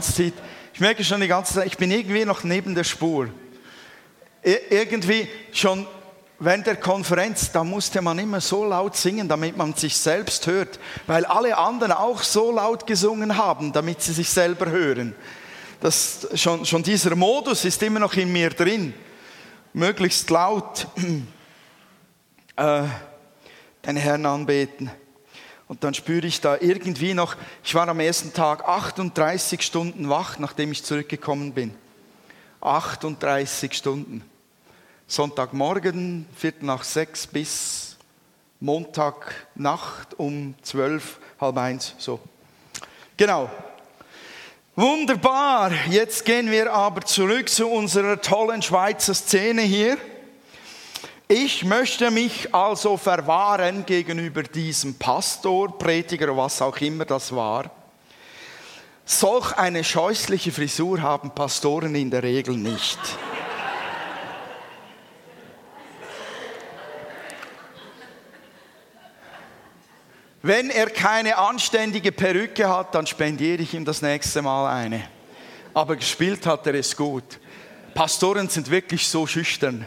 ganze 0.00 0.14
Zeit, 0.14 0.32
ich 0.72 0.80
merke 0.80 1.04
schon 1.04 1.20
die 1.20 1.28
ganze 1.28 1.54
Zeit, 1.54 1.66
ich 1.66 1.76
bin 1.76 1.90
irgendwie 1.90 2.24
noch 2.24 2.42
neben 2.42 2.74
der 2.74 2.84
Spur. 2.84 3.28
irgendwie 4.42 5.28
schon 5.52 5.86
während 6.38 6.66
der 6.66 6.76
Konferenz, 6.76 7.52
da 7.52 7.62
musste 7.62 8.00
man 8.00 8.18
immer 8.18 8.40
so 8.40 8.64
laut 8.64 8.96
singen, 8.96 9.28
damit 9.28 9.58
man 9.58 9.74
sich 9.74 9.94
selbst 9.98 10.46
hört, 10.46 10.80
weil 11.06 11.26
alle 11.26 11.58
anderen 11.58 11.92
auch 11.92 12.22
so 12.22 12.50
laut 12.50 12.86
gesungen 12.86 13.36
haben, 13.36 13.74
damit 13.74 14.00
sie 14.00 14.14
sich 14.14 14.30
selber 14.30 14.70
hören. 14.70 15.14
Das, 15.80 16.26
schon, 16.34 16.64
schon 16.64 16.82
dieser 16.82 17.14
Modus 17.14 17.66
ist 17.66 17.82
immer 17.82 18.00
noch 18.00 18.14
in 18.14 18.32
mir 18.32 18.48
drin, 18.48 18.94
möglichst 19.74 20.30
laut 20.30 20.86
äh, 22.56 22.82
den 23.84 23.96
Herrn 23.96 24.24
anbeten. 24.24 24.90
Und 25.70 25.84
dann 25.84 25.94
spüre 25.94 26.26
ich 26.26 26.40
da 26.40 26.56
irgendwie 26.58 27.14
noch, 27.14 27.36
ich 27.62 27.76
war 27.76 27.86
am 27.86 28.00
ersten 28.00 28.32
Tag 28.32 28.66
38 28.66 29.62
Stunden 29.62 30.08
wach, 30.08 30.40
nachdem 30.40 30.72
ich 30.72 30.82
zurückgekommen 30.82 31.52
bin. 31.52 31.72
38 32.60 33.72
Stunden. 33.72 34.24
Sonntagmorgen, 35.06 36.26
Viertel 36.34 36.64
nach 36.64 36.82
sechs 36.82 37.24
bis 37.24 37.96
Montagnacht 38.58 40.18
um 40.18 40.56
zwölf, 40.62 41.20
halb 41.40 41.56
eins, 41.56 41.94
so. 41.98 42.18
Genau. 43.16 43.48
Wunderbar. 44.74 45.70
Jetzt 45.88 46.24
gehen 46.24 46.50
wir 46.50 46.72
aber 46.72 47.02
zurück 47.02 47.48
zu 47.48 47.68
unserer 47.68 48.20
tollen 48.20 48.62
Schweizer 48.62 49.14
Szene 49.14 49.62
hier. 49.62 49.98
Ich 51.32 51.64
möchte 51.64 52.10
mich 52.10 52.52
also 52.52 52.96
verwahren 52.96 53.86
gegenüber 53.86 54.42
diesem 54.42 54.94
Pastor, 54.94 55.78
Prediger, 55.78 56.36
was 56.36 56.60
auch 56.60 56.76
immer 56.78 57.04
das 57.04 57.32
war. 57.32 57.70
Solch 59.04 59.52
eine 59.52 59.84
scheußliche 59.84 60.50
Frisur 60.50 61.00
haben 61.00 61.30
Pastoren 61.30 61.94
in 61.94 62.10
der 62.10 62.24
Regel 62.24 62.56
nicht. 62.56 62.98
Wenn 70.42 70.70
er 70.70 70.90
keine 70.90 71.38
anständige 71.38 72.10
Perücke 72.10 72.68
hat, 72.68 72.92
dann 72.96 73.06
spendiere 73.06 73.62
ich 73.62 73.72
ihm 73.72 73.84
das 73.84 74.02
nächste 74.02 74.42
Mal 74.42 74.68
eine. 74.68 75.04
Aber 75.74 75.94
gespielt 75.94 76.44
hat 76.44 76.66
er 76.66 76.74
es 76.74 76.96
gut. 76.96 77.38
Pastoren 77.94 78.48
sind 78.48 78.68
wirklich 78.68 79.06
so 79.06 79.28
schüchtern. 79.28 79.86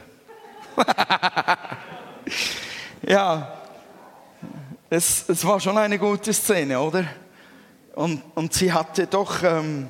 ja, 3.08 3.58
es, 4.90 5.28
es 5.28 5.46
war 5.46 5.60
schon 5.60 5.78
eine 5.78 6.00
gute 6.00 6.34
Szene, 6.34 6.80
oder? 6.80 7.06
Und, 7.96 8.24
und 8.36 8.54
sie 8.54 8.72
hatte 8.72 9.08
doch 9.08 9.44
ähm, 9.44 9.90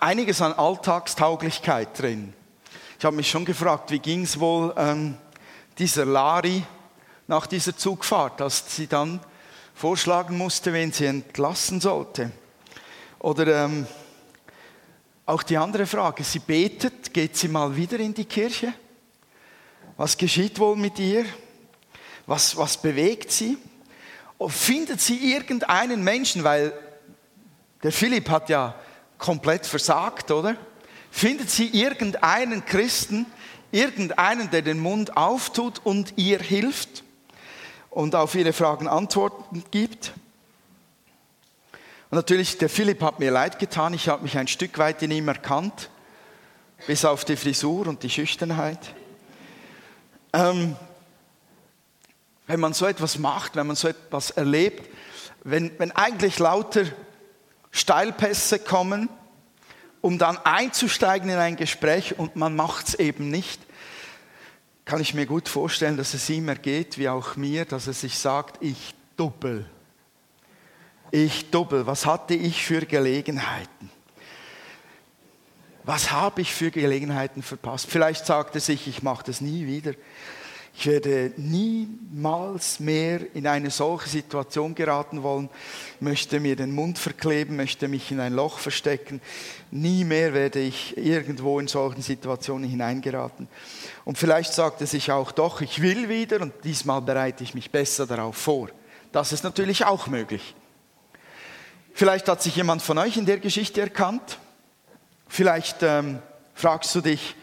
einiges 0.00 0.42
an 0.42 0.52
Alltagstauglichkeit 0.52 1.98
drin. 1.98 2.32
Ich 2.98 3.04
habe 3.04 3.16
mich 3.16 3.30
schon 3.30 3.44
gefragt, 3.44 3.90
wie 3.90 3.98
ging 3.98 4.22
es 4.22 4.38
wohl 4.38 4.74
ähm, 4.76 5.16
dieser 5.78 6.04
Lari 6.04 6.62
nach 7.26 7.46
dieser 7.46 7.76
Zugfahrt, 7.76 8.40
als 8.40 8.74
sie 8.74 8.86
dann 8.86 9.20
vorschlagen 9.74 10.36
musste, 10.36 10.72
wen 10.72 10.92
sie 10.92 11.06
entlassen 11.06 11.80
sollte. 11.80 12.32
Oder 13.20 13.64
ähm, 13.64 13.86
auch 15.26 15.42
die 15.42 15.56
andere 15.56 15.86
Frage, 15.86 16.24
sie 16.24 16.40
betet, 16.40 17.12
geht 17.12 17.36
sie 17.36 17.48
mal 17.48 17.74
wieder 17.76 17.98
in 18.00 18.14
die 18.14 18.24
Kirche? 18.24 18.72
Was 19.98 20.16
geschieht 20.16 20.58
wohl 20.58 20.76
mit 20.76 20.98
ihr? 20.98 21.26
Was, 22.26 22.56
was 22.56 22.78
bewegt 22.78 23.30
sie? 23.30 23.58
Und 24.38 24.50
findet 24.50 25.02
sie 25.02 25.34
irgendeinen 25.34 26.02
Menschen, 26.02 26.42
weil 26.42 26.72
der 27.82 27.92
Philipp 27.92 28.30
hat 28.30 28.48
ja 28.48 28.74
komplett 29.18 29.66
versagt, 29.66 30.30
oder? 30.30 30.56
Findet 31.10 31.50
sie 31.50 31.66
irgendeinen 31.66 32.64
Christen, 32.64 33.26
irgendeinen, 33.70 34.50
der 34.50 34.62
den 34.62 34.78
Mund 34.78 35.14
auftut 35.18 35.82
und 35.84 36.14
ihr 36.16 36.38
hilft? 36.38 37.04
und 37.90 38.14
auf 38.14 38.34
ihre 38.36 38.52
Fragen 38.52 38.86
Antworten 38.86 39.64
gibt. 39.72 40.12
Und 42.10 42.16
natürlich, 42.16 42.56
der 42.58 42.68
Philipp 42.68 43.02
hat 43.02 43.18
mir 43.18 43.30
leid 43.30 43.58
getan, 43.58 43.92
ich 43.92 44.08
habe 44.08 44.22
mich 44.22 44.38
ein 44.38 44.48
Stück 44.48 44.78
weit 44.78 45.02
in 45.02 45.10
ihm 45.10 45.28
erkannt, 45.28 45.90
bis 46.86 47.04
auf 47.04 47.24
die 47.24 47.36
Frisur 47.36 47.86
und 47.86 48.02
die 48.02 48.10
Schüchternheit. 48.10 48.78
Ähm, 50.38 50.76
wenn 52.46 52.60
man 52.60 52.72
so 52.72 52.86
etwas 52.86 53.18
macht, 53.18 53.56
wenn 53.56 53.66
man 53.66 53.74
so 53.74 53.88
etwas 53.88 54.30
erlebt, 54.30 54.88
wenn, 55.42 55.76
wenn 55.78 55.90
eigentlich 55.90 56.38
lauter 56.38 56.84
Steilpässe 57.72 58.60
kommen, 58.60 59.08
um 60.00 60.16
dann 60.16 60.38
einzusteigen 60.38 61.28
in 61.28 61.38
ein 61.38 61.56
Gespräch 61.56 62.20
und 62.20 62.36
man 62.36 62.54
macht 62.54 62.86
es 62.86 62.94
eben 62.94 63.30
nicht, 63.30 63.60
kann 64.84 65.00
ich 65.00 65.12
mir 65.12 65.26
gut 65.26 65.48
vorstellen, 65.48 65.96
dass 65.96 66.14
es 66.14 66.30
ihm 66.30 66.48
ergeht, 66.48 66.98
wie 66.98 67.08
auch 67.08 67.34
mir, 67.34 67.64
dass 67.64 67.88
er 67.88 67.92
sich 67.92 68.16
sagt, 68.16 68.62
ich 68.62 68.94
doppel. 69.16 69.68
Ich 71.10 71.50
doppel. 71.50 71.84
Was 71.88 72.06
hatte 72.06 72.34
ich 72.34 72.64
für 72.64 72.86
Gelegenheiten? 72.86 73.90
Was 75.88 76.12
habe 76.12 76.42
ich 76.42 76.52
für 76.52 76.70
Gelegenheiten 76.70 77.42
verpasst? 77.42 77.86
Vielleicht 77.88 78.26
sagt 78.26 78.54
er 78.54 78.60
sich, 78.60 78.86
ich 78.88 79.02
mache 79.02 79.24
das 79.24 79.40
nie 79.40 79.66
wieder. 79.66 79.94
Ich 80.74 80.86
werde 80.86 81.32
niemals 81.38 82.78
mehr 82.78 83.20
in 83.34 83.46
eine 83.46 83.70
solche 83.70 84.10
Situation 84.10 84.74
geraten 84.74 85.22
wollen, 85.22 85.48
möchte 85.98 86.40
mir 86.40 86.56
den 86.56 86.72
Mund 86.72 86.98
verkleben, 86.98 87.56
möchte 87.56 87.88
mich 87.88 88.10
in 88.10 88.20
ein 88.20 88.34
Loch 88.34 88.58
verstecken. 88.58 89.22
Nie 89.70 90.04
mehr 90.04 90.34
werde 90.34 90.60
ich 90.60 90.94
irgendwo 90.98 91.58
in 91.58 91.68
solchen 91.68 92.02
Situationen 92.02 92.68
hineingeraten. 92.68 93.48
Und 94.04 94.18
vielleicht 94.18 94.52
sagt 94.52 94.82
er 94.82 94.86
sich 94.86 95.10
auch 95.10 95.32
doch, 95.32 95.62
ich 95.62 95.80
will 95.80 96.10
wieder 96.10 96.42
und 96.42 96.52
diesmal 96.64 97.00
bereite 97.00 97.42
ich 97.42 97.54
mich 97.54 97.70
besser 97.70 98.06
darauf 98.06 98.36
vor. 98.36 98.68
Das 99.10 99.32
ist 99.32 99.42
natürlich 99.42 99.86
auch 99.86 100.06
möglich. 100.06 100.54
Vielleicht 101.94 102.28
hat 102.28 102.42
sich 102.42 102.56
jemand 102.56 102.82
von 102.82 102.98
euch 102.98 103.16
in 103.16 103.24
der 103.24 103.38
Geschichte 103.38 103.80
erkannt. 103.80 104.38
Vielleicht 105.28 105.82
ähm, 105.82 106.20
fragst 106.54 106.94
du 106.94 107.00
dich, 107.00 107.36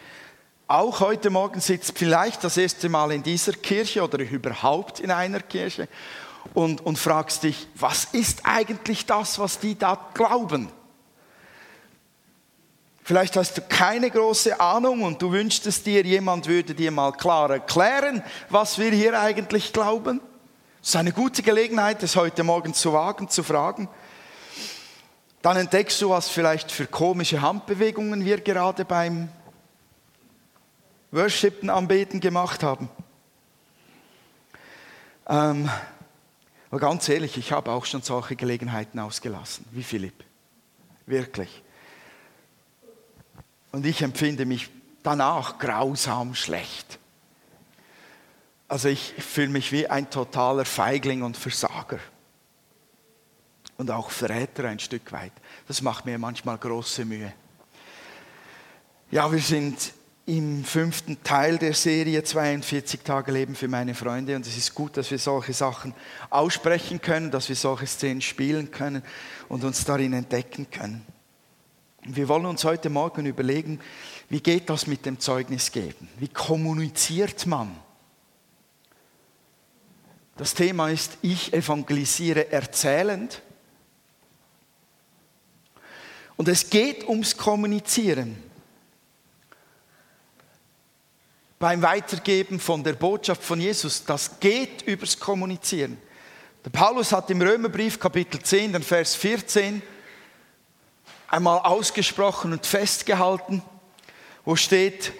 auch 0.68 0.98
heute 1.00 1.30
Morgen 1.30 1.60
sitzt 1.60 1.96
vielleicht 1.96 2.42
das 2.42 2.56
erste 2.56 2.88
Mal 2.88 3.12
in 3.12 3.22
dieser 3.22 3.52
Kirche 3.52 4.02
oder 4.02 4.18
überhaupt 4.18 4.98
in 4.98 5.12
einer 5.12 5.40
Kirche 5.40 5.88
und, 6.54 6.84
und 6.84 6.98
fragst 6.98 7.44
dich, 7.44 7.68
was 7.76 8.06
ist 8.06 8.40
eigentlich 8.44 9.06
das, 9.06 9.38
was 9.38 9.60
die 9.60 9.78
da 9.78 9.98
glauben? 10.14 10.68
Vielleicht 13.04 13.36
hast 13.36 13.56
du 13.56 13.62
keine 13.62 14.10
große 14.10 14.58
Ahnung 14.58 15.02
und 15.02 15.22
du 15.22 15.30
wünschtest 15.30 15.86
dir, 15.86 16.04
jemand 16.04 16.48
würde 16.48 16.74
dir 16.74 16.90
mal 16.90 17.12
klar 17.12 17.48
erklären, 17.50 18.20
was 18.50 18.80
wir 18.80 18.90
hier 18.90 19.18
eigentlich 19.20 19.72
glauben. 19.72 20.20
Es 20.82 20.88
ist 20.88 20.96
eine 20.96 21.12
gute 21.12 21.42
Gelegenheit, 21.42 22.02
es 22.02 22.16
heute 22.16 22.42
Morgen 22.42 22.74
zu 22.74 22.92
wagen, 22.92 23.28
zu 23.28 23.44
fragen. 23.44 23.88
Dann 25.46 25.58
entdeckst 25.58 26.02
du, 26.02 26.10
was 26.10 26.28
vielleicht 26.28 26.72
für 26.72 26.88
komische 26.88 27.40
Handbewegungen 27.40 28.24
wir 28.24 28.40
gerade 28.40 28.84
beim 28.84 29.28
Worshipen, 31.12 31.70
Anbeten 31.70 32.18
gemacht 32.18 32.64
haben. 32.64 32.88
Ähm, 35.28 35.70
aber 36.68 36.80
ganz 36.80 37.08
ehrlich, 37.08 37.36
ich 37.36 37.52
habe 37.52 37.70
auch 37.70 37.84
schon 37.84 38.02
solche 38.02 38.34
Gelegenheiten 38.34 38.98
ausgelassen, 38.98 39.64
wie 39.70 39.84
Philipp. 39.84 40.24
Wirklich. 41.06 41.62
Und 43.70 43.86
ich 43.86 44.02
empfinde 44.02 44.46
mich 44.46 44.68
danach 45.04 45.60
grausam 45.60 46.34
schlecht. 46.34 46.98
Also 48.66 48.88
ich 48.88 49.14
fühle 49.16 49.50
mich 49.50 49.70
wie 49.70 49.86
ein 49.86 50.10
totaler 50.10 50.64
Feigling 50.64 51.22
und 51.22 51.36
Versager. 51.36 52.00
Und 53.76 53.90
auch 53.90 54.10
Verräter 54.10 54.64
ein 54.64 54.78
Stück 54.78 55.12
weit. 55.12 55.32
Das 55.68 55.82
macht 55.82 56.06
mir 56.06 56.18
manchmal 56.18 56.56
große 56.56 57.04
Mühe. 57.04 57.32
Ja, 59.10 59.30
wir 59.30 59.40
sind 59.40 59.92
im 60.26 60.64
fünften 60.64 61.22
Teil 61.22 61.56
der 61.56 61.72
Serie 61.72 62.24
42 62.24 63.02
Tage 63.02 63.30
Leben 63.30 63.54
für 63.54 63.68
meine 63.68 63.94
Freunde. 63.94 64.34
Und 64.34 64.44
es 64.44 64.56
ist 64.56 64.74
gut, 64.74 64.96
dass 64.96 65.10
wir 65.10 65.18
solche 65.18 65.52
Sachen 65.52 65.94
aussprechen 66.30 67.00
können, 67.00 67.30
dass 67.30 67.48
wir 67.48 67.54
solche 67.54 67.86
Szenen 67.86 68.20
spielen 68.20 68.72
können 68.72 69.02
und 69.48 69.62
uns 69.62 69.84
darin 69.84 70.12
entdecken 70.12 70.68
können. 70.68 71.06
Wir 72.02 72.28
wollen 72.28 72.46
uns 72.46 72.64
heute 72.64 72.90
Morgen 72.90 73.26
überlegen, 73.26 73.80
wie 74.28 74.40
geht 74.40 74.68
das 74.70 74.86
mit 74.88 75.06
dem 75.06 75.20
Zeugnis 75.20 75.70
geben? 75.70 76.08
Wie 76.18 76.28
kommuniziert 76.28 77.46
man? 77.46 77.76
Das 80.36 80.54
Thema 80.54 80.90
ist, 80.90 81.18
ich 81.22 81.52
evangelisiere 81.52 82.50
erzählend. 82.52 83.42
Und 86.36 86.48
es 86.48 86.68
geht 86.68 87.08
ums 87.08 87.36
Kommunizieren. 87.36 88.42
beim 91.58 91.82
Weitergeben 91.82 92.60
von 92.60 92.84
der 92.84 92.92
Botschaft 92.92 93.42
von 93.42 93.60
Jesus, 93.60 94.04
das 94.04 94.38
geht 94.40 94.82
übers 94.82 95.18
Kommunizieren. 95.18 95.96
Der 96.64 96.70
Paulus 96.70 97.12
hat 97.12 97.30
im 97.30 97.40
Römerbrief 97.40 97.98
Kapitel 97.98 98.42
10, 98.42 98.74
den 98.74 98.82
Vers 98.82 99.14
14, 99.14 99.80
einmal 101.28 101.60
ausgesprochen 101.60 102.52
und 102.52 102.66
festgehalten, 102.66 103.62
wo 104.44 104.54
steht, 104.54 105.12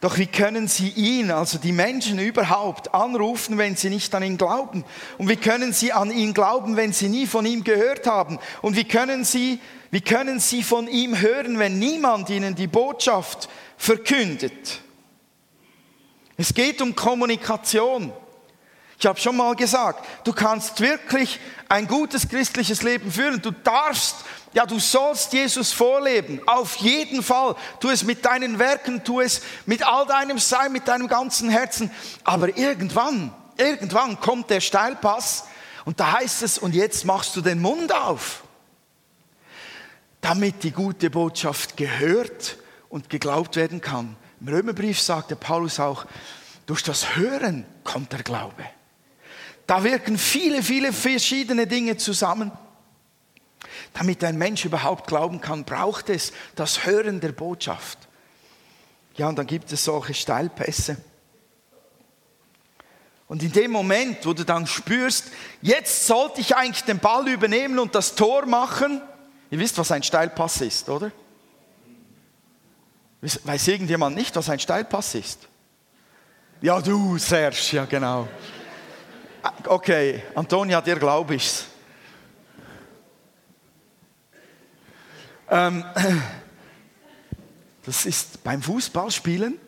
doch 0.00 0.18
wie 0.18 0.26
können 0.26 0.68
sie 0.68 0.88
ihn, 0.90 1.30
also 1.30 1.58
die 1.58 1.72
Menschen 1.72 2.18
überhaupt, 2.18 2.94
anrufen, 2.94 3.58
wenn 3.58 3.76
sie 3.76 3.90
nicht 3.90 4.14
an 4.14 4.22
ihn 4.22 4.36
glauben? 4.36 4.84
Und 5.18 5.28
wie 5.28 5.36
können 5.36 5.72
sie 5.72 5.92
an 5.92 6.10
ihn 6.10 6.34
glauben, 6.34 6.76
wenn 6.76 6.92
sie 6.92 7.08
nie 7.08 7.26
von 7.26 7.46
ihm 7.46 7.64
gehört 7.64 8.06
haben? 8.06 8.38
Und 8.62 8.76
wie 8.76 8.84
können 8.84 9.24
sie, 9.24 9.60
wie 9.92 10.00
können 10.00 10.40
sie 10.40 10.62
von 10.62 10.88
ihm 10.88 11.20
hören, 11.20 11.58
wenn 11.58 11.78
niemand 11.78 12.30
ihnen 12.30 12.54
die 12.54 12.66
Botschaft 12.66 13.50
verkündet? 13.76 14.80
Es 16.38 16.54
geht 16.54 16.80
um 16.80 16.96
Kommunikation. 16.96 18.10
Ich 18.98 19.04
habe 19.04 19.20
schon 19.20 19.36
mal 19.36 19.54
gesagt, 19.54 20.02
du 20.24 20.32
kannst 20.32 20.80
wirklich 20.80 21.38
ein 21.68 21.86
gutes 21.86 22.26
christliches 22.26 22.82
Leben 22.82 23.12
führen. 23.12 23.42
Du 23.42 23.50
darfst, 23.50 24.16
ja, 24.54 24.64
du 24.64 24.78
sollst 24.78 25.34
Jesus 25.34 25.72
vorleben. 25.72 26.40
Auf 26.46 26.76
jeden 26.76 27.22
Fall. 27.22 27.54
Tu 27.78 27.90
es 27.90 28.02
mit 28.02 28.24
deinen 28.24 28.58
Werken, 28.58 29.04
tu 29.04 29.20
es 29.20 29.42
mit 29.66 29.86
all 29.86 30.06
deinem 30.06 30.38
Sein, 30.38 30.72
mit 30.72 30.88
deinem 30.88 31.06
ganzen 31.06 31.50
Herzen. 31.50 31.90
Aber 32.24 32.56
irgendwann, 32.56 33.34
irgendwann 33.58 34.18
kommt 34.20 34.48
der 34.48 34.60
Steilpass 34.60 35.44
und 35.84 36.00
da 36.00 36.12
heißt 36.12 36.42
es, 36.42 36.56
und 36.56 36.74
jetzt 36.74 37.04
machst 37.04 37.36
du 37.36 37.42
den 37.42 37.60
Mund 37.60 37.94
auf, 37.94 38.42
damit 40.22 40.62
die 40.62 40.70
gute 40.70 41.10
Botschaft 41.10 41.76
gehört 41.76 42.56
und 42.88 43.10
geglaubt 43.10 43.56
werden 43.56 43.82
kann. 43.82 44.16
Im 44.40 44.48
Römerbrief 44.48 44.98
sagt 45.00 45.30
der 45.30 45.36
Paulus 45.36 45.78
auch, 45.78 46.06
durch 46.64 46.82
das 46.82 47.16
Hören 47.16 47.66
kommt 47.84 48.12
der 48.12 48.22
Glaube. 48.22 48.64
Da 49.66 49.84
wirken 49.84 50.16
viele, 50.16 50.62
viele 50.62 50.92
verschiedene 50.92 51.66
Dinge 51.66 51.96
zusammen. 51.96 52.52
Damit 53.94 54.22
ein 54.22 54.38
Mensch 54.38 54.64
überhaupt 54.64 55.08
glauben 55.08 55.40
kann, 55.40 55.64
braucht 55.64 56.08
es 56.08 56.32
das 56.54 56.86
Hören 56.86 57.20
der 57.20 57.32
Botschaft. 57.32 57.98
Ja, 59.16 59.28
und 59.28 59.36
dann 59.36 59.46
gibt 59.46 59.72
es 59.72 59.84
solche 59.84 60.14
Steilpässe. 60.14 60.96
Und 63.26 63.42
in 63.42 63.52
dem 63.52 63.72
Moment, 63.72 64.24
wo 64.24 64.34
du 64.34 64.44
dann 64.44 64.66
spürst, 64.66 65.32
jetzt 65.62 66.06
sollte 66.06 66.40
ich 66.40 66.54
eigentlich 66.54 66.84
den 66.84 66.98
Ball 67.00 67.26
übernehmen 67.28 67.78
und 67.78 67.94
das 67.94 68.14
Tor 68.14 68.46
machen, 68.46 69.00
ihr 69.52 69.58
wisst, 69.58 69.76
was 69.76 69.92
ein 69.92 70.02
Steilpass 70.02 70.62
ist, 70.62 70.88
oder? 70.88 71.12
Weiß 73.20 73.68
irgendjemand 73.68 74.16
nicht, 74.16 74.34
was 74.34 74.48
ein 74.48 74.58
Steilpass 74.58 75.14
ist? 75.14 75.46
Ja, 76.62 76.80
du, 76.80 77.18
Serge, 77.18 77.58
ja 77.72 77.84
genau. 77.84 78.26
Okay, 79.66 80.22
Antonia, 80.34 80.80
dir 80.80 80.96
glaube 80.96 81.34
ich's. 81.34 81.66
Ähm, 85.50 85.84
das 87.84 88.06
ist 88.06 88.42
beim 88.42 88.62
Fußballspielen, 88.62 89.60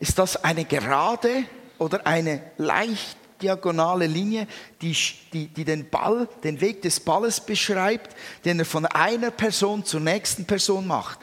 ist 0.00 0.18
das 0.18 0.42
eine 0.42 0.64
gerade 0.64 1.44
oder 1.78 2.04
eine 2.04 2.50
leicht 2.56 3.16
diagonale 3.42 4.06
Linie, 4.06 4.46
die, 4.80 4.96
die, 5.32 5.48
die 5.48 5.64
den 5.64 5.90
Ball, 5.90 6.28
den 6.44 6.60
Weg 6.60 6.82
des 6.82 7.00
Balles 7.00 7.40
beschreibt, 7.40 8.16
den 8.44 8.58
er 8.58 8.64
von 8.64 8.86
einer 8.86 9.30
Person 9.30 9.84
zur 9.84 10.00
nächsten 10.00 10.44
Person 10.44 10.86
macht. 10.86 11.18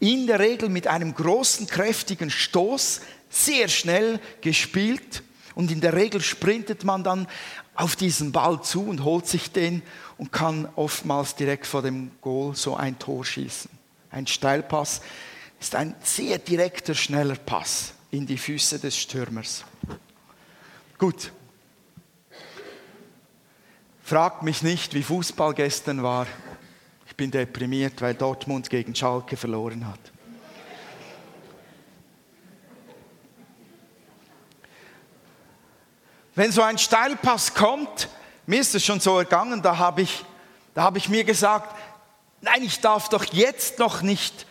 In 0.00 0.26
der 0.26 0.40
Regel 0.40 0.68
mit 0.68 0.86
einem 0.86 1.14
großen, 1.14 1.66
kräftigen 1.66 2.30
Stoß, 2.30 3.00
sehr 3.28 3.68
schnell 3.68 4.18
gespielt 4.40 5.22
und 5.54 5.70
in 5.70 5.80
der 5.80 5.94
Regel 5.94 6.20
sprintet 6.20 6.84
man 6.84 7.04
dann 7.04 7.28
auf 7.74 7.96
diesen 7.96 8.32
Ball 8.32 8.62
zu 8.62 8.82
und 8.82 9.04
holt 9.04 9.26
sich 9.26 9.52
den 9.52 9.82
und 10.18 10.32
kann 10.32 10.68
oftmals 10.76 11.34
direkt 11.36 11.66
vor 11.66 11.82
dem 11.82 12.10
Goal 12.20 12.54
so 12.54 12.76
ein 12.76 12.98
Tor 12.98 13.24
schießen. 13.24 13.70
Ein 14.10 14.26
Steilpass 14.26 15.00
ist 15.60 15.74
ein 15.74 15.94
sehr 16.02 16.38
direkter, 16.38 16.94
schneller 16.94 17.36
Pass 17.36 17.94
in 18.10 18.26
die 18.26 18.38
Füße 18.38 18.78
des 18.78 18.96
Stürmers. 18.96 19.64
Gut. 20.98 21.32
Fragt 24.10 24.42
mich 24.42 24.62
nicht, 24.62 24.92
wie 24.94 25.04
Fußball 25.04 25.54
gestern 25.54 26.02
war. 26.02 26.26
Ich 27.06 27.14
bin 27.14 27.30
deprimiert, 27.30 28.02
weil 28.02 28.12
Dortmund 28.12 28.68
gegen 28.68 28.92
Schalke 28.92 29.36
verloren 29.36 29.86
hat. 29.86 30.00
Wenn 36.34 36.50
so 36.50 36.60
ein 36.60 36.76
Steilpass 36.76 37.54
kommt, 37.54 38.08
mir 38.46 38.60
ist 38.60 38.74
es 38.74 38.84
schon 38.84 38.98
so 38.98 39.16
ergangen, 39.16 39.62
da 39.62 39.78
habe 39.78 40.02
ich, 40.02 40.24
da 40.74 40.82
habe 40.82 40.98
ich 40.98 41.08
mir 41.08 41.22
gesagt, 41.22 41.72
nein, 42.40 42.64
ich 42.64 42.80
darf 42.80 43.10
doch 43.10 43.22
jetzt 43.26 43.78
noch 43.78 44.02
nicht 44.02 44.44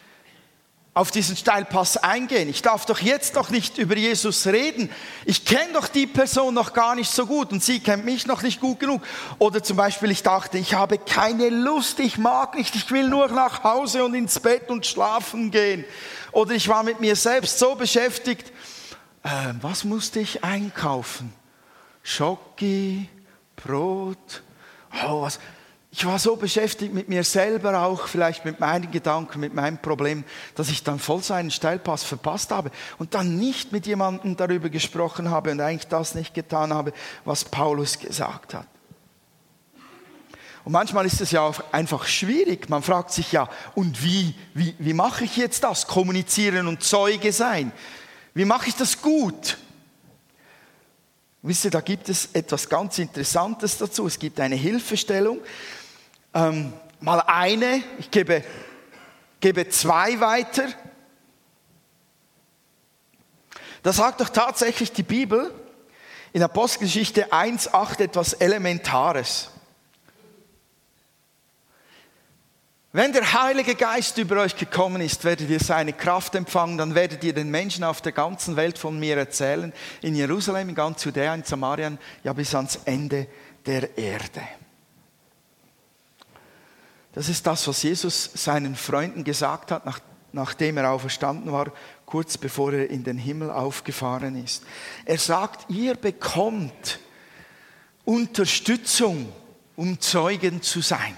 auf 0.94 1.12
diesen 1.12 1.38
Steilpass 1.38 1.98
eingehen. 1.98 2.50
Ich 2.50 2.62
darf 2.62 2.86
doch 2.86 3.00
jetzt 3.00 3.36
noch 3.36 3.50
nicht 3.52 3.78
über 3.78 3.96
Jesus 3.96 4.48
reden. 4.48 4.90
Ich 5.26 5.46
kenne 5.46 5.74
doch 5.74 5.88
die 5.88 6.08
Person 6.08 6.54
noch 6.54 6.74
gar 6.74 6.96
nicht 6.96 7.12
so 7.12 7.26
gut 7.26 7.52
und 7.52 7.64
sie 7.64 7.80
kennt 7.80 8.06
mich 8.06 8.26
noch 8.26 8.42
nicht 8.42 8.60
gut 8.60 8.80
genug. 8.80 9.02
Oder 9.38 9.64
zum 9.64 9.78
Beispiel, 9.78 10.12
ich 10.12 10.24
dachte, 10.24 10.58
ich 10.58 10.74
habe 10.74 10.98
keine 10.98 11.50
Lust, 11.50 12.00
ich 12.00 12.18
mag 12.18 12.56
nicht, 12.56 12.76
ich 12.76 12.90
will 12.92 13.08
nur 13.08 13.28
nach 13.30 13.64
Hause 13.64 14.04
und 14.04 14.14
ins 14.16 14.40
Bett 14.40 14.70
und 14.70 14.86
schlafen 14.86 15.52
gehen. 15.52 15.86
Oder 16.32 16.54
ich 16.56 16.68
war 16.68 16.84
mit 16.84 17.00
mir 17.00 17.16
selbst 17.16 17.60
so 17.60 17.76
beschäftigt, 17.76 18.52
äh, 19.24 19.54
was 19.62 19.84
musste 19.84 20.20
ich 20.20 20.44
einkaufen? 20.44 21.34
Schoki, 22.04 23.08
Brot. 23.56 24.42
Oh, 25.06 25.22
was. 25.22 25.40
Ich 25.92 26.06
war 26.06 26.20
so 26.20 26.36
beschäftigt 26.36 26.94
mit 26.94 27.10
mir 27.10 27.24
selber 27.24 27.82
auch, 27.82 28.08
vielleicht 28.08 28.46
mit 28.46 28.60
meinen 28.60 28.92
Gedanken, 28.92 29.40
mit 29.40 29.56
meinem 29.56 29.80
Problem, 29.80 30.24
dass 30.54 30.70
ich 30.70 30.84
dann 30.84 31.00
voll 31.00 31.24
so 31.24 31.34
einen 31.34 31.50
Steilpass 31.50 32.04
verpasst 32.04 32.52
habe 32.52 32.70
und 33.00 33.16
dann 33.16 33.38
nicht 33.38 33.72
mit 33.72 33.88
jemandem 33.88 34.38
darüber 34.38 34.70
gesprochen 34.70 35.32
habe 35.32 35.52
und 35.52 35.62
eigentlich 35.62 35.88
das 35.88 36.14
nicht 36.14 36.36
getan 36.36 36.74
habe, 36.74 36.94
was 37.26 37.44
Paulus 37.44 37.98
gesagt 37.98 38.54
hat. 38.54 38.68
Und 40.64 40.74
manchmal 40.74 41.08
ist 41.08 41.22
es 41.22 41.32
ja 41.32 41.42
auch 41.42 41.64
einfach 41.72 42.06
schwierig. 42.06 42.70
Man 42.70 42.84
fragt 42.84 43.12
sich 43.12 43.32
ja, 43.32 43.50
und 43.74 44.04
wie, 44.04 44.36
wie, 44.54 44.76
wie 44.78 44.94
mache 44.94 45.24
ich 45.24 45.38
jetzt 45.38 45.64
das? 45.64 45.88
Kommunizieren 45.88 46.68
und 46.68 46.84
Zeuge 46.84 47.34
sein. 47.34 47.72
Wie 48.36 48.46
mache 48.46 48.70
ich 48.70 48.76
das 48.76 49.02
gut? 49.02 49.58
Wisst 51.42 51.66
ihr, 51.66 51.72
da 51.72 51.82
gibt 51.82 52.10
es 52.10 52.30
etwas 52.34 52.68
ganz 52.68 53.00
Interessantes 53.00 53.78
dazu. 53.78 54.06
Es 54.06 54.20
gibt 54.20 54.40
eine 54.40 54.56
Hilfestellung. 54.56 55.40
Ähm, 56.34 56.74
mal 57.00 57.20
eine, 57.22 57.84
ich 57.98 58.12
gebe, 58.12 58.44
gebe 59.40 59.70
zwei 59.70 60.20
weiter. 60.20 60.68
Da 63.82 63.94
sagt 63.94 64.22
doch 64.22 64.30
tatsächlich 64.30 64.92
die 64.92 65.04
Bibel 65.04 65.54
in 66.34 66.44
Apostelgeschichte 66.44 67.32
1,8 67.32 68.04
etwas 68.04 68.34
Elementares. 68.34 69.50
Wenn 72.92 73.14
der 73.14 73.34
Heilige 73.34 73.76
Geist 73.76 74.18
über 74.18 74.42
euch 74.42 74.56
gekommen 74.56 75.00
ist, 75.02 75.24
werdet 75.24 75.48
ihr 75.50 75.60
seine 75.60 75.94
Kraft 75.94 76.34
empfangen, 76.34 76.80
dann 76.80 76.96
werdet 76.96 77.24
ihr 77.24 77.34
den 77.34 77.52
Menschen 77.52 77.84
auf 77.84 78.02
der 78.02 78.12
ganzen 78.14 78.56
Welt 78.56 78.80
von 78.80 79.00
mir 79.00 79.16
erzählen, 79.16 79.72
in 80.02 80.16
Jerusalem, 80.16 80.70
in 80.70 80.76
ganz 80.76 81.04
Judäa, 81.04 81.36
in 81.36 81.44
Samarien, 81.44 82.00
ja 82.24 82.34
bis 82.34 82.56
ans 82.56 82.80
Ende 82.86 83.28
der 83.66 83.96
Erde. 83.96 84.42
Das 87.14 87.30
ist 87.30 87.46
das, 87.48 87.68
was 87.68 87.84
Jesus 87.84 88.30
seinen 88.34 88.76
Freunden 88.76 89.24
gesagt 89.24 89.72
hat, 89.72 89.86
nach, 89.86 90.00
nachdem 90.32 90.78
er 90.78 90.92
auferstanden 90.92 91.52
war, 91.52 91.72
kurz 92.06 92.38
bevor 92.38 92.74
er 92.74 92.90
in 92.90 93.04
den 93.04 93.18
Himmel 93.18 93.50
aufgefahren 93.50 94.44
ist. 94.44 94.64
Er 95.06 95.18
sagt, 95.18 95.70
ihr 95.70 95.96
bekommt 95.96 97.00
Unterstützung, 98.06 99.32
um 99.76 100.00
Zeugen 100.00 100.62
zu 100.62 100.82
sein 100.82 101.16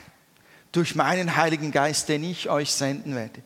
durch 0.72 0.96
meinen 0.96 1.36
Heiligen 1.36 1.72
Geist, 1.72 2.10
den 2.10 2.24
ich 2.24 2.50
euch 2.50 2.72
senden 2.72 3.16
werde. 3.16 3.42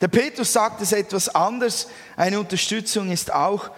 Der 0.00 0.08
Petrus 0.08 0.52
sagt 0.52 0.80
es 0.82 0.92
etwas 0.92 1.34
anders. 1.34 1.88
Eine 2.16 2.38
Unterstützung 2.38 3.10
ist 3.10 3.32
auch, 3.32 3.70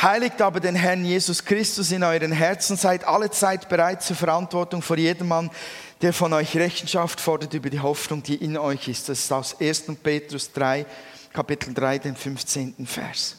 heiligt 0.00 0.40
aber 0.42 0.60
den 0.60 0.74
Herrn 0.74 1.04
Jesus 1.04 1.44
Christus 1.44 1.90
in 1.90 2.02
euren 2.02 2.32
Herzen, 2.32 2.76
seid 2.76 3.04
alle 3.04 3.30
Zeit 3.30 3.68
bereit 3.68 4.02
zur 4.02 4.16
Verantwortung 4.16 4.82
vor 4.82 4.98
jedem 4.98 5.28
Mann, 5.28 5.50
der 6.02 6.12
von 6.12 6.32
euch 6.32 6.56
Rechenschaft 6.56 7.20
fordert 7.20 7.54
über 7.54 7.70
die 7.70 7.80
Hoffnung, 7.80 8.22
die 8.24 8.34
in 8.34 8.58
euch 8.58 8.88
ist. 8.88 9.08
Das 9.08 9.20
ist 9.20 9.32
aus 9.32 9.60
1. 9.60 9.84
Petrus 10.02 10.52
3, 10.52 10.84
Kapitel 11.32 11.72
3, 11.72 11.98
den 12.00 12.16
15. 12.16 12.86
Vers. 12.86 13.36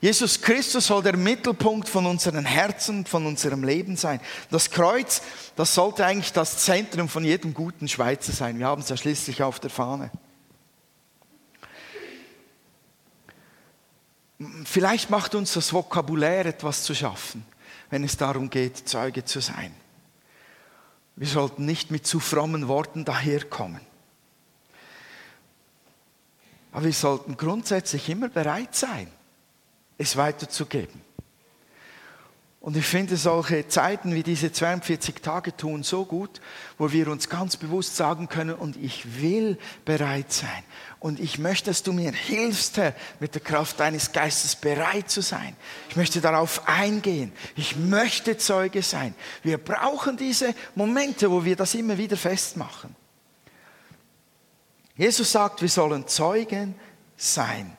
Jesus 0.00 0.40
Christus 0.40 0.86
soll 0.86 1.02
der 1.02 1.16
Mittelpunkt 1.16 1.88
von 1.88 2.06
unseren 2.06 2.46
Herzen, 2.46 3.04
von 3.04 3.26
unserem 3.26 3.64
Leben 3.64 3.96
sein. 3.96 4.20
Das 4.50 4.70
Kreuz, 4.70 5.20
das 5.56 5.74
sollte 5.74 6.06
eigentlich 6.06 6.32
das 6.32 6.58
Zentrum 6.64 7.08
von 7.08 7.24
jedem 7.24 7.52
guten 7.52 7.86
Schweizer 7.86 8.32
sein. 8.32 8.58
Wir 8.58 8.66
haben 8.66 8.80
es 8.80 8.88
ja 8.88 8.96
schließlich 8.96 9.42
auf 9.42 9.60
der 9.60 9.68
Fahne. 9.68 10.10
Vielleicht 14.64 15.10
macht 15.10 15.34
uns 15.34 15.52
das 15.52 15.72
Vokabular 15.72 16.46
etwas 16.46 16.84
zu 16.84 16.94
schaffen, 16.94 17.44
wenn 17.90 18.04
es 18.04 18.16
darum 18.16 18.48
geht, 18.48 18.88
Zeuge 18.88 19.26
zu 19.26 19.40
sein. 19.40 19.74
Wir 21.20 21.28
sollten 21.28 21.66
nicht 21.66 21.90
mit 21.90 22.06
zu 22.06 22.18
frommen 22.18 22.66
Worten 22.66 23.04
daherkommen. 23.04 23.82
Aber 26.72 26.86
wir 26.86 26.94
sollten 26.94 27.36
grundsätzlich 27.36 28.08
immer 28.08 28.30
bereit 28.30 28.74
sein, 28.74 29.06
es 29.98 30.16
weiterzugeben. 30.16 30.98
Und 32.60 32.76
ich 32.76 32.84
finde 32.84 33.16
solche 33.16 33.68
Zeiten 33.68 34.14
wie 34.14 34.22
diese 34.22 34.52
42 34.52 35.22
Tage 35.22 35.56
tun 35.56 35.82
so 35.82 36.04
gut, 36.04 36.42
wo 36.76 36.92
wir 36.92 37.08
uns 37.08 37.30
ganz 37.30 37.56
bewusst 37.56 37.96
sagen 37.96 38.28
können, 38.28 38.54
und 38.54 38.76
ich 38.76 39.22
will 39.22 39.56
bereit 39.86 40.30
sein. 40.30 40.62
Und 40.98 41.20
ich 41.20 41.38
möchte, 41.38 41.70
dass 41.70 41.82
du 41.82 41.94
mir 41.94 42.12
hilfst, 42.12 42.76
Herr, 42.76 42.94
mit 43.18 43.34
der 43.34 43.40
Kraft 43.40 43.80
deines 43.80 44.12
Geistes 44.12 44.56
bereit 44.56 45.10
zu 45.10 45.22
sein. 45.22 45.56
Ich 45.88 45.96
möchte 45.96 46.20
darauf 46.20 46.68
eingehen. 46.68 47.32
Ich 47.56 47.76
möchte 47.76 48.36
Zeuge 48.36 48.82
sein. 48.82 49.14
Wir 49.42 49.56
brauchen 49.56 50.18
diese 50.18 50.54
Momente, 50.74 51.30
wo 51.30 51.42
wir 51.42 51.56
das 51.56 51.74
immer 51.74 51.96
wieder 51.96 52.18
festmachen. 52.18 52.94
Jesus 54.96 55.32
sagt, 55.32 55.62
wir 55.62 55.70
sollen 55.70 56.06
Zeugen 56.06 56.74
sein. 57.16 57.74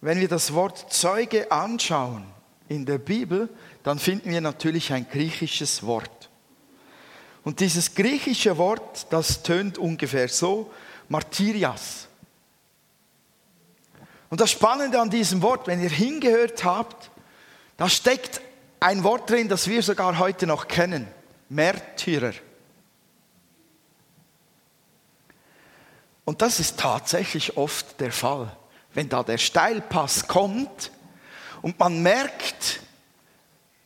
Wenn 0.00 0.20
wir 0.20 0.28
das 0.28 0.54
Wort 0.54 0.92
Zeuge 0.92 1.52
anschauen 1.52 2.24
in 2.68 2.86
der 2.86 2.98
Bibel, 2.98 3.48
dann 3.82 3.98
finden 3.98 4.30
wir 4.30 4.40
natürlich 4.40 4.92
ein 4.92 5.06
griechisches 5.08 5.82
Wort. 5.82 6.30
Und 7.42 7.60
dieses 7.60 7.94
griechische 7.94 8.56
Wort, 8.58 9.06
das 9.10 9.42
tönt 9.42 9.78
ungefähr 9.78 10.28
so, 10.28 10.70
Martyrias. 11.08 12.08
Und 14.30 14.40
das 14.40 14.50
Spannende 14.50 15.00
an 15.00 15.10
diesem 15.10 15.42
Wort, 15.42 15.66
wenn 15.66 15.82
ihr 15.82 15.90
hingehört 15.90 16.64
habt, 16.64 17.10
da 17.76 17.88
steckt 17.88 18.40
ein 18.78 19.04
Wort 19.04 19.28
drin, 19.28 19.48
das 19.48 19.68
wir 19.68 19.82
sogar 19.82 20.18
heute 20.18 20.46
noch 20.46 20.68
kennen, 20.68 21.08
Märtyrer. 21.48 22.32
Und 26.24 26.42
das 26.42 26.60
ist 26.60 26.78
tatsächlich 26.78 27.56
oft 27.56 28.00
der 28.00 28.12
Fall 28.12 28.56
wenn 28.94 29.08
da 29.08 29.22
der 29.22 29.38
Steilpass 29.38 30.26
kommt 30.26 30.90
und 31.62 31.78
man 31.78 32.02
merkt, 32.02 32.80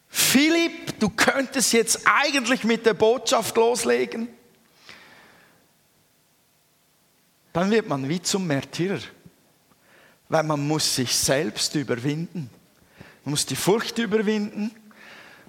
Philipp, 0.08 0.98
du 1.00 1.10
könntest 1.10 1.72
jetzt 1.72 2.00
eigentlich 2.04 2.64
mit 2.64 2.86
der 2.86 2.94
Botschaft 2.94 3.56
loslegen, 3.56 4.28
dann 7.52 7.70
wird 7.70 7.88
man 7.88 8.08
wie 8.08 8.22
zum 8.22 8.46
Märtyrer, 8.46 9.00
weil 10.28 10.42
man 10.42 10.66
muss 10.66 10.96
sich 10.96 11.16
selbst 11.16 11.74
überwinden. 11.74 12.50
Man 13.24 13.30
muss 13.30 13.46
die 13.46 13.56
Furcht 13.56 13.98
überwinden, 13.98 14.70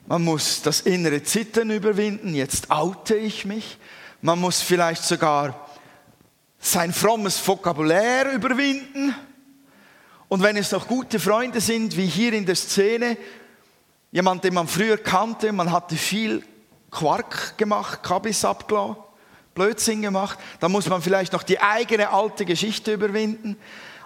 man 0.08 0.24
muss 0.24 0.62
das 0.62 0.82
innere 0.82 1.24
Zittern 1.24 1.72
überwinden, 1.72 2.36
jetzt 2.36 2.72
oute 2.72 3.16
ich 3.16 3.46
mich, 3.46 3.78
man 4.22 4.40
muss 4.40 4.62
vielleicht 4.62 5.04
sogar 5.04 5.68
sein 6.60 6.94
frommes 6.94 7.46
Vokabulär 7.48 8.32
überwinden, 8.34 9.16
und 10.36 10.44
wenn 10.44 10.58
es 10.58 10.74
noch 10.74 10.90
gute 10.90 11.18
Freunde 11.18 11.62
sind, 11.62 11.96
wie 11.96 12.08
hier 12.08 12.34
in 12.34 12.46
der 12.46 12.56
Szene, 12.56 13.16
jemand, 14.12 14.44
den 14.44 14.54
man 14.54 14.68
früher 14.68 14.98
kannte, 14.98 15.54
man 15.54 15.72
hatte 15.72 15.96
viel 15.96 16.44
Quark 16.92 17.58
gemacht, 17.58 18.04
Kabis 18.04 18.44
abgelassen, 18.44 18.98
Blödsinn 19.54 20.02
gemacht, 20.02 20.38
dann 20.60 20.74
muss 20.74 20.90
man 20.90 21.02
vielleicht 21.02 21.32
noch 21.32 21.44
die 21.44 21.62
eigene 21.62 22.10
alte 22.10 22.44
Geschichte 22.44 22.92
überwinden. 22.92 23.56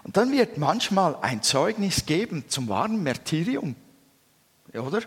Und 0.03 0.17
dann 0.17 0.31
wird 0.31 0.59
manchmal 0.59 1.17
ein 1.19 1.41
Zeugnis 1.41 2.05
geben 2.05 2.43
zum 2.48 2.69
wahren 2.69 3.01
Märtyrium. 3.01 3.74
Oder? 4.71 5.01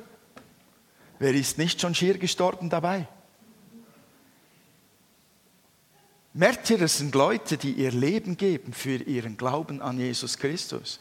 Wer 1.21 1.35
ist 1.35 1.57
nicht 1.57 1.81
schon 1.81 1.95
schier 1.95 2.19
gestorben 2.19 2.69
dabei? 2.69 3.07
Märtyrer 6.35 6.88
sind 6.88 7.14
Leute, 7.14 7.59
die 7.59 7.75
ihr 7.75 7.93
Leben 7.93 8.37
geben 8.37 8.73
für 8.73 8.97
ihren 8.97 9.37
Glauben 9.37 9.81
an 9.81 10.00
Jesus 10.00 10.37
Christus. 10.37 10.99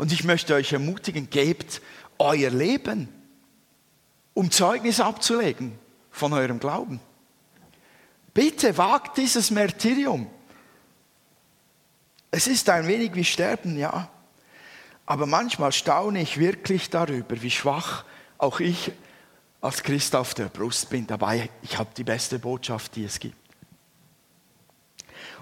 Und 0.00 0.12
ich 0.12 0.24
möchte 0.24 0.54
euch 0.54 0.72
ermutigen, 0.72 1.28
gebt 1.28 1.82
euer 2.18 2.48
Leben, 2.48 3.06
um 4.32 4.50
Zeugnis 4.50 4.98
abzulegen 4.98 5.78
von 6.10 6.32
eurem 6.32 6.58
Glauben. 6.58 7.00
Bitte 8.32 8.78
wagt 8.78 9.18
dieses 9.18 9.50
Märtyrium. 9.50 10.26
Es 12.30 12.46
ist 12.46 12.70
ein 12.70 12.86
wenig 12.86 13.14
wie 13.14 13.24
Sterben, 13.24 13.76
ja. 13.76 14.08
Aber 15.04 15.26
manchmal 15.26 15.70
staune 15.70 16.22
ich 16.22 16.38
wirklich 16.38 16.88
darüber, 16.88 17.42
wie 17.42 17.50
schwach 17.50 18.06
auch 18.38 18.58
ich 18.58 18.92
als 19.60 19.82
Christ 19.82 20.16
auf 20.16 20.32
der 20.32 20.46
Brust 20.46 20.88
bin. 20.88 21.06
Dabei, 21.06 21.50
ich 21.60 21.76
habe 21.76 21.90
die 21.94 22.04
beste 22.04 22.38
Botschaft, 22.38 22.96
die 22.96 23.04
es 23.04 23.20
gibt. 23.20 23.36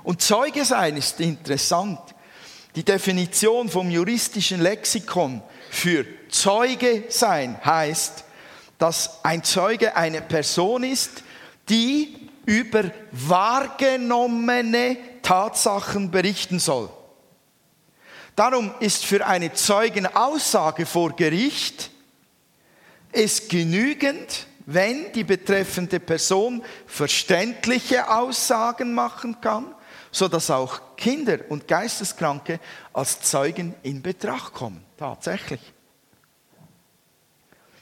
Und 0.02 0.20
Zeuge 0.20 0.64
sein 0.64 0.96
ist 0.96 1.20
interessant. 1.20 2.16
Die 2.78 2.84
Definition 2.84 3.68
vom 3.68 3.90
juristischen 3.90 4.60
Lexikon 4.60 5.42
für 5.68 6.06
Zeuge 6.28 7.06
sein 7.08 7.58
heißt, 7.64 8.22
dass 8.78 9.24
ein 9.24 9.42
Zeuge 9.42 9.96
eine 9.96 10.22
Person 10.22 10.84
ist, 10.84 11.24
die 11.68 12.28
über 12.46 12.84
wahrgenommene 13.10 14.96
Tatsachen 15.22 16.12
berichten 16.12 16.60
soll. 16.60 16.88
Darum 18.36 18.72
ist 18.78 19.04
für 19.04 19.26
eine 19.26 19.52
Zeugenaussage 19.52 20.86
vor 20.86 21.16
Gericht 21.16 21.90
es 23.10 23.48
genügend, 23.48 24.46
wenn 24.66 25.10
die 25.14 25.24
betreffende 25.24 25.98
Person 25.98 26.62
verständliche 26.86 28.08
Aussagen 28.08 28.94
machen 28.94 29.40
kann 29.40 29.74
so 30.10 30.28
dass 30.28 30.50
auch 30.50 30.96
Kinder 30.96 31.38
und 31.48 31.68
Geisteskranke 31.68 32.60
als 32.92 33.20
Zeugen 33.20 33.74
in 33.82 34.02
Betracht 34.02 34.54
kommen. 34.54 34.84
Tatsächlich. 34.96 35.60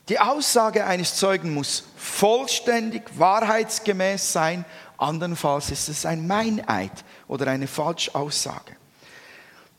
Die 0.08 0.20
Aussage 0.20 0.86
eines 0.86 1.16
Zeugen 1.16 1.52
muss 1.52 1.84
vollständig, 1.96 3.02
wahrheitsgemäß 3.18 4.32
sein, 4.32 4.64
andernfalls 4.98 5.70
ist 5.70 5.88
es 5.88 6.06
ein 6.06 6.26
Meineid 6.26 6.92
oder 7.26 7.48
eine 7.48 7.66
Falschaussage. 7.66 8.76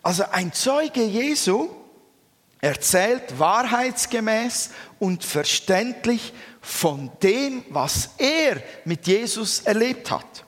Also 0.03 0.25
ein 0.31 0.51
Zeuge 0.51 1.03
Jesu 1.03 1.69
erzählt 2.59 3.39
wahrheitsgemäß 3.39 4.71
und 4.99 5.23
verständlich 5.23 6.33
von 6.61 7.09
dem, 7.23 7.63
was 7.69 8.09
er 8.17 8.61
mit 8.83 9.07
Jesus 9.07 9.61
erlebt 9.61 10.11
hat. 10.11 10.45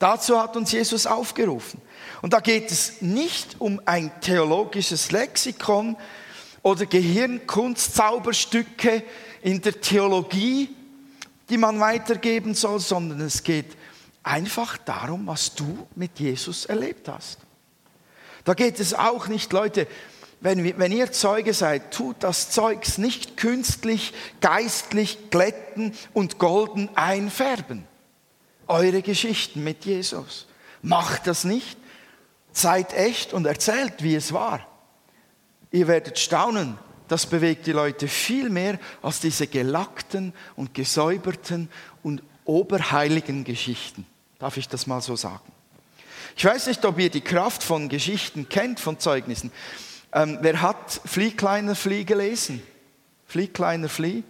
Dazu 0.00 0.40
hat 0.40 0.56
uns 0.56 0.72
Jesus 0.72 1.06
aufgerufen. 1.06 1.80
Und 2.22 2.32
da 2.32 2.40
geht 2.40 2.72
es 2.72 3.02
nicht 3.02 3.60
um 3.60 3.80
ein 3.84 4.10
theologisches 4.22 5.12
Lexikon 5.12 5.94
oder 6.62 6.86
Gehirnkunstzauberstücke 6.86 9.02
in 9.42 9.60
der 9.60 9.78
Theologie, 9.78 10.74
die 11.50 11.58
man 11.58 11.80
weitergeben 11.80 12.54
soll, 12.54 12.80
sondern 12.80 13.20
es 13.20 13.42
geht 13.42 13.76
einfach 14.22 14.78
darum, 14.78 15.26
was 15.26 15.54
du 15.54 15.86
mit 15.94 16.18
Jesus 16.18 16.64
erlebt 16.64 17.06
hast. 17.08 17.40
Da 18.44 18.54
geht 18.54 18.80
es 18.80 18.94
auch 18.94 19.28
nicht, 19.28 19.52
Leute, 19.52 19.86
wenn, 20.40 20.78
wenn 20.78 20.92
ihr 20.92 21.12
Zeuge 21.12 21.52
seid, 21.52 21.92
tut 21.92 22.16
das 22.20 22.50
Zeugs 22.50 22.96
nicht 22.96 23.36
künstlich, 23.36 24.14
geistlich 24.40 25.28
glätten 25.28 25.92
und 26.14 26.38
golden 26.38 26.88
einfärben 26.96 27.89
eure 28.70 29.02
Geschichten 29.02 29.62
mit 29.62 29.84
Jesus. 29.84 30.46
Macht 30.82 31.26
das 31.26 31.44
nicht. 31.44 31.76
Seid 32.52 32.94
echt 32.94 33.32
und 33.32 33.46
erzählt, 33.46 34.02
wie 34.02 34.14
es 34.14 34.32
war. 34.32 34.66
Ihr 35.70 35.86
werdet 35.86 36.18
staunen, 36.18 36.78
das 37.06 37.26
bewegt 37.26 37.66
die 37.66 37.72
Leute 37.72 38.08
viel 38.08 38.50
mehr 38.50 38.78
als 39.02 39.20
diese 39.20 39.46
gelackten 39.46 40.32
und 40.56 40.74
gesäuberten 40.74 41.68
und 42.02 42.22
oberheiligen 42.44 43.44
Geschichten. 43.44 44.06
Darf 44.38 44.56
ich 44.56 44.68
das 44.68 44.86
mal 44.86 45.00
so 45.00 45.16
sagen? 45.16 45.52
Ich 46.36 46.44
weiß 46.44 46.68
nicht, 46.68 46.84
ob 46.84 46.98
ihr 46.98 47.10
die 47.10 47.20
Kraft 47.20 47.62
von 47.62 47.88
Geschichten 47.88 48.48
kennt, 48.48 48.80
von 48.80 48.98
Zeugnissen. 48.98 49.52
Ähm, 50.12 50.38
wer 50.40 50.62
hat 50.62 51.00
Flieh, 51.04 51.32
kleiner 51.32 51.74
Flieh 51.74 52.04
gelesen? 52.04 52.62
Flieh, 53.26 53.48
kleiner 53.48 53.88
Flieh? 53.88 54.24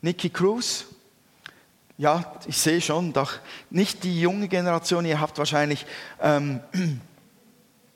Nicky 0.00 0.30
Cruz? 0.30 0.86
Ja, 1.98 2.32
ich 2.46 2.56
sehe 2.56 2.80
schon, 2.80 3.12
doch 3.12 3.34
nicht 3.68 4.02
die 4.02 4.20
junge 4.20 4.48
Generation, 4.48 5.04
ihr 5.04 5.20
habt 5.20 5.36
wahrscheinlich, 5.36 5.84
ähm, 6.22 6.60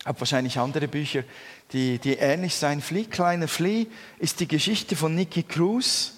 habt 0.04 0.20
wahrscheinlich 0.20 0.58
andere 0.58 0.86
Bücher, 0.86 1.24
die, 1.72 1.98
die 1.98 2.14
ähnlich 2.14 2.54
sein. 2.54 2.82
Flea, 2.82 3.04
kleiner 3.04 3.48
Flea 3.48 3.86
ist 4.18 4.40
die 4.40 4.48
Geschichte 4.48 4.96
von 4.96 5.14
Nicky 5.14 5.42
Cruz, 5.44 6.12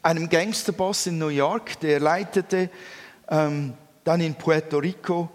einem 0.00 0.28
Gangsterboss 0.28 1.08
in 1.08 1.18
New 1.18 1.28
York, 1.28 1.80
der 1.80 1.98
leitete 1.98 2.70
ähm, 3.28 3.74
dann 4.04 4.20
in 4.20 4.36
Puerto 4.36 4.78
Rico, 4.78 5.28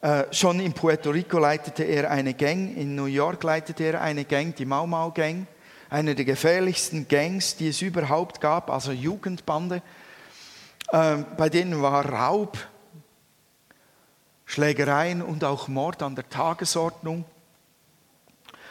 äh, 0.00 0.24
schon 0.32 0.58
in 0.58 0.72
Puerto 0.72 1.10
Rico 1.10 1.38
leitete 1.38 1.84
er 1.84 2.10
eine 2.10 2.32
Gang, 2.32 2.74
in 2.76 2.94
New 2.94 3.06
York 3.06 3.42
leitete 3.42 3.84
er 3.84 4.00
eine 4.00 4.24
Gang, 4.24 4.54
die 4.54 4.64
Mau 4.64 4.86
Mau 4.86 5.10
Gang, 5.10 5.46
eine 5.90 6.14
der 6.14 6.24
gefährlichsten 6.24 7.08
Gangs, 7.08 7.56
die 7.56 7.68
es 7.68 7.82
überhaupt 7.82 8.40
gab, 8.40 8.70
also 8.70 8.90
Jugendbande. 8.90 9.82
Ähm, 10.92 11.26
bei 11.36 11.48
denen 11.48 11.82
war 11.82 12.04
Raub, 12.04 12.58
Schlägereien 14.44 15.22
und 15.22 15.44
auch 15.44 15.68
Mord 15.68 16.02
an 16.02 16.14
der 16.14 16.28
Tagesordnung. 16.28 17.24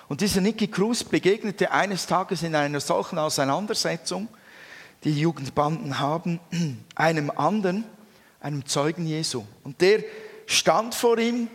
Und 0.08 0.22
dieser 0.22 0.42
Nicky 0.42 0.68
Cruz 0.68 1.04
begegnete 1.04 1.72
eines 1.72 2.06
Tages 2.06 2.44
in 2.44 2.56
einer 2.56 2.80
solchen 2.80 3.18
Auseinandersetzung, 3.18 4.28
die 5.04 5.20
Jugendbanden 5.20 6.00
haben, 6.00 6.40
einem 6.96 7.32
anderen, 7.32 7.84
einem 8.40 8.66
Zeugen 8.66 9.06
Jesu. 9.06 9.46
Und 9.64 9.82
der 9.82 10.04
stand 10.46 10.96
vor 10.96 11.18
ihm 11.18 11.48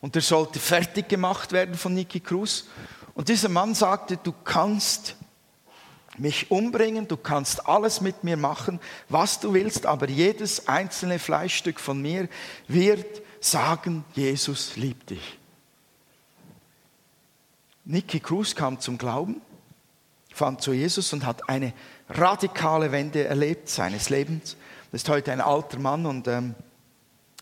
und 0.00 0.14
der 0.14 0.22
sollte 0.22 0.58
fertig 0.58 1.08
gemacht 1.08 1.52
werden 1.52 1.74
von 1.74 1.94
Nicky 1.94 2.20
Cruz. 2.20 2.66
Und 3.14 3.28
dieser 3.28 3.48
Mann 3.48 3.74
sagte, 3.74 4.16
du 4.16 4.32
kannst 4.44 5.16
mich 6.20 6.50
umbringen, 6.50 7.08
du 7.08 7.16
kannst 7.16 7.66
alles 7.66 8.00
mit 8.00 8.24
mir 8.24 8.36
machen, 8.36 8.78
was 9.08 9.40
du 9.40 9.54
willst, 9.54 9.86
aber 9.86 10.08
jedes 10.08 10.68
einzelne 10.68 11.18
Fleischstück 11.18 11.80
von 11.80 12.00
mir 12.00 12.28
wird 12.68 13.22
sagen, 13.40 14.04
Jesus 14.14 14.76
liebt 14.76 15.10
dich. 15.10 15.38
Nicky 17.84 18.20
Cruz 18.20 18.54
kam 18.54 18.78
zum 18.78 18.98
Glauben, 18.98 19.40
fand 20.32 20.60
zu 20.60 20.72
Jesus 20.72 21.12
und 21.12 21.24
hat 21.24 21.48
eine 21.48 21.72
radikale 22.08 22.92
Wende 22.92 23.24
erlebt 23.24 23.68
seines 23.68 24.10
Lebens. 24.10 24.56
Er 24.92 24.96
ist 24.96 25.08
heute 25.08 25.32
ein 25.32 25.40
alter 25.40 25.78
Mann 25.78 26.04
und 26.04 26.28
ähm, 26.28 26.54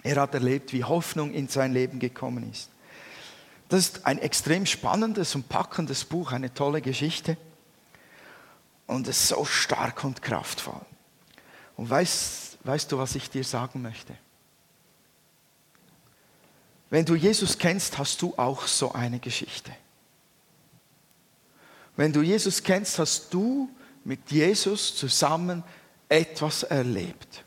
er 0.05 0.21
hat 0.21 0.35
erlebt, 0.35 0.73
wie 0.73 0.85
Hoffnung 0.85 1.33
in 1.33 1.49
sein 1.49 1.73
Leben 1.73 1.99
gekommen 1.99 2.49
ist. 2.51 2.71
Das 3.69 3.81
ist 3.81 4.07
ein 4.07 4.19
extrem 4.19 4.65
spannendes 4.65 5.35
und 5.35 5.49
packendes 5.49 6.05
Buch, 6.05 6.33
eine 6.33 6.55
tolle 6.55 6.81
Geschichte. 6.81 7.37
Und 8.89 9.07
es 9.07 9.21
ist 9.21 9.29
so 9.29 9.45
stark 9.45 10.03
und 10.03 10.23
kraftvoll. 10.23 10.81
Und 11.77 11.89
weißt, 11.89 12.59
weißt 12.65 12.91
du, 12.91 12.99
was 12.99 13.15
ich 13.15 13.31
dir 13.31 13.45
sagen 13.45 13.83
möchte? 13.83 14.17
Wenn 16.91 17.05
du 17.05 17.15
Jesus 17.15 17.59
kennst, 17.59 17.99
hast 17.99 18.21
du 18.23 18.35
auch 18.37 18.67
so 18.67 18.93
eine 18.93 19.21
Geschichte. 19.21 19.71
Wenn 21.97 22.13
du 22.13 22.23
Jesus 22.23 22.63
kennst, 22.63 22.99
hast 22.99 23.33
du 23.33 23.69
mit 24.05 24.31
Jesus 24.31 24.97
zusammen 24.97 25.63
etwas 26.09 26.63
erlebt. 26.63 27.45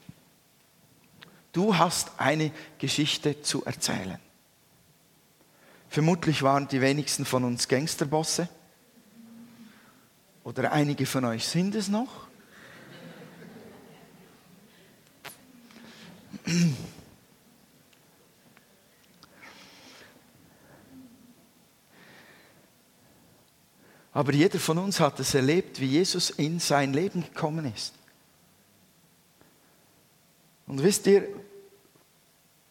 Du 1.51 1.75
hast 1.75 2.11
eine 2.17 2.51
Geschichte 2.77 3.41
zu 3.41 3.65
erzählen. 3.65 4.19
Vermutlich 5.89 6.43
waren 6.43 6.67
die 6.67 6.81
wenigsten 6.81 7.25
von 7.25 7.43
uns 7.43 7.67
Gangsterbosse. 7.67 8.47
Oder 10.43 10.71
einige 10.71 11.05
von 11.05 11.25
euch 11.25 11.47
sind 11.47 11.75
es 11.75 11.87
noch. 11.87 12.27
Aber 24.13 24.33
jeder 24.33 24.59
von 24.59 24.77
uns 24.77 24.99
hat 24.99 25.19
es 25.19 25.33
erlebt, 25.35 25.79
wie 25.79 25.85
Jesus 25.85 26.31
in 26.31 26.59
sein 26.59 26.93
Leben 26.93 27.21
gekommen 27.21 27.71
ist. 27.73 27.93
Und 30.67 30.83
wisst 30.83 31.07
ihr, 31.07 31.27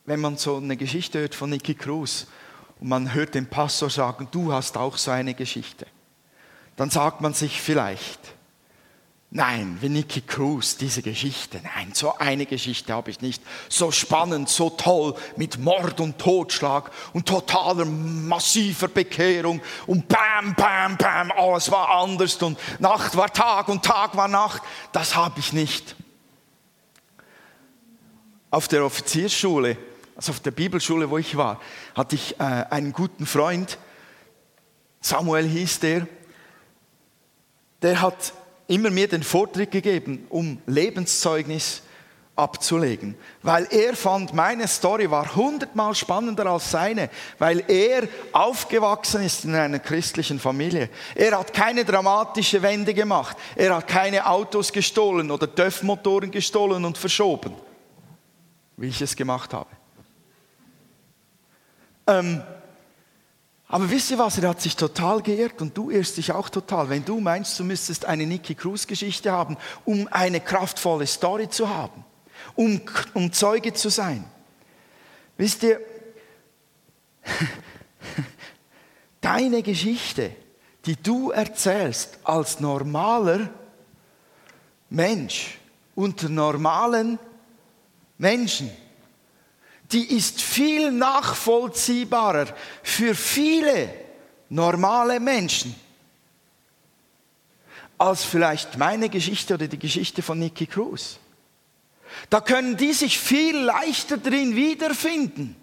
wenn 0.04 0.20
man 0.20 0.36
so 0.36 0.56
eine 0.56 0.76
Geschichte 0.76 1.20
hört 1.20 1.34
von 1.34 1.50
Nicky 1.50 1.74
Cruz 1.74 2.26
und 2.80 2.88
man 2.88 3.14
hört 3.14 3.34
den 3.34 3.46
Pastor 3.46 3.88
sagen, 3.88 4.28
du 4.30 4.52
hast 4.52 4.76
auch 4.76 4.96
so 4.96 5.12
eine 5.12 5.34
Geschichte 5.34 5.86
dann 6.80 6.88
sagt 6.88 7.20
man 7.20 7.34
sich 7.34 7.60
vielleicht, 7.60 8.18
nein, 9.30 9.76
wie 9.82 9.90
Nicky 9.90 10.22
Cruz, 10.22 10.78
diese 10.78 11.02
Geschichte, 11.02 11.60
nein, 11.62 11.90
so 11.92 12.16
eine 12.16 12.46
Geschichte 12.46 12.94
habe 12.94 13.10
ich 13.10 13.20
nicht. 13.20 13.42
So 13.68 13.90
spannend, 13.90 14.48
so 14.48 14.70
toll 14.70 15.14
mit 15.36 15.58
Mord 15.58 16.00
und 16.00 16.18
Totschlag 16.18 16.90
und 17.12 17.28
totaler 17.28 17.84
massiver 17.84 18.88
Bekehrung 18.88 19.60
und 19.86 20.08
bam, 20.08 20.54
bam, 20.54 20.96
bam, 20.96 21.30
alles 21.32 21.70
war 21.70 21.90
anders 21.90 22.36
und 22.36 22.58
Nacht 22.80 23.14
war 23.14 23.30
Tag 23.30 23.68
und 23.68 23.84
Tag 23.84 24.16
war 24.16 24.28
Nacht. 24.28 24.62
Das 24.92 25.14
habe 25.14 25.38
ich 25.38 25.52
nicht. 25.52 25.94
Auf 28.50 28.68
der 28.68 28.86
Offiziersschule, 28.86 29.76
also 30.16 30.32
auf 30.32 30.40
der 30.40 30.52
Bibelschule, 30.52 31.10
wo 31.10 31.18
ich 31.18 31.36
war, 31.36 31.60
hatte 31.94 32.14
ich 32.14 32.40
äh, 32.40 32.42
einen 32.42 32.94
guten 32.94 33.26
Freund, 33.26 33.76
Samuel 35.02 35.46
hieß 35.46 35.80
der, 35.80 36.06
der 37.82 38.00
hat 38.00 38.32
immer 38.66 38.90
mir 38.90 39.08
den 39.08 39.22
Vortritt 39.22 39.70
gegeben, 39.70 40.26
um 40.28 40.60
Lebenszeugnis 40.66 41.82
abzulegen, 42.36 43.16
weil 43.42 43.66
er 43.70 43.94
fand, 43.94 44.32
meine 44.32 44.66
Story 44.66 45.10
war 45.10 45.36
hundertmal 45.36 45.94
spannender 45.94 46.46
als 46.46 46.70
seine, 46.70 47.10
weil 47.38 47.62
er 47.68 48.08
aufgewachsen 48.32 49.22
ist 49.22 49.44
in 49.44 49.54
einer 49.54 49.78
christlichen 49.78 50.38
Familie. 50.38 50.88
Er 51.14 51.38
hat 51.38 51.52
keine 51.52 51.84
dramatische 51.84 52.62
Wende 52.62 52.94
gemacht. 52.94 53.36
Er 53.56 53.76
hat 53.76 53.88
keine 53.88 54.26
Autos 54.26 54.72
gestohlen 54.72 55.30
oder 55.30 55.54
TÜV-Motoren 55.54 56.30
gestohlen 56.30 56.84
und 56.84 56.96
verschoben, 56.96 57.54
wie 58.76 58.88
ich 58.88 59.02
es 59.02 59.14
gemacht 59.14 59.52
habe. 59.52 59.70
Ähm, 62.06 62.42
aber 63.72 63.88
wisst 63.88 64.10
ihr 64.10 64.18
was, 64.18 64.36
er 64.36 64.48
hat 64.48 64.60
sich 64.60 64.74
total 64.74 65.22
geirrt 65.22 65.62
und 65.62 65.76
du 65.76 65.90
irrst 65.90 66.16
dich 66.16 66.32
auch 66.32 66.48
total, 66.48 66.90
wenn 66.90 67.04
du 67.04 67.20
meinst, 67.20 67.56
du 67.56 67.62
müsstest 67.62 68.04
eine 68.04 68.26
Nicky 68.26 68.56
Cruz 68.56 68.88
Geschichte 68.88 69.30
haben, 69.30 69.56
um 69.84 70.08
eine 70.10 70.40
kraftvolle 70.40 71.06
Story 71.06 71.48
zu 71.48 71.68
haben, 71.68 72.04
um, 72.56 72.80
um 73.14 73.32
Zeuge 73.32 73.72
zu 73.72 73.88
sein. 73.88 74.24
Wisst 75.36 75.62
ihr, 75.62 75.80
deine 79.20 79.62
Geschichte, 79.62 80.32
die 80.84 80.96
du 81.00 81.30
erzählst 81.30 82.18
als 82.24 82.58
normaler 82.58 83.50
Mensch 84.88 85.58
unter 85.94 86.28
normalen 86.28 87.20
Menschen, 88.18 88.68
die 89.92 90.16
ist 90.16 90.40
viel 90.40 90.92
nachvollziehbarer 90.92 92.46
für 92.82 93.14
viele 93.14 93.92
normale 94.48 95.20
Menschen 95.20 95.74
als 97.98 98.24
vielleicht 98.24 98.78
meine 98.78 99.08
Geschichte 99.08 99.54
oder 99.54 99.68
die 99.68 99.78
Geschichte 99.78 100.22
von 100.22 100.38
Nicky 100.38 100.66
Cruz. 100.66 101.18
Da 102.30 102.40
können 102.40 102.76
die 102.76 102.92
sich 102.92 103.18
viel 103.18 103.56
leichter 103.56 104.16
drin 104.16 104.56
wiederfinden 104.56 105.54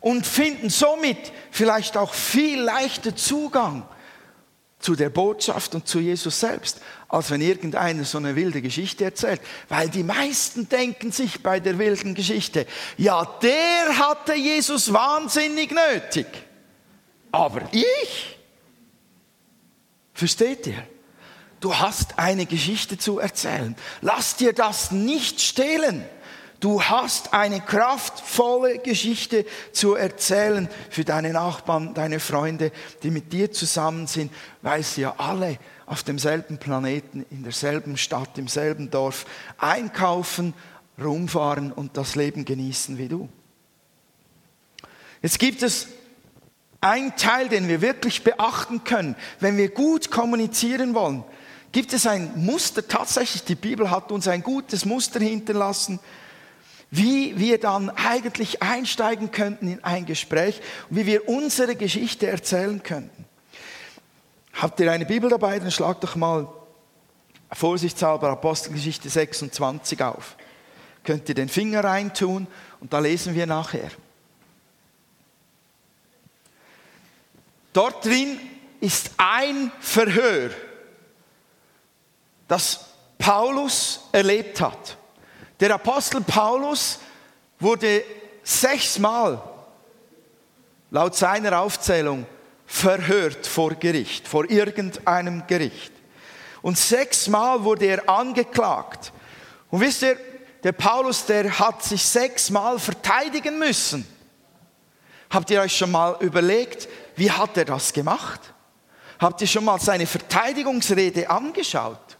und 0.00 0.26
finden 0.26 0.70
somit 0.70 1.32
vielleicht 1.50 1.96
auch 1.96 2.14
viel 2.14 2.60
leichter 2.60 3.14
Zugang 3.14 3.86
zu 4.82 4.96
der 4.96 5.10
Botschaft 5.10 5.74
und 5.74 5.86
zu 5.88 6.00
Jesus 6.00 6.40
selbst, 6.40 6.80
als 7.08 7.30
wenn 7.30 7.40
irgendeiner 7.40 8.04
so 8.04 8.18
eine 8.18 8.36
wilde 8.36 8.60
Geschichte 8.60 9.04
erzählt. 9.04 9.40
Weil 9.68 9.88
die 9.88 10.02
meisten 10.02 10.68
denken 10.68 11.12
sich 11.12 11.42
bei 11.42 11.60
der 11.60 11.78
wilden 11.78 12.14
Geschichte, 12.14 12.66
ja, 12.98 13.24
der 13.40 13.98
hatte 13.98 14.34
Jesus 14.34 14.92
wahnsinnig 14.92 15.70
nötig. 15.70 16.26
Aber 17.30 17.62
ich? 17.72 18.38
Versteht 20.12 20.66
ihr? 20.66 20.86
Du 21.60 21.74
hast 21.74 22.18
eine 22.18 22.44
Geschichte 22.44 22.98
zu 22.98 23.20
erzählen. 23.20 23.76
Lass 24.00 24.36
dir 24.36 24.52
das 24.52 24.90
nicht 24.90 25.40
stehlen. 25.40 26.04
Du 26.62 26.80
hast 26.80 27.34
eine 27.34 27.60
kraftvolle 27.60 28.78
Geschichte 28.78 29.44
zu 29.72 29.96
erzählen 29.96 30.68
für 30.90 31.02
deine 31.02 31.32
Nachbarn, 31.32 31.92
deine 31.92 32.20
Freunde, 32.20 32.70
die 33.02 33.10
mit 33.10 33.32
dir 33.32 33.50
zusammen 33.50 34.06
sind, 34.06 34.32
weil 34.62 34.84
sie 34.84 35.00
ja 35.00 35.16
alle 35.18 35.58
auf 35.86 36.04
demselben 36.04 36.58
Planeten, 36.58 37.26
in 37.30 37.42
derselben 37.42 37.96
Stadt, 37.96 38.38
im 38.38 38.46
selben 38.46 38.92
Dorf 38.92 39.26
einkaufen, 39.58 40.54
rumfahren 41.02 41.72
und 41.72 41.96
das 41.96 42.14
Leben 42.14 42.44
genießen 42.44 42.96
wie 42.96 43.08
du. 43.08 43.28
Jetzt 45.20 45.40
gibt 45.40 45.64
es 45.64 45.88
einen 46.80 47.16
Teil, 47.16 47.48
den 47.48 47.66
wir 47.66 47.80
wirklich 47.80 48.22
beachten 48.22 48.84
können, 48.84 49.16
wenn 49.40 49.56
wir 49.56 49.68
gut 49.68 50.12
kommunizieren 50.12 50.94
wollen. 50.94 51.24
Gibt 51.72 51.92
es 51.92 52.06
ein 52.06 52.32
Muster, 52.36 52.86
tatsächlich, 52.86 53.42
die 53.42 53.56
Bibel 53.56 53.90
hat 53.90 54.12
uns 54.12 54.28
ein 54.28 54.44
gutes 54.44 54.84
Muster 54.84 55.18
hinterlassen, 55.18 55.98
wie 56.94 57.38
wir 57.38 57.58
dann 57.58 57.88
eigentlich 57.88 58.62
einsteigen 58.62 59.32
könnten 59.32 59.66
in 59.66 59.82
ein 59.82 60.04
Gespräch 60.04 60.60
wie 60.90 61.06
wir 61.06 61.26
unsere 61.26 61.74
Geschichte 61.74 62.26
erzählen 62.26 62.82
könnten. 62.82 63.24
Habt 64.52 64.78
ihr 64.78 64.92
eine 64.92 65.06
Bibel 65.06 65.30
dabei? 65.30 65.58
Dann 65.58 65.70
schlagt 65.70 66.04
doch 66.04 66.16
mal 66.16 66.52
vorsichtshalber 67.50 68.28
Apostelgeschichte 68.28 69.08
26 69.08 70.02
auf. 70.02 70.36
Könnt 71.02 71.26
ihr 71.30 71.34
den 71.34 71.48
Finger 71.48 71.82
reintun 71.82 72.46
und 72.80 72.92
da 72.92 72.98
lesen 72.98 73.34
wir 73.34 73.46
nachher. 73.46 73.90
Dort 77.72 78.04
drin 78.04 78.38
ist 78.80 79.12
ein 79.16 79.72
Verhör, 79.80 80.50
das 82.48 82.84
Paulus 83.16 84.08
erlebt 84.12 84.60
hat. 84.60 84.98
Der 85.62 85.72
Apostel 85.74 86.22
Paulus 86.22 86.98
wurde 87.60 88.02
sechsmal, 88.42 89.40
laut 90.90 91.14
seiner 91.14 91.60
Aufzählung, 91.60 92.26
verhört 92.66 93.46
vor 93.46 93.74
Gericht, 93.74 94.26
vor 94.26 94.50
irgendeinem 94.50 95.46
Gericht. 95.46 95.92
Und 96.62 96.76
sechsmal 96.78 97.62
wurde 97.62 97.86
er 97.86 98.08
angeklagt. 98.08 99.12
Und 99.70 99.82
wisst 99.82 100.02
ihr, 100.02 100.16
der 100.64 100.72
Paulus, 100.72 101.26
der 101.26 101.56
hat 101.56 101.84
sich 101.84 102.02
sechsmal 102.02 102.80
verteidigen 102.80 103.56
müssen. 103.56 104.04
Habt 105.30 105.48
ihr 105.48 105.60
euch 105.60 105.76
schon 105.76 105.92
mal 105.92 106.16
überlegt, 106.18 106.88
wie 107.14 107.30
hat 107.30 107.56
er 107.56 107.66
das 107.66 107.92
gemacht? 107.92 108.40
Habt 109.20 109.40
ihr 109.40 109.46
schon 109.46 109.64
mal 109.64 109.78
seine 109.78 110.08
Verteidigungsrede 110.08 111.30
angeschaut? 111.30 112.18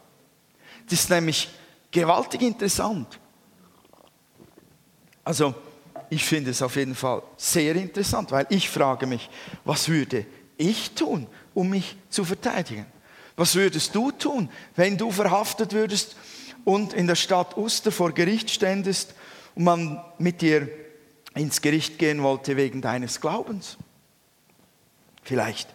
Das 0.85 1.00
ist 1.00 1.11
nämlich 1.11 1.50
gewaltig 1.90 2.42
interessant. 2.42 3.18
Also, 5.25 5.55
ich 6.11 6.25
finde 6.25 6.51
es 6.51 6.63
auf 6.63 6.77
jeden 6.77 6.95
Fall 6.95 7.23
sehr 7.37 7.75
interessant, 7.77 8.31
weil 8.33 8.47
ich 8.51 8.69
frage 8.69 9.07
mich, 9.07 9.31
was 9.65 9.89
würde 9.89 10.27
ich 10.59 10.91
tun, 10.93 11.27
um 11.55 11.71
mich 11.71 11.97
zu 12.11 12.25
verteidigen? 12.25 12.87
Was 13.37 13.55
würdest 13.55 13.95
du 13.95 14.11
tun, 14.11 14.51
wenn 14.77 14.99
du 14.99 15.11
verhaftet 15.11 15.73
würdest 15.73 16.17
und 16.65 16.93
in 16.93 17.07
der 17.07 17.15
Stadt 17.15 17.57
Uster 17.57 17.91
vor 17.91 18.13
Gericht 18.13 18.51
ständest 18.51 19.15
und 19.55 19.65
man 19.65 20.05
mit 20.19 20.43
dir 20.43 20.69
ins 21.35 21.63
Gericht 21.63 21.99
gehen 21.99 22.23
wollte 22.23 22.57
wegen 22.57 22.83
deines 22.83 23.21
Glaubens? 23.21 23.79
Vielleicht 25.23 25.69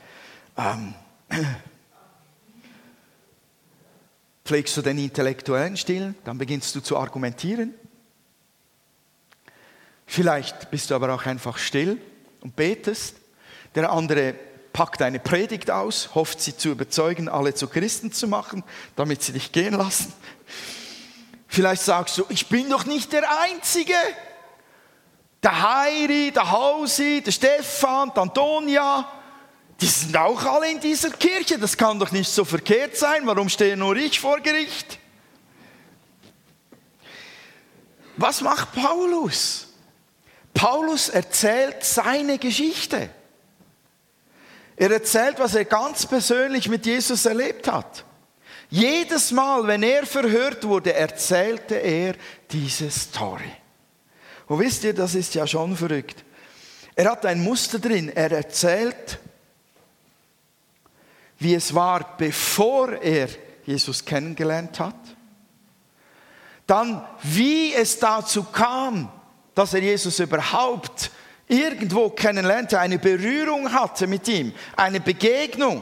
ähm, 0.56 0.94
pflegst 4.46 4.78
du 4.78 4.82
den 4.82 5.00
intellektuellen 5.00 5.78
Stil, 5.78 6.14
dann 6.26 6.38
beginnst 6.38 6.76
du 6.76 6.82
zu 6.82 6.98
argumentieren. 6.98 7.74
Vielleicht 10.08 10.72
bist 10.72 10.90
du 10.90 10.96
aber 10.96 11.14
auch 11.14 11.26
einfach 11.26 11.58
still 11.58 12.02
und 12.40 12.56
betest. 12.56 13.18
Der 13.76 13.92
andere 13.92 14.34
packt 14.72 15.02
eine 15.02 15.20
Predigt 15.20 15.70
aus, 15.70 16.16
hofft 16.16 16.42
sie 16.42 16.56
zu 16.56 16.70
überzeugen, 16.70 17.30
alle 17.30 17.54
zu 17.54 17.68
Christen 17.68 18.12
zu 18.12 18.28
machen, 18.28 18.64
damit 18.96 19.22
sie 19.22 19.34
dich 19.34 19.52
gehen 19.52 19.74
lassen. 19.74 20.14
Vielleicht 21.48 21.82
sagst 21.82 22.18
du, 22.18 22.26
ich 22.30 22.48
bin 22.48 22.70
doch 22.70 22.86
nicht 22.86 23.12
der 23.12 23.24
Einzige. 23.42 23.94
Der 25.44 25.84
Heiri, 25.84 26.32
der 26.32 26.52
Hausi, 26.52 27.22
der 27.24 27.32
Stefan, 27.32 28.12
der 28.16 28.24
Antonia, 28.24 29.08
die 29.80 29.86
sind 29.86 30.16
auch 30.18 30.44
alle 30.44 30.72
in 30.72 30.80
dieser 30.80 31.12
Kirche. 31.12 31.60
Das 31.60 31.78
kann 31.78 32.00
doch 32.00 32.12
nicht 32.12 32.30
so 32.30 32.46
verkehrt 32.46 32.98
sein. 32.98 33.26
Warum 33.26 33.50
stehe 33.50 33.78
nur 33.78 33.96
ich 33.96 34.20
vor 34.20 34.40
Gericht? 34.40 35.00
Was 38.16 38.42
macht 38.42 38.74
Paulus? 38.74 39.67
Paulus 40.58 41.10
erzählt 41.10 41.84
seine 41.84 42.38
Geschichte. 42.38 43.10
Er 44.76 44.92
erzählt, 44.92 45.40
was 45.40 45.56
er 45.56 45.66
ganz 45.66 46.06
persönlich 46.06 46.68
mit 46.68 46.86
Jesus 46.86 47.26
erlebt 47.26 47.72
hat. 47.72 48.04
Jedes 48.70 49.32
Mal, 49.32 49.66
wenn 49.68 49.84
er 49.84 50.06
verhört 50.06 50.64
wurde, 50.66 50.94
erzählte 50.94 51.76
er 51.76 52.16
diese 52.52 52.92
Story. 52.92 53.52
Und 54.48 54.60
wisst 54.60 54.84
ihr, 54.84 54.94
das 54.94 55.16
ist 55.16 55.36
ja 55.36 55.48
schon 55.48 55.78
verrückt. 55.78 56.24
Er 56.96 57.12
hat 57.12 57.26
ein 57.26 57.42
Muster 57.42 57.80
drin. 57.80 58.10
Er 58.14 58.32
erzählt 58.32 59.20
wie 61.40 61.54
es 61.54 61.74
war, 61.74 62.18
bevor 62.18 62.94
er 62.94 63.30
Jesus 63.66 64.04
kennengelernt 64.04 64.80
hat. 64.80 64.96
Dann, 66.66 67.06
wie 67.24 67.74
es 67.74 68.00
dazu 68.00 68.44
kam, 68.44 69.12
dass 69.58 69.74
er 69.74 69.82
Jesus 69.82 70.20
überhaupt 70.20 71.10
irgendwo 71.48 72.10
kennenlernte, 72.10 72.80
eine 72.80 73.00
Berührung 73.00 73.74
hatte 73.74 74.06
mit 74.06 74.28
ihm, 74.28 74.54
eine 74.76 75.00
Begegnung. 75.00 75.82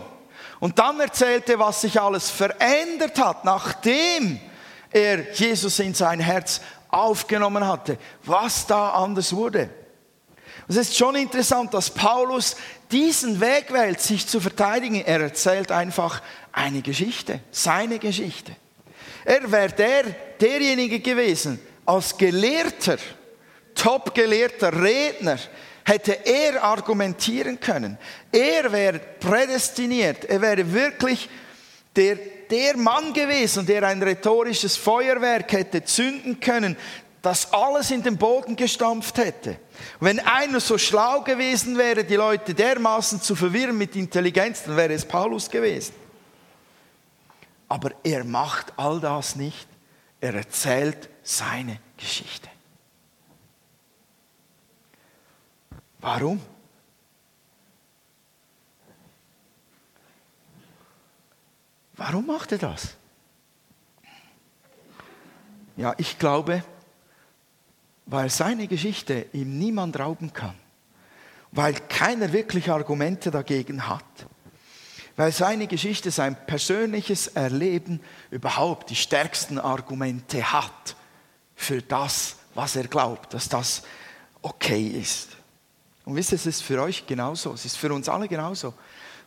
Und 0.61 0.79
dann 0.79 0.97
erzählte, 1.01 1.59
was 1.59 1.81
sich 1.81 1.99
alles 1.99 2.29
verändert 2.29 3.19
hat, 3.19 3.43
nachdem 3.43 4.39
er 4.91 5.33
Jesus 5.33 5.79
in 5.79 5.93
sein 5.93 6.21
Herz 6.21 6.61
aufgenommen 6.88 7.67
hatte, 7.67 7.97
was 8.23 8.65
da 8.65 8.91
anders 8.91 9.35
wurde. 9.35 9.69
Es 10.69 10.77
ist 10.77 10.95
schon 10.95 11.15
interessant, 11.15 11.73
dass 11.73 11.89
Paulus 11.89 12.55
diesen 12.91 13.41
Weg 13.41 13.73
wählt, 13.73 13.99
sich 13.99 14.25
zu 14.25 14.39
verteidigen. 14.39 15.03
Er 15.03 15.19
erzählt 15.19 15.71
einfach 15.73 16.21
eine 16.53 16.81
Geschichte, 16.81 17.41
seine 17.51 17.99
Geschichte. 17.99 18.55
Er 19.25 19.51
wäre 19.51 19.73
der, 19.73 20.03
derjenige 20.39 21.01
gewesen, 21.01 21.59
als 21.85 22.17
Gelehrter, 22.17 22.97
Top-Gelehrter, 23.75 24.81
Redner, 24.81 25.38
hätte 25.85 26.25
er 26.25 26.63
argumentieren 26.63 27.59
können. 27.59 27.97
Er 28.31 28.71
wäre 28.71 28.99
prädestiniert, 29.19 30.25
er 30.25 30.41
wäre 30.41 30.73
wirklich 30.73 31.29
der, 31.95 32.17
der 32.49 32.75
Mann 32.77 33.13
gewesen, 33.13 33.65
der 33.65 33.83
ein 33.83 34.01
rhetorisches 34.01 34.75
Feuerwerk 34.75 35.51
hätte 35.51 35.83
zünden 35.83 36.39
können, 36.39 36.75
das 37.21 37.53
alles 37.53 37.89
in 37.91 38.03
den 38.03 38.17
Boden 38.17 38.55
gestampft 38.55 39.17
hätte. 39.17 39.57
wenn 39.99 40.19
einer 40.19 40.59
so 40.59 40.77
schlau 40.77 41.21
gewesen 41.21 41.77
wäre, 41.77 42.03
die 42.03 42.15
Leute 42.15 42.53
dermaßen 42.53 43.21
zu 43.21 43.35
verwirren 43.35 43.77
mit 43.77 43.95
Intelligenz, 43.95 44.63
dann 44.63 44.77
wäre 44.77 44.93
es 44.93 45.05
Paulus 45.05 45.49
gewesen. 45.49 45.93
Aber 47.67 47.91
er 48.03 48.23
macht 48.23 48.73
all 48.77 48.99
das 48.99 49.35
nicht. 49.35 49.67
Er 50.21 50.35
erzählt 50.35 51.09
seine 51.23 51.79
Geschichte. 51.97 52.47
Warum? 56.05 56.39
Warum 61.95 62.27
macht 62.27 62.51
er 62.51 62.59
das? 62.59 62.95
Ja, 65.75 65.95
ich 65.97 66.19
glaube, 66.19 66.63
weil 68.05 68.29
seine 68.29 68.67
Geschichte 68.67 69.25
ihm 69.33 69.57
niemand 69.57 69.97
rauben 69.97 70.31
kann, 70.31 70.53
weil 71.51 71.73
keiner 71.73 72.31
wirklich 72.31 72.69
Argumente 72.69 73.31
dagegen 73.31 73.87
hat, 73.87 74.27
weil 75.15 75.31
seine 75.31 75.65
Geschichte, 75.65 76.11
sein 76.11 76.37
persönliches 76.45 77.29
Erleben 77.29 77.99
überhaupt 78.29 78.91
die 78.91 78.95
stärksten 78.95 79.57
Argumente 79.57 80.51
hat 80.53 80.95
für 81.55 81.81
das, 81.81 82.35
was 82.53 82.75
er 82.75 82.87
glaubt, 82.87 83.33
dass 83.33 83.49
das 83.49 83.81
okay 84.43 84.85
ist. 84.85 85.35
Und 86.05 86.15
wisst 86.15 86.31
ihr, 86.31 86.35
es 86.35 86.45
ist 86.45 86.61
für 86.61 86.81
euch 86.81 87.07
genauso, 87.07 87.53
es 87.53 87.65
ist 87.65 87.77
für 87.77 87.91
uns 87.93 88.07
alle 88.07 88.27
genauso. 88.27 88.73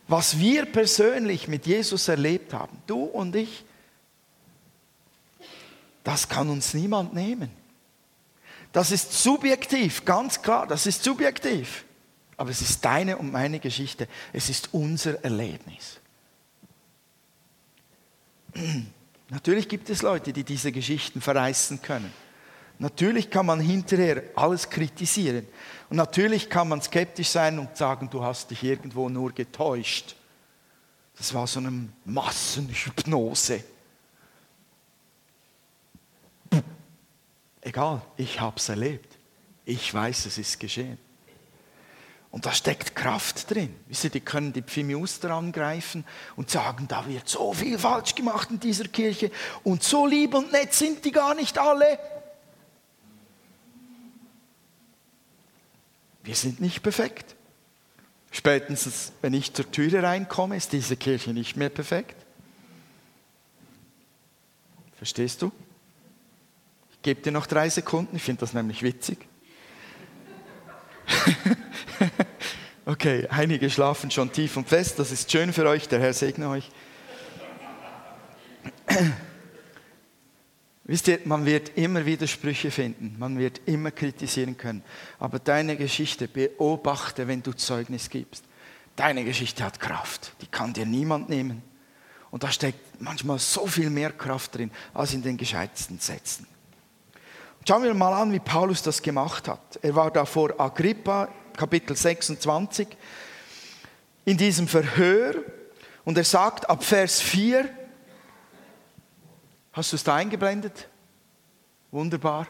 Was 0.07 0.39
wir 0.39 0.65
persönlich 0.65 1.47
mit 1.47 1.67
Jesus 1.67 2.07
erlebt 2.07 2.53
haben, 2.53 2.81
du 2.87 3.03
und 3.03 3.35
ich, 3.35 3.63
das 6.03 6.27
kann 6.27 6.49
uns 6.49 6.73
niemand 6.73 7.13
nehmen. 7.13 7.51
Das 8.71 8.91
ist 8.91 9.11
subjektiv, 9.13 10.05
ganz 10.05 10.41
klar, 10.41 10.65
das 10.65 10.85
ist 10.85 11.03
subjektiv. 11.03 11.85
Aber 12.37 12.51
es 12.51 12.61
ist 12.61 12.85
deine 12.85 13.17
und 13.17 13.31
meine 13.31 13.59
Geschichte. 13.59 14.07
Es 14.31 14.49
ist 14.49 14.69
unser 14.73 15.21
Erlebnis. 15.23 15.99
Natürlich 19.29 19.67
gibt 19.67 19.89
es 19.89 20.01
Leute, 20.01 20.31
die 20.31 20.43
diese 20.43 20.71
Geschichten 20.71 21.19
verreißen 21.21 21.81
können. 21.81 22.11
Natürlich 22.79 23.29
kann 23.29 23.45
man 23.45 23.59
hinterher 23.59 24.23
alles 24.35 24.69
kritisieren. 24.69 25.45
Und 25.89 25.97
natürlich 25.97 26.49
kann 26.49 26.69
man 26.69 26.81
skeptisch 26.81 27.29
sein 27.29 27.57
und 27.57 27.75
sagen, 27.75 28.09
du 28.09 28.23
hast 28.23 28.51
dich 28.51 28.63
irgendwo 28.63 29.09
nur 29.09 29.31
getäuscht. 29.31 30.15
Das 31.17 31.33
war 31.33 31.47
so 31.47 31.59
eine 31.59 31.89
Massenhypnose. 32.05 33.63
Egal, 37.61 38.01
ich 38.17 38.39
habe 38.39 38.57
es 38.57 38.69
erlebt. 38.69 39.17
Ich 39.65 39.93
weiß, 39.93 40.27
es 40.27 40.37
ist 40.37 40.59
geschehen. 40.59 40.97
Und 42.31 42.45
da 42.45 42.53
steckt 42.53 42.95
Kraft 42.95 43.49
drin. 43.49 43.75
Wisst 43.87 44.03
ihr, 44.03 44.09
die 44.11 44.19
können 44.19 44.53
die 44.53 44.61
Pfimiuster 44.61 45.31
angreifen 45.31 46.05
und 46.35 46.51
sagen, 46.51 46.87
da 46.87 47.07
wird 47.07 47.27
so 47.27 47.53
viel 47.53 47.79
falsch 47.79 48.13
gemacht 48.13 48.51
in 48.51 48.59
dieser 48.59 48.87
Kirche 48.87 49.31
und 49.63 49.83
so 49.83 50.05
lieb 50.05 50.35
und 50.35 50.51
nett 50.51 50.73
sind 50.73 51.03
die 51.03 51.11
gar 51.11 51.33
nicht 51.33 51.57
alle. 51.57 51.99
Wir 56.29 56.35
sind 56.35 56.61
nicht 56.61 56.83
perfekt. 56.83 57.35
Spätestens, 58.29 59.13
wenn 59.23 59.33
ich 59.33 59.51
zur 59.51 59.71
Türe 59.71 60.03
reinkomme, 60.03 60.55
ist 60.55 60.73
diese 60.73 60.95
Kirche 60.95 61.31
nicht 61.31 61.57
mehr 61.57 61.69
perfekt. 61.69 62.15
Verstehst 64.95 65.41
du? 65.41 65.51
Gebt 67.01 67.25
dir 67.25 67.31
noch 67.31 67.47
drei 67.47 67.67
Sekunden, 67.67 68.15
ich 68.15 68.21
finde 68.21 68.41
das 68.41 68.53
nämlich 68.53 68.83
witzig. 68.83 69.17
okay, 72.85 73.25
einige 73.31 73.71
schlafen 73.71 74.11
schon 74.11 74.31
tief 74.31 74.55
und 74.55 74.69
fest, 74.69 74.99
das 74.99 75.11
ist 75.11 75.31
schön 75.31 75.51
für 75.51 75.67
euch, 75.67 75.87
der 75.87 75.99
Herr 75.99 76.13
segne 76.13 76.47
euch. 76.49 76.69
Wisst 80.89 81.07
ihr, 81.07 81.19
man 81.25 81.45
wird 81.45 81.77
immer 81.77 82.07
Widersprüche 82.07 82.71
finden, 82.71 83.15
man 83.19 83.37
wird 83.37 83.61
immer 83.67 83.91
kritisieren 83.91 84.57
können. 84.57 84.81
Aber 85.19 85.37
deine 85.37 85.77
Geschichte 85.77 86.27
beobachte, 86.27 87.27
wenn 87.27 87.43
du 87.43 87.53
Zeugnis 87.53 88.09
gibst. 88.09 88.43
Deine 88.95 89.23
Geschichte 89.23 89.63
hat 89.63 89.79
Kraft, 89.79 90.31
die 90.41 90.47
kann 90.47 90.73
dir 90.73 90.87
niemand 90.87 91.29
nehmen. 91.29 91.61
Und 92.31 92.41
da 92.41 92.51
steckt 92.51 92.99
manchmal 92.99 93.37
so 93.37 93.67
viel 93.67 93.91
mehr 93.91 94.11
Kraft 94.11 94.55
drin 94.55 94.71
als 94.91 95.13
in 95.13 95.21
den 95.21 95.37
gescheitsten 95.37 95.99
Sätzen. 95.99 96.47
Schauen 97.67 97.83
wir 97.83 97.93
mal 97.93 98.19
an, 98.19 98.33
wie 98.33 98.39
Paulus 98.39 98.81
das 98.81 98.99
gemacht 98.99 99.47
hat. 99.47 99.77
Er 99.83 99.93
war 99.93 100.09
da 100.09 100.25
vor 100.25 100.59
Agrippa, 100.59 101.29
Kapitel 101.55 101.95
26, 101.95 102.87
in 104.25 104.37
diesem 104.37 104.67
Verhör 104.67 105.35
und 106.03 106.17
er 106.17 106.23
sagt 106.23 106.67
ab 106.67 106.83
Vers 106.83 107.21
4, 107.21 107.69
Hast 109.71 109.91
du 109.91 109.95
es 109.95 110.03
da 110.03 110.15
eingeblendet? 110.15 110.87
Wunderbar. 111.91 112.47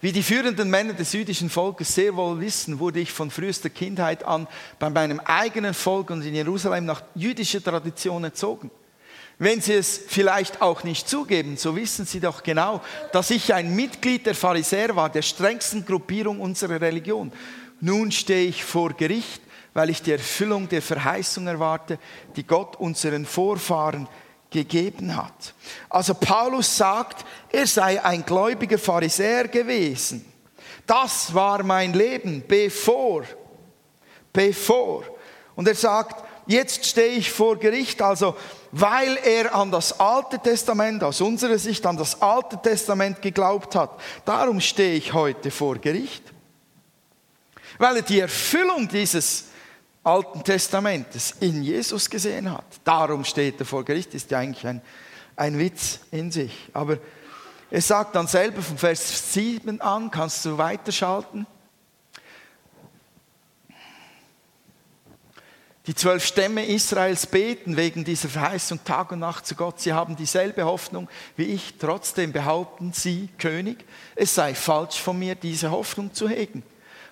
Wie 0.00 0.12
die 0.12 0.22
führenden 0.22 0.68
Männer 0.68 0.92
des 0.92 1.12
jüdischen 1.12 1.48
Volkes 1.48 1.94
sehr 1.94 2.14
wohl 2.14 2.38
wissen, 2.40 2.78
wurde 2.78 3.00
ich 3.00 3.12
von 3.12 3.30
frühester 3.30 3.70
Kindheit 3.70 4.22
an 4.24 4.46
bei 4.78 4.90
meinem 4.90 5.20
eigenen 5.20 5.72
Volk 5.72 6.10
und 6.10 6.22
in 6.22 6.34
Jerusalem 6.34 6.84
nach 6.84 7.02
jüdischer 7.14 7.62
Tradition 7.62 8.24
erzogen. 8.24 8.70
Wenn 9.38 9.60
Sie 9.60 9.72
es 9.72 9.98
vielleicht 10.06 10.62
auch 10.62 10.84
nicht 10.84 11.08
zugeben, 11.08 11.56
so 11.56 11.74
wissen 11.74 12.06
Sie 12.06 12.20
doch 12.20 12.42
genau, 12.42 12.82
dass 13.12 13.30
ich 13.30 13.52
ein 13.54 13.74
Mitglied 13.74 14.26
der 14.26 14.34
Pharisäer 14.34 14.94
war, 14.94 15.10
der 15.10 15.22
strengsten 15.22 15.84
Gruppierung 15.84 16.40
unserer 16.40 16.80
Religion. 16.80 17.32
Nun 17.80 18.12
stehe 18.12 18.46
ich 18.46 18.62
vor 18.62 18.92
Gericht, 18.92 19.42
weil 19.72 19.90
ich 19.90 20.02
die 20.02 20.12
Erfüllung 20.12 20.68
der 20.68 20.82
Verheißung 20.82 21.46
erwarte, 21.46 21.98
die 22.36 22.46
Gott 22.46 22.76
unseren 22.76 23.26
Vorfahren 23.26 24.06
gegeben 24.54 25.16
hat. 25.16 25.52
Also 25.90 26.14
Paulus 26.14 26.76
sagt, 26.76 27.26
er 27.50 27.66
sei 27.66 28.02
ein 28.02 28.24
gläubiger 28.24 28.78
Pharisäer 28.78 29.48
gewesen. 29.48 30.24
Das 30.86 31.34
war 31.34 31.64
mein 31.64 31.92
Leben, 31.92 32.44
bevor, 32.46 33.24
bevor. 34.32 35.02
Und 35.56 35.66
er 35.66 35.74
sagt, 35.74 36.24
jetzt 36.46 36.86
stehe 36.86 37.16
ich 37.16 37.32
vor 37.32 37.56
Gericht, 37.56 38.00
also 38.00 38.36
weil 38.70 39.18
er 39.24 39.54
an 39.54 39.72
das 39.72 39.98
Alte 39.98 40.38
Testament, 40.38 41.02
aus 41.02 41.20
unserer 41.20 41.58
Sicht 41.58 41.84
an 41.84 41.96
das 41.96 42.22
Alte 42.22 42.56
Testament 42.62 43.20
geglaubt 43.22 43.74
hat. 43.74 43.90
Darum 44.24 44.60
stehe 44.60 44.94
ich 44.94 45.12
heute 45.12 45.50
vor 45.50 45.78
Gericht. 45.78 46.22
Weil 47.78 47.96
er 47.96 48.02
die 48.02 48.20
Erfüllung 48.20 48.88
dieses 48.88 49.46
Alten 50.04 50.44
Testamentes 50.44 51.34
in 51.40 51.62
Jesus 51.62 52.08
gesehen 52.08 52.50
hat. 52.52 52.64
Darum 52.84 53.24
steht 53.24 53.58
er 53.58 53.66
vor 53.66 53.84
Gericht, 53.84 54.14
ist 54.14 54.30
ja 54.30 54.38
eigentlich 54.38 54.66
ein, 54.66 54.82
ein 55.34 55.58
Witz 55.58 56.00
in 56.10 56.30
sich. 56.30 56.70
Aber 56.74 56.98
er 57.70 57.80
sagt 57.80 58.14
dann 58.14 58.26
selber 58.26 58.62
von 58.62 58.76
Vers 58.76 59.32
7 59.32 59.80
an, 59.80 60.10
kannst 60.10 60.44
du 60.44 60.58
weiterschalten. 60.58 61.46
Die 65.86 65.94
zwölf 65.94 66.24
Stämme 66.24 66.64
Israels 66.64 67.26
beten 67.26 67.76
wegen 67.76 68.04
dieser 68.04 68.28
Verheißung 68.28 68.82
Tag 68.84 69.12
und 69.12 69.18
Nacht 69.18 69.46
zu 69.46 69.54
Gott. 69.54 69.80
Sie 69.80 69.92
haben 69.92 70.16
dieselbe 70.16 70.64
Hoffnung 70.64 71.08
wie 71.36 71.44
ich. 71.44 71.74
Trotzdem 71.78 72.32
behaupten 72.32 72.92
sie, 72.94 73.28
König, 73.38 73.84
es 74.16 74.34
sei 74.34 74.54
falsch 74.54 75.00
von 75.00 75.18
mir, 75.18 75.34
diese 75.34 75.70
Hoffnung 75.70 76.14
zu 76.14 76.28
hegen. 76.28 76.62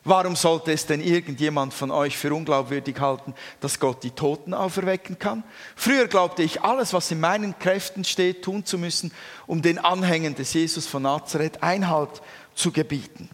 Warum 0.04 0.34
sollte 0.34 0.72
es 0.72 0.86
denn 0.86 1.00
irgendjemand 1.00 1.72
von 1.72 1.92
euch 1.92 2.18
für 2.18 2.34
unglaubwürdig 2.34 2.98
halten, 2.98 3.34
dass 3.60 3.78
Gott 3.78 4.02
die 4.02 4.10
Toten 4.10 4.52
auferwecken 4.52 5.18
kann? 5.18 5.44
Früher 5.76 6.08
glaubte 6.08 6.42
ich, 6.42 6.62
alles, 6.62 6.92
was 6.92 7.12
in 7.12 7.20
meinen 7.20 7.56
Kräften 7.60 8.02
steht, 8.02 8.42
tun 8.42 8.64
zu 8.64 8.78
müssen, 8.78 9.12
um 9.46 9.62
den 9.62 9.78
Anhängern 9.78 10.34
des 10.34 10.54
Jesus 10.54 10.88
von 10.88 11.02
Nazareth 11.02 11.62
Einhalt 11.62 12.20
zu 12.54 12.72
gebieten. 12.72 13.30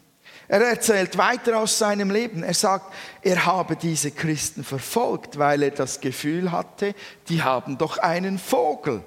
Er 0.46 0.60
erzählt 0.62 1.16
weiter 1.16 1.58
aus 1.58 1.78
seinem 1.78 2.10
Leben. 2.10 2.42
Er 2.42 2.54
sagt, 2.54 2.94
er 3.22 3.46
habe 3.46 3.76
diese 3.76 4.10
Christen 4.10 4.62
verfolgt, 4.62 5.38
weil 5.38 5.62
er 5.62 5.70
das 5.70 6.00
Gefühl 6.00 6.52
hatte, 6.52 6.94
die 7.28 7.42
haben 7.42 7.78
doch 7.78 7.96
einen 7.98 8.38
Vogel. 8.38 9.02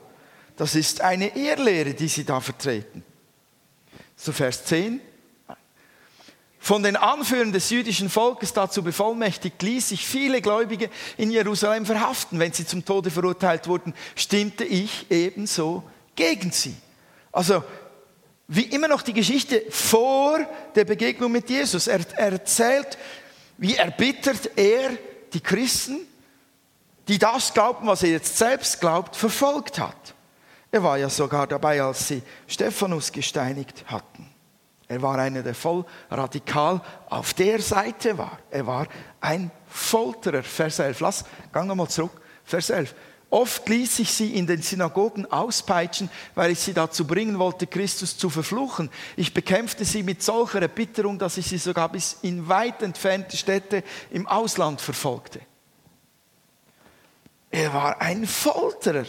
Das 0.56 0.76
ist 0.76 1.02
eine 1.02 1.36
Irrlehre, 1.36 1.94
die 1.94 2.08
sie 2.08 2.24
da 2.24 2.40
vertreten. 2.40 3.04
So 4.16 4.32
Vers 4.32 4.66
10 4.66 5.02
von 6.64 6.84
den 6.84 6.96
Anführern 6.96 7.52
des 7.52 7.72
jüdischen 7.72 8.08
Volkes 8.08 8.54
dazu 8.54 8.84
bevollmächtigt, 8.84 9.64
ließ 9.64 9.90
sich 9.90 10.06
viele 10.06 10.42
Gläubige 10.42 10.92
in 11.18 11.32
Jerusalem 11.32 11.88
verhaften. 11.88 12.38
Wenn 12.38 12.54
sie 12.54 12.68
zum 12.68 12.86
Tode 12.86 13.10
verurteilt 13.10 13.68
wurden, 13.68 13.96
stimmte 14.16 14.64
ich 14.64 15.10
ebenso 15.10 15.84
gegen 16.16 16.52
sie. 16.52 16.76
Also 17.32 17.64
wie 18.48 18.66
immer 18.66 18.88
noch 18.88 19.02
die 19.02 19.14
Geschichte 19.14 19.64
vor 19.72 20.40
der 20.76 20.86
Begegnung 20.86 21.32
mit 21.32 21.50
Jesus. 21.50 21.88
Er, 21.88 22.02
er 22.16 22.34
erzählt, 22.34 22.96
wie 23.58 23.76
erbittert 23.76 24.52
er 24.56 24.92
die 25.34 25.42
Christen, 25.42 26.02
die 27.08 27.18
das 27.18 27.56
glaubten, 27.56 27.88
was 27.88 28.04
er 28.04 28.10
jetzt 28.10 28.38
selbst 28.38 28.80
glaubt, 28.80 29.16
verfolgt 29.16 29.80
hat. 29.80 30.14
Er 30.70 30.84
war 30.84 31.00
ja 31.00 31.10
sogar 31.10 31.48
dabei, 31.48 31.82
als 31.82 32.08
sie 32.08 32.22
Stephanus 32.48 33.12
gesteinigt 33.12 33.84
hatten. 33.88 34.31
Er 34.92 35.02
war 35.02 35.18
einer, 35.18 35.42
der 35.42 35.56
voll 35.56 35.86
radikal 36.10 36.82
auf 37.10 37.34
der 37.34 37.62
Seite 37.62 38.18
war. 38.18 38.38
Er 38.50 38.68
war 38.68 38.88
ein 39.22 39.50
Folterer. 39.70 40.44
Vers 40.44 40.80
11. 40.80 41.00
Lass, 41.00 41.24
gang 41.54 41.66
nochmal 41.66 41.88
zurück. 41.88 42.12
Vers 42.44 42.72
11. 42.72 42.94
Oft 43.30 43.70
ließ 43.70 44.00
ich 44.00 44.12
sie 44.12 44.36
in 44.36 44.48
den 44.48 44.62
Synagogen 44.62 45.32
auspeitschen, 45.32 46.10
weil 46.36 46.52
ich 46.52 46.60
sie 46.60 46.74
dazu 46.74 47.08
bringen 47.08 47.40
wollte, 47.40 47.68
Christus 47.68 48.18
zu 48.18 48.30
verfluchen. 48.30 48.90
Ich 49.16 49.34
bekämpfte 49.34 49.86
sie 49.86 50.04
mit 50.04 50.22
solcher 50.22 50.62
Erbitterung, 50.62 51.18
dass 51.18 51.38
ich 51.38 51.48
sie 51.48 51.58
sogar 51.58 51.88
bis 51.88 52.18
in 52.22 52.50
weit 52.50 52.82
entfernte 52.82 53.38
Städte 53.38 53.86
im 54.10 54.28
Ausland 54.28 54.82
verfolgte. 54.82 55.40
Er 57.50 57.74
war 57.74 58.02
ein 58.02 58.28
Folterer. 58.28 59.06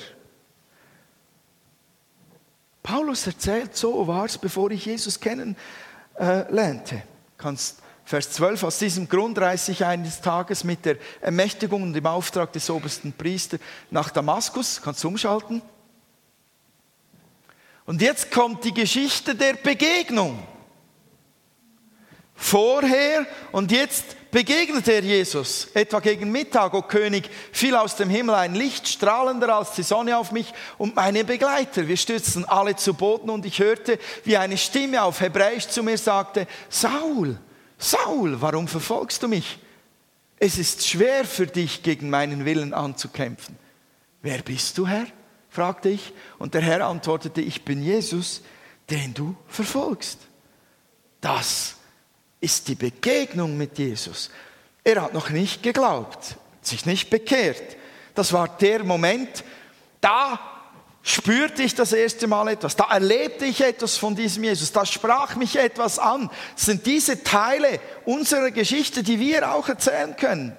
Paulus 2.82 3.26
erzählt, 3.26 3.76
so 3.76 4.06
war 4.06 4.24
es, 4.24 4.38
bevor 4.38 4.70
ich 4.70 4.86
Jesus 4.86 5.20
kennenlernte. 5.20 7.02
Kannst 7.38 7.82
Vers 8.04 8.30
12, 8.32 8.64
aus 8.64 8.78
diesem 8.78 9.08
Grund 9.08 9.38
reiste 9.38 9.72
ich 9.72 9.84
eines 9.84 10.20
Tages 10.20 10.64
mit 10.64 10.84
der 10.84 10.96
Ermächtigung 11.20 11.82
und 11.82 11.96
im 11.96 12.06
Auftrag 12.06 12.52
des 12.52 12.68
obersten 12.68 13.12
Priesters 13.12 13.60
nach 13.90 14.10
Damaskus. 14.10 14.82
Kannst 14.82 15.04
du 15.04 15.08
umschalten? 15.08 15.62
Und 17.84 18.02
jetzt 18.02 18.30
kommt 18.30 18.64
die 18.64 18.74
Geschichte 18.74 19.34
der 19.34 19.54
Begegnung. 19.54 20.46
Vorher 22.42 23.24
und 23.52 23.70
jetzt 23.70 24.16
begegnet 24.32 24.88
er 24.88 25.04
Jesus. 25.04 25.68
Etwa 25.74 26.00
gegen 26.00 26.32
Mittag, 26.32 26.74
o 26.74 26.78
oh 26.78 26.82
König, 26.82 27.30
fiel 27.52 27.76
aus 27.76 27.94
dem 27.94 28.10
Himmel 28.10 28.34
ein 28.34 28.56
Licht, 28.56 28.88
strahlender 28.88 29.54
als 29.54 29.76
die 29.76 29.84
Sonne 29.84 30.18
auf 30.18 30.32
mich 30.32 30.52
und 30.76 30.96
meine 30.96 31.22
Begleiter. 31.22 31.86
Wir 31.86 31.96
stürzten 31.96 32.44
alle 32.44 32.74
zu 32.74 32.94
Boden 32.94 33.30
und 33.30 33.46
ich 33.46 33.60
hörte, 33.60 33.96
wie 34.24 34.36
eine 34.36 34.58
Stimme 34.58 35.04
auf 35.04 35.20
Hebräisch 35.20 35.68
zu 35.68 35.84
mir 35.84 35.96
sagte, 35.96 36.48
Saul, 36.68 37.38
Saul, 37.78 38.40
warum 38.40 38.66
verfolgst 38.66 39.22
du 39.22 39.28
mich? 39.28 39.60
Es 40.36 40.58
ist 40.58 40.84
schwer 40.84 41.24
für 41.24 41.46
dich, 41.46 41.84
gegen 41.84 42.10
meinen 42.10 42.44
Willen 42.44 42.74
anzukämpfen. 42.74 43.56
Wer 44.20 44.42
bist 44.42 44.76
du, 44.78 44.88
Herr? 44.88 45.06
fragte 45.48 45.90
ich. 45.90 46.12
Und 46.40 46.54
der 46.54 46.62
Herr 46.62 46.88
antwortete, 46.88 47.40
ich 47.40 47.64
bin 47.64 47.84
Jesus, 47.84 48.42
den 48.90 49.14
du 49.14 49.36
verfolgst. 49.46 50.18
Das 51.20 51.76
ist 52.42 52.68
die 52.68 52.74
Begegnung 52.74 53.56
mit 53.56 53.78
Jesus. 53.78 54.30
Er 54.84 55.00
hat 55.00 55.14
noch 55.14 55.30
nicht 55.30 55.62
geglaubt, 55.62 56.36
sich 56.60 56.84
nicht 56.84 57.08
bekehrt. 57.08 57.76
Das 58.14 58.32
war 58.32 58.48
der 58.48 58.84
Moment, 58.84 59.44
da 60.00 60.38
spürte 61.02 61.62
ich 61.62 61.74
das 61.74 61.92
erste 61.92 62.26
Mal 62.26 62.48
etwas, 62.48 62.76
da 62.76 62.88
erlebte 62.90 63.44
ich 63.44 63.60
etwas 63.60 63.96
von 63.96 64.14
diesem 64.14 64.44
Jesus, 64.44 64.72
da 64.72 64.84
sprach 64.84 65.36
mich 65.36 65.56
etwas 65.56 65.98
an. 65.98 66.30
Das 66.54 66.66
sind 66.66 66.84
diese 66.84 67.22
Teile 67.22 67.80
unserer 68.04 68.50
Geschichte, 68.50 69.02
die 69.02 69.20
wir 69.20 69.52
auch 69.52 69.68
erzählen 69.68 70.16
können. 70.16 70.56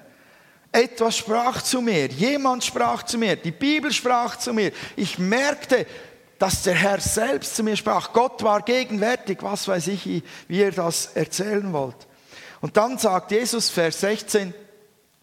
Etwas 0.71 1.17
sprach 1.17 1.61
zu 1.61 1.81
mir, 1.81 2.07
jemand 2.07 2.63
sprach 2.63 3.03
zu 3.03 3.17
mir, 3.17 3.35
die 3.35 3.51
Bibel 3.51 3.91
sprach 3.91 4.37
zu 4.37 4.53
mir. 4.53 4.71
Ich 4.95 5.19
merkte, 5.19 5.85
dass 6.43 6.61
der 6.63 6.75
Herr 6.75 6.99
selbst 6.99 7.55
zu 7.55 7.63
mir 7.63 7.77
sprach. 7.77 8.11
Gott 8.11 8.43
war 8.43 8.63
gegenwärtig, 8.63 9.37
was 9.39 9.65
weiß 9.65 9.87
ich, 9.87 10.23
wie 10.49 10.61
er 10.61 10.73
das 10.73 11.05
erzählen 11.15 11.71
wollte. 11.71 12.05
Und 12.59 12.75
dann 12.75 12.97
sagt 12.97 13.31
Jesus, 13.31 13.69
Vers 13.69 14.01
16, 14.01 14.53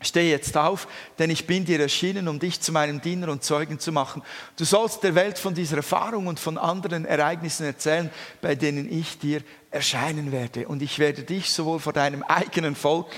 Steh 0.01 0.31
jetzt 0.31 0.57
auf, 0.57 0.89
denn 1.19 1.29
ich 1.29 1.47
bin 1.47 1.67
dir 1.67 1.79
erschienen, 1.79 2.27
um 2.27 2.39
dich 2.39 2.63
zu 2.63 2.73
meinem 2.73 3.03
Diener 3.03 3.29
und 3.29 3.45
Zeugen 3.45 3.79
zu 3.79 3.93
machen. 3.93 4.23
Du 4.57 4.65
sollst 4.65 5.03
der 5.03 5.15
Welt 5.15 5.39
von 5.39 5.55
dieser 5.55 5.77
Erfahrung 5.77 6.27
und 6.27 6.41
von 6.41 6.57
anderen 6.57 7.05
Ereignissen 7.05 7.67
erzählen, 7.67 8.09
bei 8.41 8.55
denen 8.55 8.91
ich 8.91 9.19
dir 9.19 9.43
erscheinen 9.71 10.33
werde. 10.33 10.69
Und 10.69 10.81
ich 10.81 10.99
werde 10.99 11.23
dich 11.25 11.53
sowohl 11.53 11.81
vor 11.81 11.93
deinem 11.93 12.23
eigenen 12.23 12.75
Volk 12.75 13.09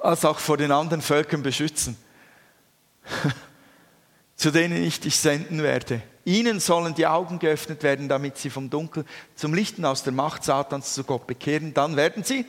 als 0.00 0.26
auch 0.26 0.38
vor 0.38 0.58
den 0.58 0.70
anderen 0.70 1.00
Völkern 1.00 1.42
beschützen, 1.42 1.96
zu 4.36 4.50
denen 4.50 4.84
ich 4.84 5.00
dich 5.00 5.16
senden 5.16 5.62
werde. 5.62 6.02
Ihnen 6.24 6.60
sollen 6.60 6.94
die 6.94 7.06
Augen 7.06 7.38
geöffnet 7.38 7.82
werden, 7.82 8.08
damit 8.08 8.38
sie 8.38 8.50
vom 8.50 8.70
Dunkel 8.70 9.04
zum 9.34 9.54
Lichten 9.54 9.84
aus 9.84 10.02
der 10.04 10.12
Macht 10.12 10.44
Satans 10.44 10.94
zu 10.94 11.04
Gott 11.04 11.26
bekehren. 11.26 11.74
Dann 11.74 11.96
werden 11.96 12.22
sie 12.22 12.44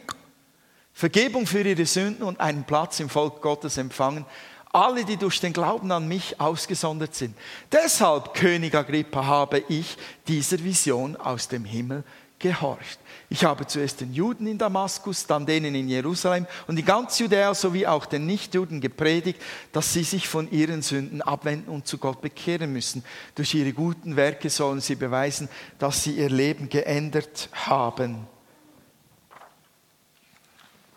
Vergebung 0.93 1.47
für 1.47 1.61
ihre 1.61 1.85
Sünden 1.85 2.23
und 2.23 2.39
einen 2.39 2.65
Platz 2.65 2.99
im 2.99 3.09
Volk 3.09 3.41
Gottes 3.41 3.77
empfangen. 3.77 4.25
Alle, 4.71 5.05
die 5.05 5.17
durch 5.17 5.39
den 5.39 5.53
Glauben 5.53 5.91
an 5.91 6.07
mich 6.07 6.39
ausgesondert 6.39 7.15
sind. 7.15 7.35
Deshalb, 7.71 8.33
König 8.33 8.75
Agrippa, 8.75 9.25
habe 9.25 9.63
ich 9.69 9.97
dieser 10.27 10.63
Vision 10.63 11.15
aus 11.15 11.47
dem 11.47 11.65
Himmel 11.65 12.03
gehorcht. 12.39 12.99
Ich 13.33 13.43
habe 13.45 13.65
zuerst 13.65 13.99
den 13.99 14.13
Juden 14.13 14.45
in 14.45 14.59
Damaskus, 14.59 15.25
dann 15.25 15.47
denen 15.47 15.73
in 15.73 15.89
Jerusalem 15.89 16.45
und 16.67 16.77
in 16.77 16.85
ganz 16.85 17.17
Judäa 17.17 17.55
sowie 17.55 17.87
auch 17.87 18.05
den 18.05 18.27
Nichtjuden 18.27 18.79
gepredigt, 18.79 19.41
dass 19.71 19.91
sie 19.91 20.03
sich 20.03 20.27
von 20.27 20.51
ihren 20.51 20.83
Sünden 20.83 21.19
abwenden 21.23 21.71
und 21.71 21.87
zu 21.87 21.97
Gott 21.97 22.21
bekehren 22.21 22.71
müssen. 22.71 23.03
Durch 23.33 23.55
ihre 23.55 23.73
guten 23.73 24.15
Werke 24.17 24.51
sollen 24.51 24.81
sie 24.81 24.93
beweisen, 24.93 25.49
dass 25.79 26.03
sie 26.03 26.11
ihr 26.11 26.29
Leben 26.29 26.69
geändert 26.69 27.49
haben. 27.53 28.27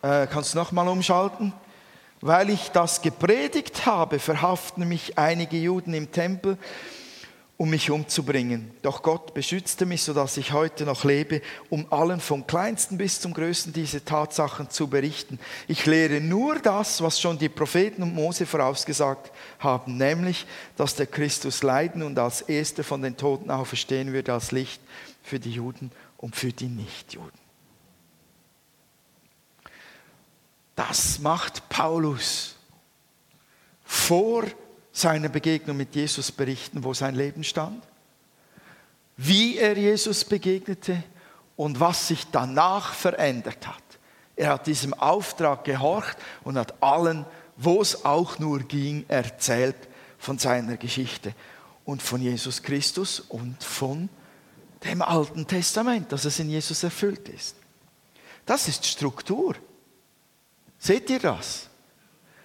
Äh, 0.03 0.27
kannst 0.27 0.53
du 0.53 0.59
nochmal 0.59 0.88
umschalten? 0.88 1.55
Weil 2.20 2.51
ich 2.51 2.68
das 2.68 3.01
gepredigt 3.01 3.87
habe, 3.87 4.18
verhaften 4.18 4.87
mich 4.87 5.16
einige 5.16 5.57
Juden 5.57 5.94
im 5.94 6.12
Tempel, 6.12 6.59
um 7.58 7.70
mich 7.70 7.90
umzubringen. 7.90 8.70
Doch 8.82 9.02
Gott 9.02 9.32
beschützte 9.32 9.86
mich, 9.86 10.02
sodass 10.02 10.36
ich 10.36 10.52
heute 10.52 10.84
noch 10.84 11.04
lebe, 11.04 11.40
um 11.70 11.90
allen 11.90 12.20
vom 12.20 12.46
kleinsten 12.46 12.98
bis 12.98 13.20
zum 13.20 13.32
größten 13.32 13.72
diese 13.72 14.04
Tatsachen 14.04 14.68
zu 14.68 14.88
berichten. 14.88 15.38
Ich 15.66 15.86
lehre 15.86 16.20
nur 16.20 16.58
das, 16.58 17.00
was 17.00 17.18
schon 17.18 17.38
die 17.38 17.48
Propheten 17.48 18.02
und 18.02 18.14
Mose 18.14 18.44
vorausgesagt 18.44 19.32
haben, 19.58 19.96
nämlich, 19.96 20.46
dass 20.76 20.96
der 20.96 21.06
Christus 21.06 21.62
leiden 21.62 22.02
und 22.02 22.18
als 22.18 22.42
Erster 22.42 22.84
von 22.84 23.00
den 23.00 23.16
Toten 23.16 23.50
auferstehen 23.50 24.12
würde 24.12 24.34
als 24.34 24.52
Licht 24.52 24.80
für 25.22 25.40
die 25.40 25.52
Juden 25.52 25.90
und 26.18 26.36
für 26.36 26.52
die 26.52 26.68
Nichtjuden. 26.68 27.46
Das 30.74 31.18
macht 31.20 31.66
Paulus 31.70 32.56
vor 33.82 34.44
seiner 34.96 35.28
Begegnung 35.28 35.76
mit 35.76 35.94
Jesus 35.94 36.32
berichten, 36.32 36.82
wo 36.82 36.94
sein 36.94 37.14
Leben 37.14 37.44
stand, 37.44 37.85
wie 39.18 39.59
er 39.59 39.76
Jesus 39.76 40.24
begegnete 40.24 41.02
und 41.54 41.80
was 41.80 42.09
sich 42.09 42.24
danach 42.32 42.94
verändert 42.94 43.66
hat. 43.66 43.82
Er 44.37 44.54
hat 44.54 44.66
diesem 44.66 44.94
Auftrag 44.94 45.64
gehorcht 45.64 46.16
und 46.44 46.56
hat 46.56 46.82
allen, 46.82 47.26
wo 47.59 47.82
es 47.82 48.06
auch 48.06 48.38
nur 48.38 48.61
ging, 48.61 49.04
erzählt 49.09 49.76
von 50.16 50.38
seiner 50.38 50.78
Geschichte 50.78 51.35
und 51.85 52.00
von 52.00 52.22
Jesus 52.22 52.62
Christus 52.62 53.20
und 53.20 53.62
von 53.62 54.09
dem 54.82 55.02
Alten 55.02 55.46
Testament, 55.46 56.11
dass 56.11 56.24
es 56.24 56.38
in 56.38 56.48
Jesus 56.48 56.82
erfüllt 56.82 57.28
ist. 57.28 57.56
Das 58.46 58.66
ist 58.66 58.87
Struktur. 58.87 59.56
Seht 60.78 61.11
ihr 61.11 61.18
das? 61.18 61.68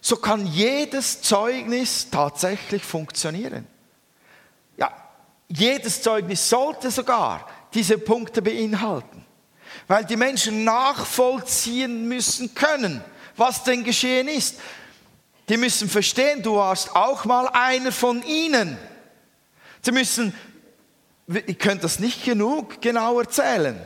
So 0.01 0.15
kann 0.15 0.47
jedes 0.47 1.21
Zeugnis 1.21 2.09
tatsächlich 2.09 2.83
funktionieren. 2.83 3.67
Ja, 4.75 4.91
jedes 5.47 6.01
Zeugnis 6.01 6.49
sollte 6.49 6.89
sogar 6.89 7.47
diese 7.75 7.99
Punkte 7.99 8.41
beinhalten, 8.41 9.23
weil 9.87 10.03
die 10.03 10.15
Menschen 10.15 10.63
nachvollziehen 10.63 12.07
müssen 12.07 12.55
können, 12.55 13.03
was 13.37 13.63
denn 13.63 13.83
geschehen 13.83 14.27
ist. 14.27 14.59
Die 15.49 15.57
müssen 15.57 15.87
verstehen, 15.87 16.41
du 16.41 16.55
warst 16.55 16.95
auch 16.95 17.25
mal 17.25 17.47
einer 17.49 17.91
von 17.91 18.23
ihnen. 18.23 18.77
Sie 19.83 19.91
müssen, 19.91 20.33
ihr 21.27 21.55
könnt 21.55 21.83
das 21.83 21.99
nicht 21.99 22.25
genug 22.25 22.81
genau 22.81 23.19
erzählen. 23.19 23.79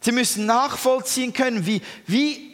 Sie 0.00 0.12
müssen 0.12 0.46
nachvollziehen 0.46 1.32
können, 1.32 1.66
wie, 1.66 1.82
wie 2.06 2.49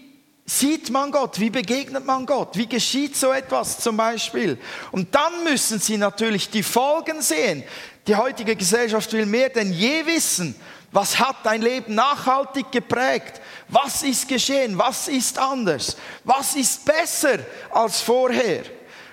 sieht 0.46 0.90
man 0.90 1.10
Gott? 1.10 1.40
Wie 1.40 1.50
begegnet 1.50 2.06
man 2.06 2.24
Gott? 2.24 2.56
Wie 2.56 2.68
geschieht 2.68 3.16
so 3.16 3.32
etwas 3.32 3.80
zum 3.80 3.96
Beispiel? 3.96 4.58
Und 4.92 5.14
dann 5.14 5.44
müssen 5.44 5.80
sie 5.80 5.98
natürlich 5.98 6.48
die 6.48 6.62
Folgen 6.62 7.20
sehen. 7.20 7.64
Die 8.06 8.14
heutige 8.14 8.54
Gesellschaft 8.54 9.12
will 9.12 9.26
mehr 9.26 9.48
denn 9.48 9.72
je 9.72 10.06
wissen, 10.06 10.54
was 10.92 11.18
hat 11.18 11.36
dein 11.42 11.60
Leben 11.60 11.94
nachhaltig 11.94 12.70
geprägt? 12.70 13.40
Was 13.68 14.04
ist 14.04 14.28
geschehen? 14.28 14.78
Was 14.78 15.08
ist 15.08 15.38
anders? 15.38 15.96
Was 16.22 16.54
ist 16.54 16.84
besser 16.84 17.40
als 17.70 18.00
vorher? 18.00 18.62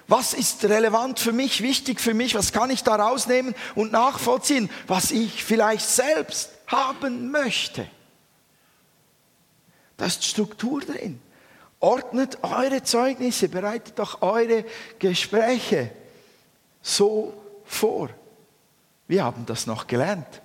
Was 0.07 0.35
ist 0.35 0.63
relevant 0.65 1.19
für 1.19 1.31
mich, 1.31 1.63
wichtig 1.63 1.99
für 1.99 2.13
mich? 2.13 2.35
Was 2.35 2.53
kann 2.53 2.69
ich 2.69 2.83
da 2.83 2.95
rausnehmen 2.95 3.55
und 3.73 3.91
nachvollziehen, 3.91 4.69
was 4.85 5.09
ich 5.09 5.43
vielleicht 5.43 5.89
selbst 5.89 6.51
haben 6.67 7.31
möchte? 7.31 7.87
Da 9.97 10.05
ist 10.05 10.23
Struktur 10.23 10.81
drin. 10.81 11.19
Ordnet 11.83 12.37
eure 12.43 12.81
Zeugnisse, 12.81 13.49
bereitet 13.49 13.99
doch 13.99 14.21
eure 14.21 14.63
Gespräche 14.99 15.91
so 16.81 17.33
vor. 17.65 18.09
Wir 19.05 19.25
haben 19.25 19.45
das 19.45 19.67
noch 19.67 19.85
gelernt 19.85 20.41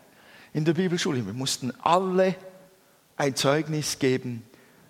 in 0.53 0.65
der 0.65 0.75
Bibelschule. 0.75 1.25
Wir 1.25 1.33
mussten 1.33 1.73
alle 1.81 2.35
ein 3.17 3.37
Zeugnis 3.37 4.01
geben 4.01 4.43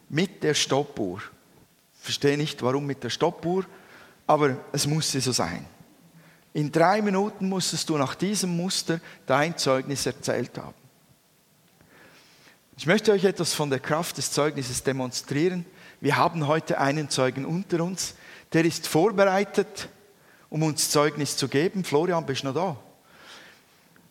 mit 0.09 0.43
der 0.43 0.55
Stoppuhr. 0.55 1.21
Ich 1.99 2.05
verstehe 2.05 2.39
nicht, 2.39 2.63
warum 2.63 2.87
mit 2.87 3.05
der 3.05 3.11
Stoppuhr, 3.11 3.67
aber 4.27 4.57
es 4.73 4.87
musste 4.87 5.21
so 5.21 5.33
sein. 5.33 5.67
In 6.55 6.73
drei 6.73 7.03
Minuten 7.03 7.47
musstest 7.51 7.91
du 7.91 7.99
nach 7.99 8.15
diesem 8.15 8.57
Muster 8.57 9.01
dein 9.27 9.59
Zeugnis 9.59 10.07
erzählt 10.07 10.57
haben. 10.57 10.75
Ich 12.79 12.87
möchte 12.87 13.13
euch 13.13 13.25
etwas 13.25 13.53
von 13.53 13.69
der 13.69 13.81
Kraft 13.81 14.17
des 14.17 14.33
Zeugnisses 14.33 14.83
demonstrieren. 14.83 15.67
Wir 16.01 16.17
haben 16.17 16.47
heute 16.47 16.79
einen 16.79 17.11
Zeugen 17.11 17.45
unter 17.45 17.83
uns, 17.83 18.15
der 18.53 18.65
ist 18.65 18.87
vorbereitet, 18.87 19.89
um 20.49 20.63
uns 20.63 20.91
Zeugnis 20.91 21.37
zu 21.37 21.49
geben. 21.49 21.83
Florian, 21.83 22.25
bist 22.25 22.43
du 22.43 22.49
noch 22.49 22.55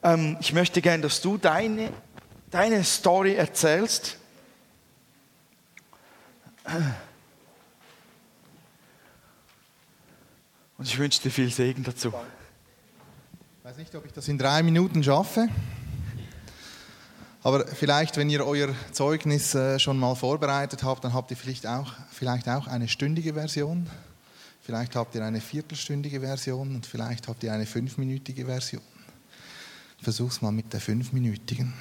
da? 0.03 0.13
Ähm, 0.13 0.37
ich 0.41 0.51
möchte 0.53 0.81
gerne, 0.81 1.03
dass 1.03 1.21
du 1.21 1.37
deine, 1.37 1.91
deine 2.51 2.83
Story 2.83 3.35
erzählst. 3.35 4.17
Und 10.77 10.87
ich 10.87 10.97
wünsche 10.97 11.21
dir 11.21 11.31
viel 11.31 11.51
Segen 11.51 11.83
dazu. 11.83 12.13
Ich 13.59 13.65
weiß 13.65 13.77
nicht, 13.77 13.95
ob 13.95 14.05
ich 14.05 14.11
das 14.11 14.27
in 14.27 14.37
drei 14.37 14.61
Minuten 14.61 15.01
schaffe. 15.03 15.47
Aber 17.43 17.67
vielleicht, 17.67 18.17
wenn 18.17 18.29
ihr 18.29 18.45
euer 18.45 18.69
Zeugnis 18.91 19.53
äh, 19.55 19.79
schon 19.79 19.97
mal 19.97 20.15
vorbereitet 20.15 20.83
habt, 20.83 21.03
dann 21.03 21.13
habt 21.13 21.31
ihr 21.31 21.37
vielleicht 21.37 21.67
auch, 21.67 21.93
vielleicht 22.11 22.49
auch 22.49 22.67
eine 22.67 22.87
stündige 22.87 23.33
Version. 23.33 23.87
Vielleicht 24.61 24.95
habt 24.95 25.15
ihr 25.15 25.23
eine 25.23 25.39
viertelstündige 25.39 26.19
Version 26.19 26.75
und 26.75 26.85
vielleicht 26.85 27.27
habt 27.27 27.43
ihr 27.43 27.53
eine 27.53 27.65
fünfminütige 27.65 28.45
Version. 28.45 28.81
Versuch's 30.01 30.41
mal 30.41 30.51
mit 30.51 30.73
der 30.73 30.81
fünfminütigen. 30.81 31.73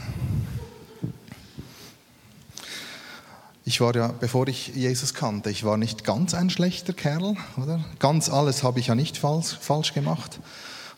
Ich 3.65 3.81
war 3.81 3.97
ja, 3.97 4.09
bevor 4.09 4.47
ich 4.47 4.69
Jesus 4.69 5.13
kannte, 5.13 5.51
ich 5.51 5.65
war 5.65 5.77
nicht 5.77 6.05
ganz 6.05 6.35
ein 6.35 6.49
schlechter 6.51 6.93
Kerl, 6.93 7.37
oder? 7.57 7.85
Ganz 7.99 8.29
alles 8.29 8.63
habe 8.63 8.79
ich 8.79 8.87
ja 8.87 8.95
nicht 8.95 9.19
falsch, 9.19 9.59
falsch 9.61 9.93
gemacht. 9.93 10.39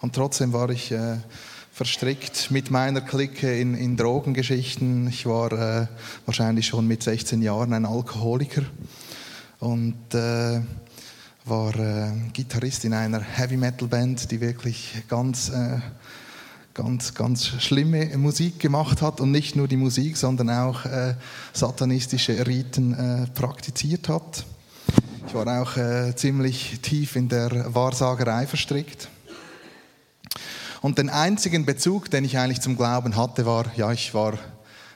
Und 0.02 0.14
trotzdem 0.14 0.52
war 0.52 0.68
ich 0.68 0.92
äh, 0.92 1.16
verstrickt 1.78 2.50
mit 2.50 2.72
meiner 2.72 3.00
Clique 3.00 3.56
in, 3.56 3.76
in 3.76 3.96
Drogengeschichten. 3.96 5.06
Ich 5.06 5.26
war 5.26 5.52
äh, 5.52 5.86
wahrscheinlich 6.26 6.66
schon 6.66 6.88
mit 6.88 7.04
16 7.04 7.40
Jahren 7.40 7.72
ein 7.72 7.86
Alkoholiker 7.86 8.62
und 9.60 10.12
äh, 10.12 10.60
war 11.44 11.76
äh, 11.76 12.10
Gitarrist 12.32 12.84
in 12.84 12.94
einer 12.94 13.20
Heavy 13.20 13.56
Metal 13.56 13.86
Band, 13.86 14.28
die 14.32 14.40
wirklich 14.40 15.04
ganz, 15.08 15.50
äh, 15.50 15.78
ganz, 16.74 17.14
ganz 17.14 17.46
schlimme 17.46 18.06
Musik 18.18 18.58
gemacht 18.58 19.00
hat 19.00 19.20
und 19.20 19.30
nicht 19.30 19.54
nur 19.54 19.68
die 19.68 19.76
Musik, 19.76 20.16
sondern 20.16 20.50
auch 20.50 20.84
äh, 20.84 21.14
satanistische 21.52 22.44
Riten 22.44 22.92
äh, 22.92 23.26
praktiziert 23.28 24.08
hat. 24.08 24.44
Ich 25.28 25.34
war 25.34 25.62
auch 25.62 26.14
ziemlich 26.14 26.80
tief 26.80 27.14
in 27.14 27.28
der 27.28 27.74
Wahrsagerei 27.74 28.46
verstrickt. 28.46 29.10
Und 30.80 30.98
den 30.98 31.10
einzigen 31.10 31.64
Bezug, 31.64 32.10
den 32.10 32.24
ich 32.24 32.38
eigentlich 32.38 32.60
zum 32.60 32.76
Glauben 32.76 33.16
hatte, 33.16 33.46
war, 33.46 33.66
ja, 33.76 33.92
ich 33.92 34.14
war 34.14 34.38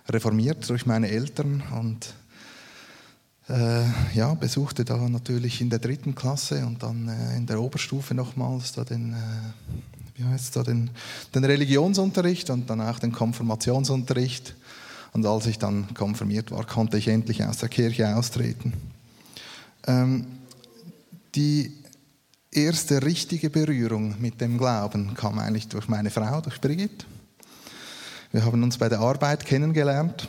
reformiert 0.08 0.68
durch 0.68 0.86
meine 0.86 1.08
Eltern 1.08 1.62
und 1.78 2.14
äh, 3.48 3.84
ja, 4.14 4.34
besuchte 4.34 4.84
da 4.84 4.96
natürlich 4.96 5.60
in 5.60 5.70
der 5.70 5.78
dritten 5.78 6.14
Klasse 6.14 6.64
und 6.64 6.82
dann 6.82 7.08
äh, 7.08 7.36
in 7.36 7.46
der 7.46 7.60
Oberstufe 7.60 8.14
nochmals 8.14 8.72
da 8.72 8.84
den, 8.84 9.12
äh, 9.12 9.16
wie 10.14 10.24
heißt 10.24 10.56
da, 10.56 10.62
den, 10.62 10.90
den 11.34 11.44
Religionsunterricht 11.44 12.50
und 12.50 12.70
dann 12.70 12.80
auch 12.80 12.98
den 12.98 13.12
Konfirmationsunterricht. 13.12 14.54
Und 15.12 15.26
als 15.26 15.46
ich 15.46 15.58
dann 15.58 15.92
konfirmiert 15.92 16.50
war, 16.52 16.64
konnte 16.64 16.96
ich 16.96 17.08
endlich 17.08 17.44
aus 17.44 17.58
der 17.58 17.68
Kirche 17.68 18.16
austreten. 18.16 18.72
Ähm, 19.86 20.26
die 21.34 21.81
erste 22.52 23.02
richtige 23.02 23.48
Berührung 23.48 24.14
mit 24.20 24.40
dem 24.40 24.58
Glauben 24.58 25.14
kam 25.14 25.38
eigentlich 25.38 25.68
durch 25.68 25.88
meine 25.88 26.10
Frau, 26.10 26.40
durch 26.42 26.60
Brigitte. 26.60 27.06
Wir 28.30 28.44
haben 28.44 28.62
uns 28.62 28.76
bei 28.76 28.88
der 28.88 29.00
Arbeit 29.00 29.44
kennengelernt. 29.44 30.28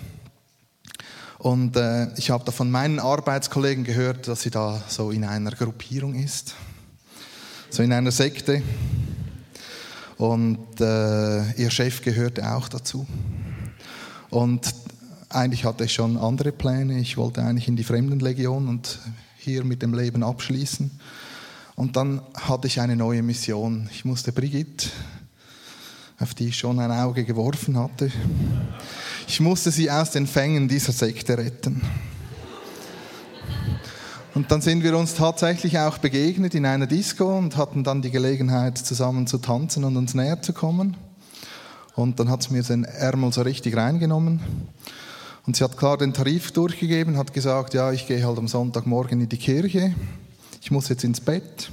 Und 1.39 1.75
äh, 1.75 2.13
ich 2.15 2.29
habe 2.29 2.45
da 2.45 2.53
von 2.53 2.71
meinen 2.71 2.99
Arbeitskollegen 2.99 3.83
gehört, 3.83 4.29
dass 4.29 4.43
sie 4.43 4.49
da 4.49 4.81
so 4.87 5.11
in 5.11 5.25
einer 5.25 5.51
Gruppierung 5.51 6.15
ist, 6.15 6.55
so 7.69 7.83
in 7.83 7.91
einer 7.91 8.11
Sekte. 8.11 8.61
Und 10.17 10.79
äh, 10.79 11.51
ihr 11.53 11.69
Chef 11.69 12.01
gehörte 12.01 12.49
auch 12.49 12.69
dazu. 12.69 13.05
Und 14.29 14.73
eigentlich 15.27 15.65
hatte 15.65 15.83
ich 15.83 15.93
schon 15.93 16.15
andere 16.15 16.53
Pläne. 16.53 16.99
Ich 16.99 17.17
wollte 17.17 17.43
eigentlich 17.43 17.67
in 17.67 17.75
die 17.75 17.83
Fremdenlegion 17.83 18.69
und 18.69 18.99
hier 19.37 19.65
mit 19.65 19.81
dem 19.81 19.93
Leben 19.93 20.23
abschließen. 20.23 20.89
Und 21.75 21.95
dann 21.95 22.21
hatte 22.35 22.67
ich 22.67 22.79
eine 22.79 22.95
neue 22.95 23.23
Mission. 23.23 23.89
Ich 23.91 24.05
musste 24.05 24.31
Brigitte, 24.31 24.87
auf 26.19 26.33
die 26.33 26.49
ich 26.49 26.57
schon 26.57 26.79
ein 26.79 26.91
Auge 26.91 27.23
geworfen 27.23 27.77
hatte, 27.77 28.11
ich 29.27 29.39
musste 29.39 29.71
sie 29.71 29.89
aus 29.89 30.11
den 30.11 30.27
Fängen 30.27 30.67
dieser 30.67 30.91
Sekte 30.91 31.37
retten. 31.37 31.81
Und 34.35 34.51
dann 34.51 34.61
sind 34.61 34.83
wir 34.83 34.97
uns 34.97 35.13
tatsächlich 35.13 35.77
auch 35.77 35.99
begegnet 35.99 36.55
in 36.55 36.65
einer 36.65 36.87
Disco 36.87 37.37
und 37.37 37.55
hatten 37.55 37.83
dann 37.83 38.01
die 38.01 38.09
Gelegenheit, 38.09 38.77
zusammen 38.77 39.27
zu 39.27 39.37
tanzen 39.37 39.83
und 39.83 39.95
uns 39.95 40.15
näher 40.15 40.41
zu 40.41 40.53
kommen. 40.53 40.97
Und 41.95 42.19
dann 42.19 42.29
hat 42.29 42.43
sie 42.43 42.53
mir 42.53 42.63
den 42.63 42.83
Ärmel 42.83 43.31
so 43.31 43.43
richtig 43.43 43.75
reingenommen. 43.75 44.39
Und 45.45 45.55
sie 45.55 45.63
hat 45.63 45.77
klar 45.77 45.97
den 45.97 46.13
Tarif 46.13 46.51
durchgegeben, 46.51 47.17
hat 47.17 47.33
gesagt, 47.33 47.75
ja, 47.75 47.91
ich 47.91 48.07
gehe 48.07 48.25
halt 48.25 48.39
am 48.39 48.47
Sonntagmorgen 48.47 49.21
in 49.21 49.29
die 49.29 49.37
Kirche, 49.37 49.93
ich 50.63 50.71
muss 50.71 50.87
jetzt 50.87 51.03
ins 51.03 51.19
Bett. 51.19 51.69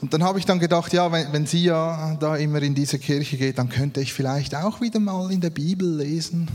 Und 0.00 0.14
dann 0.14 0.22
habe 0.22 0.38
ich 0.38 0.46
dann 0.46 0.60
gedacht, 0.60 0.92
ja, 0.92 1.10
wenn, 1.10 1.32
wenn, 1.32 1.44
sie 1.44 1.64
ja 1.64 2.16
da 2.20 2.36
immer 2.36 2.62
in 2.62 2.76
diese 2.76 3.00
Kirche 3.00 3.36
geht, 3.36 3.58
dann 3.58 3.68
könnte 3.68 4.00
ich 4.00 4.12
vielleicht 4.12 4.54
auch 4.54 4.80
wieder 4.80 5.00
mal 5.00 5.32
in 5.32 5.40
der 5.40 5.50
Bibel 5.50 5.96
lesen. 5.96 6.48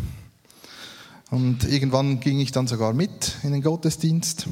Und 1.30 1.66
irgendwann 1.66 2.22
ging 2.22 2.40
ich 2.40 2.54
dann 2.54 2.68
sogar 2.68 2.94
mit 2.94 3.36
in 3.44 3.52
den 3.52 3.62
Gottesdienst 3.62 4.48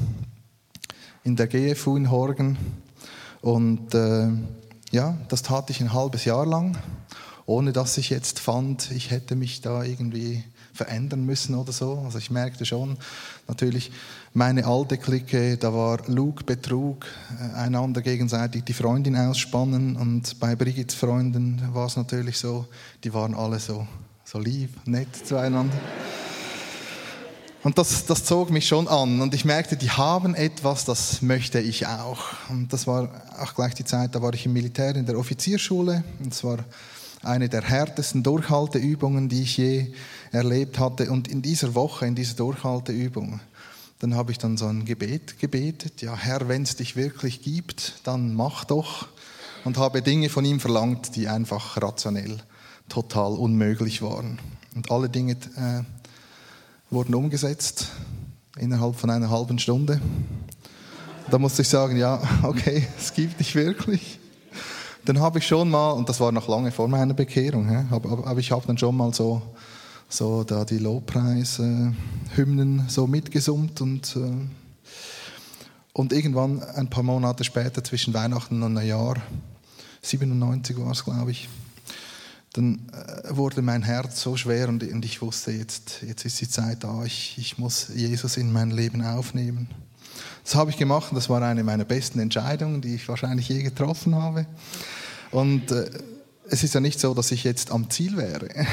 in 1.24 1.36
der 1.36 1.46
GFU 1.46 1.96
in 1.96 2.10
Horgen. 2.10 2.58
Und 3.40 3.94
äh, 3.94 4.28
ja, 4.90 5.16
das 5.28 5.42
tat 5.42 5.70
ich 5.70 5.80
ein 5.80 5.94
halbes 5.94 6.26
Jahr 6.26 6.44
lang, 6.44 6.76
ohne 7.46 7.72
dass 7.72 7.96
ich 7.96 8.10
jetzt 8.10 8.40
fand, 8.40 8.90
ich 8.90 9.10
hätte 9.10 9.36
mich 9.36 9.62
da 9.62 9.84
irgendwie 9.84 10.44
verändern 10.74 11.24
müssen 11.24 11.54
oder 11.54 11.72
so. 11.72 12.02
Also 12.04 12.18
ich 12.18 12.30
merkte 12.30 12.66
schon, 12.66 12.98
natürlich 13.46 13.90
meine 14.34 14.66
alte 14.66 14.98
Clique, 14.98 15.56
da 15.56 15.72
war 15.72 15.98
Lug, 16.06 16.44
Betrug, 16.46 17.06
äh, 17.40 17.56
einander 17.56 18.02
gegenseitig 18.02 18.64
die 18.64 18.72
Freundin 18.72 19.16
ausspannen 19.16 19.96
und 19.96 20.38
bei 20.38 20.54
Brigittes 20.54 20.96
Freunden 20.96 21.62
war 21.72 21.86
es 21.86 21.96
natürlich 21.96 22.38
so, 22.38 22.66
die 23.04 23.12
waren 23.12 23.34
alle 23.34 23.58
so, 23.58 23.86
so 24.24 24.38
lieb, 24.38 24.70
nett 24.86 25.14
zueinander. 25.26 25.76
Und 27.64 27.76
das, 27.76 28.06
das 28.06 28.24
zog 28.24 28.50
mich 28.50 28.68
schon 28.68 28.86
an 28.86 29.20
und 29.20 29.34
ich 29.34 29.44
merkte, 29.44 29.76
die 29.76 29.90
haben 29.90 30.34
etwas, 30.34 30.84
das 30.84 31.22
möchte 31.22 31.58
ich 31.58 31.86
auch. 31.86 32.24
Und 32.48 32.72
das 32.72 32.86
war 32.86 33.10
auch 33.40 33.54
gleich 33.54 33.74
die 33.74 33.84
Zeit, 33.84 34.14
da 34.14 34.22
war 34.22 34.32
ich 34.32 34.46
im 34.46 34.52
Militär 34.52 34.94
in 34.94 35.06
der 35.06 35.18
Offizierschule 35.18 36.04
und 36.20 36.32
es 36.32 36.44
war 36.44 36.58
eine 37.22 37.48
der 37.48 37.62
härtesten 37.62 38.22
Durchhalteübungen, 38.22 39.28
die 39.28 39.42
ich 39.42 39.56
je 39.56 39.92
erlebt 40.30 40.78
hatte. 40.78 41.10
Und 41.10 41.28
in 41.28 41.42
dieser 41.42 41.74
Woche, 41.74 42.06
in 42.06 42.14
dieser 42.14 42.36
Durchhalteübung, 42.36 43.40
dann 43.98 44.14
habe 44.14 44.30
ich 44.30 44.38
dann 44.38 44.56
so 44.56 44.66
ein 44.66 44.84
Gebet 44.84 45.38
gebetet. 45.38 46.02
Ja, 46.02 46.16
Herr, 46.16 46.48
wenn 46.48 46.62
es 46.62 46.76
dich 46.76 46.94
wirklich 46.94 47.42
gibt, 47.42 48.00
dann 48.04 48.34
mach 48.34 48.64
doch. 48.64 49.08
Und 49.64 49.76
habe 49.76 50.02
Dinge 50.02 50.28
von 50.28 50.44
ihm 50.44 50.60
verlangt, 50.60 51.16
die 51.16 51.28
einfach 51.28 51.82
rationell 51.82 52.38
total 52.88 53.32
unmöglich 53.32 54.02
waren. 54.02 54.38
Und 54.74 54.90
alle 54.90 55.08
Dinge 55.08 55.32
äh, 55.32 55.82
wurden 56.90 57.14
umgesetzt 57.14 57.88
innerhalb 58.56 58.96
von 58.96 59.10
einer 59.10 59.30
halben 59.30 59.58
Stunde. 59.58 60.00
Da 61.30 61.38
musste 61.38 61.62
ich 61.62 61.68
sagen, 61.68 61.96
ja, 61.96 62.22
okay, 62.44 62.86
es 62.98 63.12
gibt 63.12 63.40
dich 63.40 63.54
wirklich. 63.54 64.18
Dann 65.04 65.20
habe 65.20 65.38
ich 65.38 65.46
schon 65.46 65.70
mal, 65.70 65.90
und 65.92 66.08
das 66.08 66.20
war 66.20 66.32
noch 66.32 66.48
lange 66.48 66.70
vor 66.70 66.86
meiner 66.86 67.14
Bekehrung, 67.14 67.86
aber, 67.90 68.36
ich 68.38 68.52
habe 68.52 68.66
dann 68.66 68.78
schon 68.78 68.96
mal 68.96 69.12
so 69.12 69.42
so 70.08 70.42
da 70.42 70.64
die 70.64 70.78
Lobpreis-Hymnen 70.78 72.88
so 72.88 73.06
mitgesummt 73.06 73.80
und, 73.80 74.16
äh, 74.16 74.32
und 75.92 76.12
irgendwann 76.12 76.62
ein 76.62 76.88
paar 76.88 77.02
Monate 77.02 77.44
später, 77.44 77.84
zwischen 77.84 78.14
Weihnachten 78.14 78.62
und 78.62 78.72
Neujahr, 78.72 79.16
97 80.02 80.78
war 80.78 80.92
es, 80.92 81.04
glaube 81.04 81.32
ich, 81.32 81.48
dann 82.54 82.88
äh, 82.92 83.36
wurde 83.36 83.60
mein 83.60 83.82
Herz 83.82 84.22
so 84.22 84.36
schwer 84.36 84.68
und, 84.68 84.82
und 84.82 85.04
ich 85.04 85.20
wusste, 85.20 85.52
jetzt, 85.52 86.02
jetzt 86.06 86.24
ist 86.24 86.40
die 86.40 86.48
Zeit 86.48 86.84
da, 86.84 87.04
ich, 87.04 87.36
ich 87.36 87.58
muss 87.58 87.88
Jesus 87.94 88.38
in 88.38 88.52
mein 88.52 88.70
Leben 88.70 89.04
aufnehmen. 89.04 89.68
Das 90.42 90.54
habe 90.54 90.70
ich 90.70 90.78
gemacht 90.78 91.12
das 91.14 91.28
war 91.28 91.42
eine 91.42 91.62
meiner 91.62 91.84
besten 91.84 92.20
Entscheidungen, 92.20 92.80
die 92.80 92.94
ich 92.94 93.08
wahrscheinlich 93.08 93.50
je 93.50 93.62
getroffen 93.62 94.14
habe. 94.14 94.46
Und 95.30 95.70
äh, 95.70 95.90
es 96.48 96.64
ist 96.64 96.72
ja 96.72 96.80
nicht 96.80 96.98
so, 96.98 97.12
dass 97.12 97.30
ich 97.30 97.44
jetzt 97.44 97.70
am 97.70 97.90
Ziel 97.90 98.16
wäre. 98.16 98.48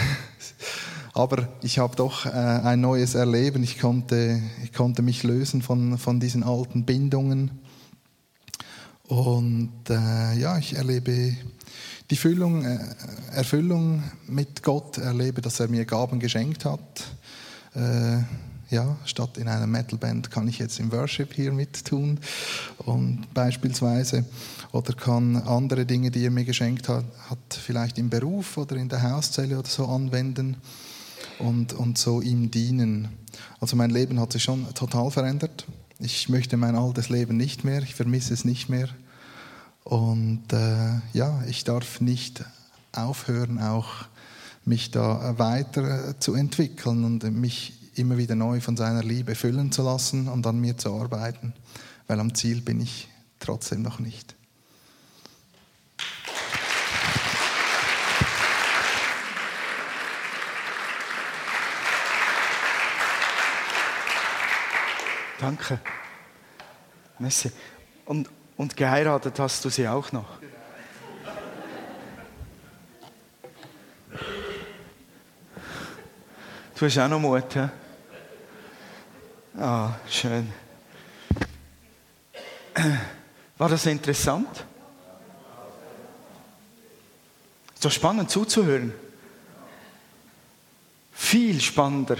Aber 1.15 1.47
ich 1.61 1.79
habe 1.79 1.95
doch 1.95 2.25
äh, 2.25 2.29
ein 2.29 2.81
neues 2.81 3.15
Erleben. 3.15 3.63
Ich 3.63 3.79
konnte, 3.79 4.41
ich 4.61 4.73
konnte 4.73 5.01
mich 5.01 5.23
lösen 5.23 5.61
von, 5.61 5.97
von 5.97 6.19
diesen 6.19 6.43
alten 6.43 6.83
Bindungen. 6.83 7.51
Und 9.07 9.71
äh, 9.89 10.37
ja, 10.37 10.57
ich 10.57 10.75
erlebe 10.75 11.33
die 12.09 12.15
Füllung, 12.17 12.65
äh, 12.65 12.79
Erfüllung 13.31 14.03
mit 14.27 14.61
Gott, 14.61 14.97
erlebe, 14.97 15.39
dass 15.39 15.61
er 15.61 15.69
mir 15.69 15.85
Gaben 15.85 16.19
geschenkt 16.19 16.65
hat. 16.65 17.05
Äh, 17.75 18.17
ja, 18.69 18.97
statt 19.05 19.37
in 19.37 19.47
einer 19.47 19.67
Metalband 19.67 20.29
kann 20.31 20.49
ich 20.49 20.59
jetzt 20.59 20.81
im 20.81 20.91
Worship 20.91 21.33
hier 21.33 21.53
mit 21.53 21.85
tun 21.85 22.19
und 22.79 23.33
beispielsweise 23.33 24.25
oder 24.73 24.91
kann 24.93 25.37
andere 25.37 25.85
Dinge, 25.85 26.11
die 26.11 26.25
er 26.25 26.31
mir 26.31 26.43
geschenkt 26.43 26.89
hat, 26.89 27.05
hat 27.29 27.53
vielleicht 27.53 27.99
im 27.99 28.09
Beruf 28.09 28.57
oder 28.57 28.75
in 28.75 28.89
der 28.89 29.01
Hauszelle 29.01 29.57
oder 29.57 29.69
so 29.69 29.85
anwenden 29.85 30.57
und, 31.39 31.73
und 31.73 31.97
so 31.97 32.21
ihm 32.21 32.51
dienen. 32.51 33.09
Also 33.59 33.75
mein 33.75 33.89
Leben 33.89 34.19
hat 34.19 34.31
sich 34.31 34.43
schon 34.43 34.73
total 34.73 35.11
verändert. 35.11 35.65
Ich 35.99 36.29
möchte 36.29 36.57
mein 36.57 36.75
altes 36.75 37.09
Leben 37.09 37.37
nicht 37.37 37.63
mehr, 37.63 37.81
ich 37.81 37.95
vermisse 37.95 38.33
es 38.33 38.45
nicht 38.45 38.69
mehr. 38.69 38.89
Und 39.83 40.51
äh, 40.51 40.99
ja, 41.13 41.43
ich 41.47 41.63
darf 41.63 42.01
nicht 42.01 42.43
aufhören, 42.91 43.59
auch 43.59 44.05
mich 44.65 44.91
da 44.91 45.37
weiter 45.37 46.19
zu 46.19 46.33
entwickeln 46.33 47.03
und 47.03 47.23
mich 47.23 47.73
immer 47.95 48.17
wieder 48.17 48.35
neu 48.35 48.59
von 48.61 48.75
seiner 48.75 49.03
Liebe 49.03 49.35
füllen 49.35 49.71
zu 49.71 49.83
lassen 49.83 50.27
und 50.27 50.45
an 50.47 50.59
mir 50.59 50.77
zu 50.77 50.93
arbeiten, 50.93 51.53
weil 52.07 52.19
am 52.19 52.33
Ziel 52.33 52.61
bin 52.61 52.81
ich 52.81 53.07
trotzdem 53.39 53.83
noch 53.83 53.99
nicht. 53.99 54.35
Danke. 65.39 65.79
Messi. 67.19 67.51
Und, 68.05 68.29
und 68.57 68.75
geheiratet 68.77 69.39
hast 69.39 69.65
du 69.65 69.69
sie 69.69 69.87
auch 69.87 70.11
noch? 70.11 70.39
Du 76.77 76.85
hast 76.85 76.97
auch 76.97 77.07
noch 77.07 77.19
Mut, 77.19 77.55
ja? 77.55 77.69
Ah, 79.57 79.93
schön. 80.09 80.51
War 83.57 83.69
das 83.69 83.85
interessant? 83.85 84.65
So 87.79 87.89
spannend 87.89 88.29
zuzuhören. 88.29 88.93
Viel 91.13 91.61
spannender, 91.61 92.17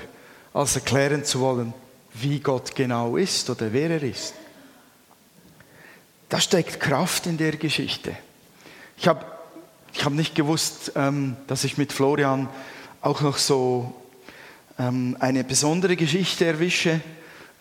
als 0.53 0.75
erklären 0.75 1.25
zu 1.25 1.41
wollen, 1.41 1.73
wie 2.21 2.39
Gott 2.39 2.75
genau 2.75 3.17
ist 3.17 3.49
oder 3.49 3.73
wer 3.73 3.89
er 3.89 4.03
ist. 4.03 4.33
Da 6.29 6.39
steckt 6.39 6.79
Kraft 6.79 7.27
in 7.27 7.37
der 7.37 7.57
Geschichte. 7.57 8.15
Ich 8.97 9.07
habe 9.07 9.25
ich 9.93 10.03
hab 10.03 10.13
nicht 10.13 10.35
gewusst, 10.35 10.93
ähm, 10.95 11.37
dass 11.47 11.63
ich 11.63 11.77
mit 11.77 11.93
Florian 11.93 12.49
auch 13.01 13.21
noch 13.21 13.37
so 13.37 13.93
ähm, 14.77 15.15
eine 15.19 15.43
besondere 15.43 15.95
Geschichte 15.95 16.45
erwische. 16.45 16.99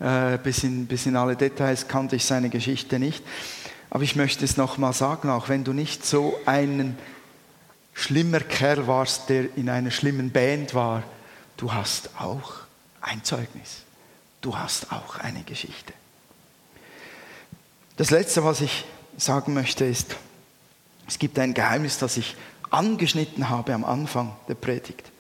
Äh, 0.01 0.39
bis, 0.43 0.65
in, 0.65 0.87
bis 0.87 1.07
in 1.07 1.17
alle 1.17 1.37
Details 1.37 1.87
kannte 1.87 2.17
ich 2.17 2.25
seine 2.25 2.49
Geschichte 2.49 2.99
nicht. 2.99 3.23
Aber 3.91 4.03
ich 4.03 4.17
möchte 4.17 4.45
es 4.45 4.57
nochmal 4.57 4.93
sagen, 4.93 5.31
auch 5.31 5.49
wenn 5.49 5.63
du 5.63 5.73
nicht 5.73 6.05
so 6.05 6.37
ein 6.47 6.99
schlimmer 7.93 8.41
Kerl 8.41 8.89
warst, 8.89 9.29
der 9.29 9.57
in 9.57 9.69
einer 9.69 9.93
schlimmen 9.93 10.31
Band 10.31 10.75
war, 10.75 11.05
du 11.57 11.73
hast 11.73 12.11
auch 12.19 12.55
ein 13.01 13.23
Zeugnis 13.23 13.84
du 14.45 14.57
hast 14.57 14.93
auch 14.93 15.19
eine 15.19 15.43
Geschichte. 15.43 15.93
Das 17.97 18.11
Letzte, 18.11 18.45
was 18.45 18.61
ich 18.61 18.85
sagen 19.17 19.55
möchte, 19.55 19.85
ist, 19.85 20.17
es 21.07 21.19
gibt 21.19 21.39
ein 21.39 21.55
Geheimnis, 21.55 21.99
das 21.99 22.17
ich 22.17 22.37
angeschnitten 22.71 23.49
habe 23.49 23.73
am 23.73 23.85
Anfang 23.85 24.37
der 24.49 24.55
Predigt. 24.55 25.11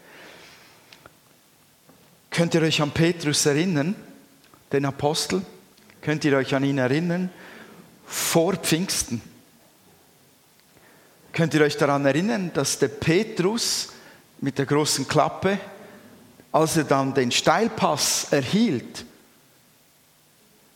Könnt 2.31 2.55
ihr 2.55 2.63
euch 2.63 2.83
an 2.83 2.91
Petrus 2.91 3.47
erinnern, 3.47 3.95
den 4.73 4.85
Apostel? 4.85 5.43
Könnt 6.03 6.25
ihr 6.25 6.37
euch 6.37 6.55
an 6.55 6.65
ihn 6.65 6.79
erinnern? 6.79 7.31
Vor 8.07 8.57
Pfingsten. 8.57 9.23
Könnt 11.33 11.55
ihr 11.55 11.63
euch 11.63 11.77
daran 11.77 12.05
erinnern, 12.05 12.51
dass 12.53 12.79
der 12.79 12.89
Petrus 12.89 13.91
mit 14.41 14.59
der 14.59 14.67
großen 14.67 15.07
Klappe, 15.07 15.59
als 16.53 16.77
er 16.77 16.85
dann 16.85 17.15
den 17.15 17.31
Steilpass 17.31 18.29
erhielt, 18.33 19.05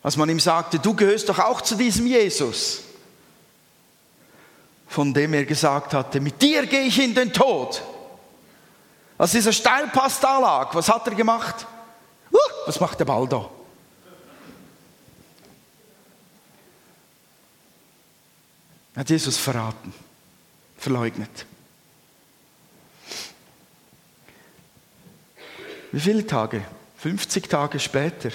als 0.02 0.16
man 0.16 0.28
ihm 0.28 0.40
sagte, 0.40 0.78
du 0.78 0.94
gehörst 0.94 1.28
doch 1.28 1.38
auch 1.38 1.60
zu 1.60 1.74
diesem 1.74 2.06
Jesus, 2.06 2.82
von 4.86 5.12
dem 5.12 5.34
er 5.34 5.44
gesagt 5.44 5.92
hatte, 5.94 6.20
mit 6.20 6.40
dir 6.40 6.66
gehe 6.66 6.82
ich 6.82 6.98
in 6.98 7.14
den 7.14 7.32
Tod. 7.32 7.82
Als 9.18 9.32
dieser 9.32 9.52
Steilpass 9.52 10.20
da 10.20 10.38
lag, 10.38 10.74
was 10.74 10.88
hat 10.88 11.06
er 11.08 11.14
gemacht? 11.14 11.66
Uh, 12.30 12.36
was 12.66 12.78
macht 12.78 13.00
der 13.00 13.04
Ball 13.04 13.26
da? 13.26 13.50
Er 18.94 19.00
hat 19.00 19.10
Jesus 19.10 19.36
verraten, 19.36 19.92
verleugnet. 20.76 21.46
Wie 25.92 26.00
viele 26.00 26.26
Tage? 26.26 26.64
50 26.98 27.48
Tage 27.48 27.78
später 27.78 28.30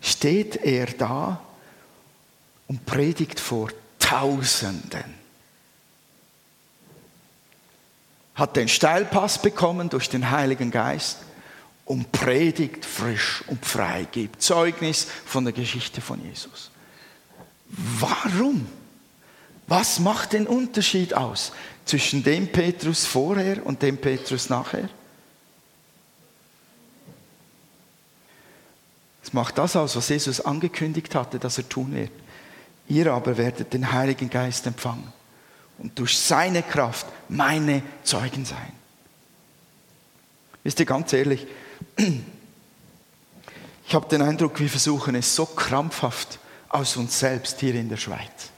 steht 0.00 0.56
er 0.56 0.86
da 0.86 1.40
und 2.68 2.86
predigt 2.86 3.40
vor 3.40 3.70
Tausenden. 3.98 5.14
Hat 8.34 8.56
den 8.56 8.68
Steilpass 8.68 9.40
bekommen 9.40 9.88
durch 9.88 10.08
den 10.08 10.30
Heiligen 10.30 10.70
Geist 10.70 11.18
und 11.86 12.12
predigt 12.12 12.84
frisch 12.84 13.42
und 13.46 13.64
frei, 13.64 14.06
gibt 14.10 14.42
Zeugnis 14.42 15.06
von 15.24 15.44
der 15.44 15.52
Geschichte 15.52 16.00
von 16.00 16.22
Jesus. 16.22 16.70
Warum? 17.68 18.66
Was 19.66 19.98
macht 19.98 20.32
den 20.32 20.46
Unterschied 20.46 21.14
aus 21.14 21.52
zwischen 21.84 22.22
dem 22.22 22.48
Petrus 22.52 23.06
vorher 23.06 23.64
und 23.64 23.82
dem 23.82 23.98
Petrus 23.98 24.48
nachher? 24.48 24.88
Es 29.26 29.32
macht 29.32 29.58
das 29.58 29.74
aus, 29.74 29.96
was 29.96 30.08
Jesus 30.08 30.40
angekündigt 30.40 31.16
hatte, 31.16 31.40
dass 31.40 31.58
er 31.58 31.68
tun 31.68 31.92
wird. 31.92 32.12
Ihr 32.86 33.12
aber 33.12 33.36
werdet 33.36 33.72
den 33.72 33.90
Heiligen 33.90 34.30
Geist 34.30 34.68
empfangen 34.68 35.12
und 35.78 35.98
durch 35.98 36.16
seine 36.16 36.62
Kraft 36.62 37.06
meine 37.28 37.82
Zeugen 38.04 38.44
sein. 38.44 38.72
Wisst 40.62 40.78
ihr 40.78 40.86
ganz 40.86 41.12
ehrlich, 41.12 41.44
ich 43.88 43.94
habe 43.94 44.08
den 44.08 44.22
Eindruck, 44.22 44.60
wir 44.60 44.68
versuchen 44.68 45.16
es 45.16 45.34
so 45.34 45.44
krampfhaft 45.44 46.38
aus 46.68 46.96
uns 46.96 47.18
selbst 47.18 47.58
hier 47.58 47.74
in 47.74 47.88
der 47.88 47.96
Schweiz. 47.96 48.52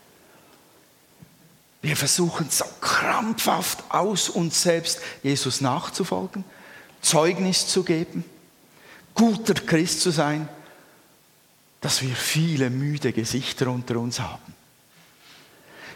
Wir 1.81 1.97
versuchen 1.97 2.51
so 2.51 2.67
krampfhaft 2.83 3.85
aus 3.89 4.29
uns 4.29 4.61
selbst 4.61 5.01
Jesus 5.23 5.63
nachzufolgen, 5.63 6.45
Zeugnis 7.01 7.67
zu 7.67 7.85
geben, 7.85 8.23
guter 9.15 9.55
Christ 9.55 10.03
zu 10.03 10.11
sein 10.11 10.47
dass 11.81 12.03
wir 12.03 12.15
viele 12.15 12.71
müde 12.71 13.13
Gesichter 13.13 13.69
unter 13.69 13.99
uns 13.99 14.21
haben. 14.21 14.55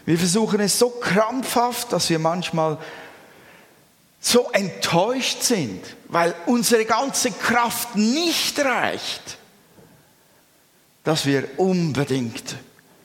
Wir 0.05 0.17
versuchen 0.17 0.59
es 0.59 0.77
so 0.79 0.89
krampfhaft, 0.89 1.93
dass 1.93 2.09
wir 2.09 2.19
manchmal 2.19 2.77
so 4.19 4.49
enttäuscht 4.51 5.43
sind, 5.43 5.81
weil 6.07 6.33
unsere 6.45 6.85
ganze 6.85 7.31
Kraft 7.31 7.95
nicht 7.95 8.57
reicht, 8.59 9.37
dass 11.03 11.25
wir 11.25 11.47
unbedingt 11.57 12.55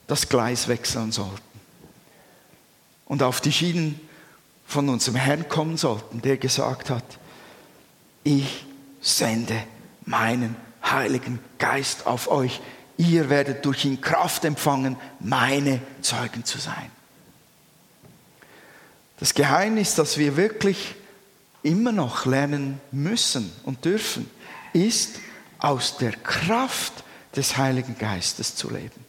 das 0.07 0.29
Gleis 0.29 0.67
wechseln 0.67 1.11
sollten 1.11 1.41
und 3.05 3.23
auf 3.23 3.41
die 3.41 3.51
Schienen 3.51 3.99
von 4.65 4.87
unserem 4.87 5.15
Herrn 5.15 5.49
kommen 5.49 5.77
sollten, 5.77 6.21
der 6.21 6.37
gesagt 6.37 6.89
hat, 6.89 7.03
ich 8.23 8.65
sende 9.01 9.63
meinen 10.05 10.55
Heiligen 10.83 11.39
Geist 11.57 12.05
auf 12.07 12.29
euch. 12.29 12.61
Ihr 12.97 13.29
werdet 13.29 13.65
durch 13.65 13.85
ihn 13.85 14.01
Kraft 14.01 14.45
empfangen, 14.45 14.97
meine 15.19 15.81
Zeugen 16.01 16.43
zu 16.45 16.57
sein. 16.57 16.91
Das 19.19 19.33
Geheimnis, 19.33 19.95
das 19.95 20.17
wir 20.17 20.37
wirklich 20.37 20.95
immer 21.63 21.91
noch 21.91 22.25
lernen 22.25 22.79
müssen 22.91 23.51
und 23.63 23.83
dürfen, 23.85 24.29
ist 24.73 25.15
aus 25.59 25.97
der 25.97 26.13
Kraft 26.13 27.03
des 27.35 27.57
Heiligen 27.57 27.97
Geistes 27.97 28.55
zu 28.55 28.69
leben. 28.69 29.05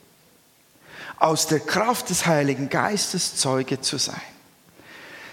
Aus 1.18 1.46
der 1.46 1.60
Kraft 1.60 2.10
des 2.10 2.26
Heiligen 2.26 2.68
Geistes 2.68 3.36
Zeuge 3.36 3.80
zu 3.80 3.98
sein 3.98 4.20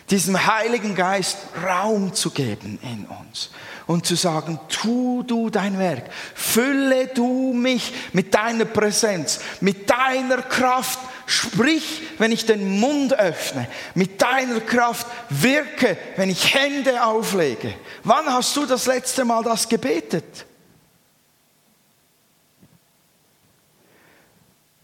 diesem 0.09 0.45
Heiligen 0.45 0.95
Geist 0.95 1.37
Raum 1.65 2.13
zu 2.13 2.31
geben 2.31 2.79
in 2.81 3.05
uns 3.05 3.49
und 3.87 4.05
zu 4.05 4.15
sagen, 4.15 4.59
tu 4.69 5.23
du 5.23 5.49
dein 5.49 5.77
Werk, 5.79 6.09
fülle 6.33 7.07
du 7.07 7.53
mich 7.53 7.93
mit 8.13 8.33
deiner 8.33 8.65
Präsenz, 8.65 9.39
mit 9.59 9.89
deiner 9.89 10.41
Kraft, 10.41 10.99
sprich, 11.25 12.03
wenn 12.19 12.31
ich 12.31 12.45
den 12.45 12.79
Mund 12.79 13.13
öffne, 13.19 13.67
mit 13.95 14.21
deiner 14.21 14.61
Kraft 14.61 15.07
wirke, 15.29 15.97
wenn 16.15 16.29
ich 16.29 16.53
Hände 16.53 17.03
auflege. 17.03 17.73
Wann 18.03 18.25
hast 18.27 18.55
du 18.55 18.65
das 18.65 18.85
letzte 18.85 19.25
Mal 19.25 19.43
das 19.43 19.67
gebetet? 19.67 20.45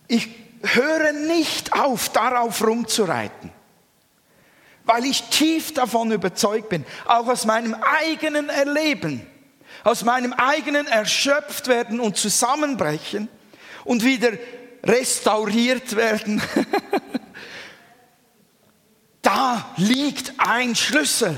Ich 0.10 0.30
höre 0.62 1.14
nicht 1.14 1.74
auf, 1.74 2.10
darauf 2.10 2.66
rumzureiten 2.66 3.52
weil 4.86 5.06
ich 5.06 5.24
tief 5.24 5.74
davon 5.74 6.12
überzeugt 6.12 6.70
bin, 6.70 6.86
auch 7.06 7.28
aus 7.28 7.46
meinem 7.46 7.76
eigenen 7.76 8.50
Erleben, 8.50 9.26
aus 9.84 10.04
meinem 10.04 10.34
eigenen 10.34 10.88
Erschöpftwerden 10.88 12.00
und 12.00 12.18
Zusammenbrechen 12.18 13.30
und 13.86 14.04
wieder 14.04 14.32
restauriert 14.84 15.96
werden. 15.96 16.42
da 19.22 19.74
liegt 19.78 20.34
ein 20.38 20.76
Schlüssel. 20.76 21.38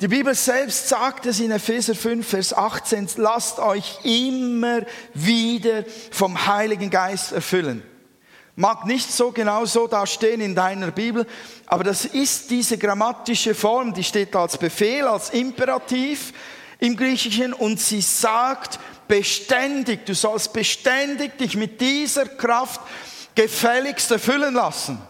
Die 0.00 0.08
Bibel 0.08 0.34
selbst 0.34 0.88
sagt 0.88 1.26
es 1.26 1.40
in 1.40 1.50
Epheser 1.50 1.94
5, 1.94 2.26
Vers 2.26 2.54
18, 2.54 3.08
lasst 3.16 3.58
euch 3.58 3.98
immer 4.04 4.82
wieder 5.12 5.84
vom 6.12 6.46
Heiligen 6.46 6.90
Geist 6.90 7.32
erfüllen. 7.32 7.82
Mag 8.58 8.86
nicht 8.86 9.12
so 9.12 9.30
genau 9.30 9.66
so 9.66 9.86
da 9.86 10.04
stehen 10.04 10.40
in 10.40 10.52
deiner 10.52 10.90
Bibel, 10.90 11.24
aber 11.66 11.84
das 11.84 12.04
ist 12.04 12.50
diese 12.50 12.76
grammatische 12.76 13.54
Form, 13.54 13.94
die 13.94 14.02
steht 14.02 14.34
als 14.34 14.58
Befehl, 14.58 15.06
als 15.06 15.30
Imperativ 15.30 16.32
im 16.80 16.96
Griechischen 16.96 17.52
und 17.52 17.78
sie 17.78 18.00
sagt 18.00 18.80
beständig, 19.06 20.04
du 20.06 20.12
sollst 20.12 20.52
beständig 20.52 21.38
dich 21.38 21.54
mit 21.54 21.80
dieser 21.80 22.26
Kraft 22.26 22.80
gefälligst 23.36 24.10
erfüllen 24.10 24.54
lassen. 24.54 25.00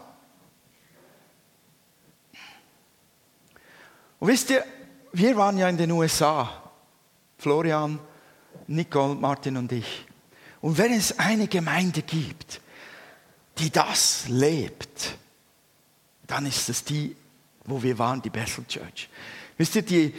Und 4.19 4.29
wisst 4.29 4.51
ihr, 4.51 4.63
wir 5.15 5.35
waren 5.39 5.57
ja 5.57 5.71
in 5.71 5.79
den 5.79 5.91
USA, 5.93 6.51
Florian, 7.39 7.99
Nicole, 8.67 9.15
Martin 9.15 9.57
und 9.57 9.73
ich. 9.73 10.05
Und 10.61 10.77
wenn 10.77 10.93
es 10.93 11.19
eine 11.19 11.49
Gemeinde 11.49 12.03
gibt, 12.03 12.61
die 13.59 13.71
das 13.71 14.25
lebt, 14.29 15.17
dann 16.27 16.47
ist 16.47 16.69
es 16.69 16.85
die, 16.85 17.17
wo 17.65 17.83
wir 17.83 17.99
waren, 17.99 18.23
die 18.23 18.31
Bethel 18.31 18.65
Church. 18.67 19.09
Wisst 19.57 19.77
ihr, 19.77 19.83
die, 19.83 20.15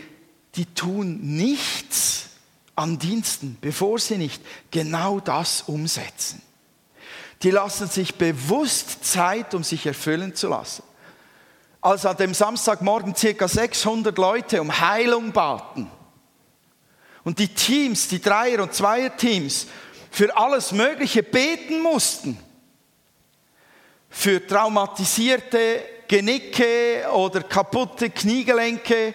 die 0.56 0.66
tun 0.66 1.20
nichts 1.22 2.30
an 2.76 2.98
Diensten, 2.98 3.58
bevor 3.62 4.00
sie 4.00 4.18
nicht 4.18 4.42
genau 4.72 5.20
das 5.20 5.64
umsetzen. 5.64 6.42
Die 7.44 7.52
lassen 7.52 7.88
sich 7.88 8.16
bewusst 8.16 9.06
Zeit, 9.06 9.54
um 9.54 9.64
sich 9.64 9.86
erfüllen 9.86 10.36
zu 10.36 10.50
lassen. 10.50 10.84
Als 11.82 12.06
an 12.06 12.18
dem 12.18 12.34
Samstagmorgen 12.34 13.16
circa 13.16 13.48
600 13.48 14.18
Leute 14.18 14.62
um 14.62 14.80
Heilung 14.82 15.32
baten 15.32 15.90
und 17.24 17.40
die 17.40 17.48
Teams, 17.48 18.10
die 18.10 18.22
Dreier- 18.22 18.62
und 18.62 18.74
Zweier-Teams 18.74 19.68
für 20.12 20.36
alles 20.36 20.74
Mögliche 20.74 21.24
beten 21.24 21.82
mussten, 21.82 22.38
für 24.10 24.46
traumatisierte 24.46 25.84
Genicke 26.08 27.06
oder 27.14 27.44
kaputte 27.44 28.10
Kniegelenke 28.10 29.14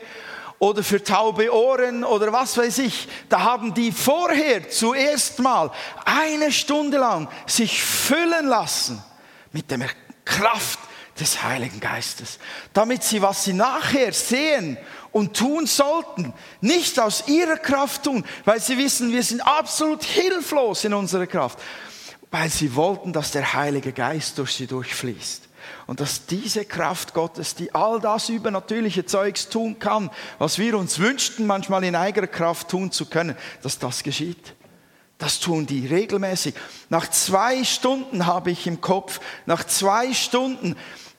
oder 0.59 0.82
für 0.82 1.03
taube 1.03 1.53
Ohren 1.53 2.05
oder 2.05 2.32
was 2.32 2.57
weiß 2.57 2.78
ich. 2.78 3.09
Da 3.28 3.40
haben 3.40 3.74
die 3.74 3.92
vorher 3.92 4.70
zuerst 4.70 5.40
mal 5.40 5.70
eine 6.05 6.53
Stunde 6.53 6.99
lang 6.99 7.28
sich 7.47 7.82
füllen 7.82 8.47
lassen 8.47 9.03
mit 9.53 9.70
der 9.70 9.88
Kraft 10.24 10.78
des 11.18 11.42
Heiligen 11.42 11.80
Geistes, 11.80 12.38
damit 12.72 13.05
sie, 13.05 13.22
was 13.22 13.45
sie 13.45 13.53
nachher 13.53 14.12
sehen 14.12 14.76
und 15.12 15.36
tun 15.36 15.66
sollten, 15.66 16.32
nicht 16.61 16.99
aus 16.99 17.28
ihrer 17.28 17.57
Kraft 17.57 18.05
tun, 18.05 18.24
weil 18.45 18.61
sie 18.61 18.76
wissen, 18.78 19.12
wir 19.12 19.22
sind 19.22 19.40
absolut 19.40 20.03
hilflos 20.03 20.84
in 20.84 20.92
unserer 20.92 21.26
Kraft, 21.26 21.59
weil 22.35 22.51
sie 22.51 22.74
wollten, 22.74 23.12
dass 23.12 23.30
der 23.30 23.55
Heilige 23.55 23.93
Geist 23.93 24.39
durch 24.39 24.55
sie 24.55 24.66
durchfließt. 24.66 25.49
Und 25.87 26.01
dass 26.01 26.26
diese 26.26 26.64
Kraft 26.64 27.14
Gottes, 27.14 27.55
die 27.55 27.72
all 27.72 28.01
das 28.01 28.28
übernatürliche 28.28 29.07
Zeugs 29.07 29.49
tun 29.51 29.78
kann, 29.78 30.11
was 30.41 30.59
wir 30.59 30.76
uns 30.76 30.99
wünschten, 30.99 31.47
manchmal 31.47 31.85
in 31.85 31.95
eigener 31.95 32.26
Kraft 32.26 32.70
tun 32.70 32.91
zu 32.91 33.07
können, 33.07 33.37
dass 33.62 33.78
das 33.78 34.03
geschieht. 34.03 34.57
Das 35.16 35.39
tun 35.39 35.64
die 35.66 35.87
regelmäßig. 35.87 36.57
Nach 36.89 37.09
zwei 37.09 37.62
Stunden 37.62 38.26
habe 38.26 38.51
ich 38.51 38.66
im 38.66 38.80
Kopf, 38.80 39.20
nach 39.47 39.62
zwei 39.62 40.12
Stunden 40.12 40.74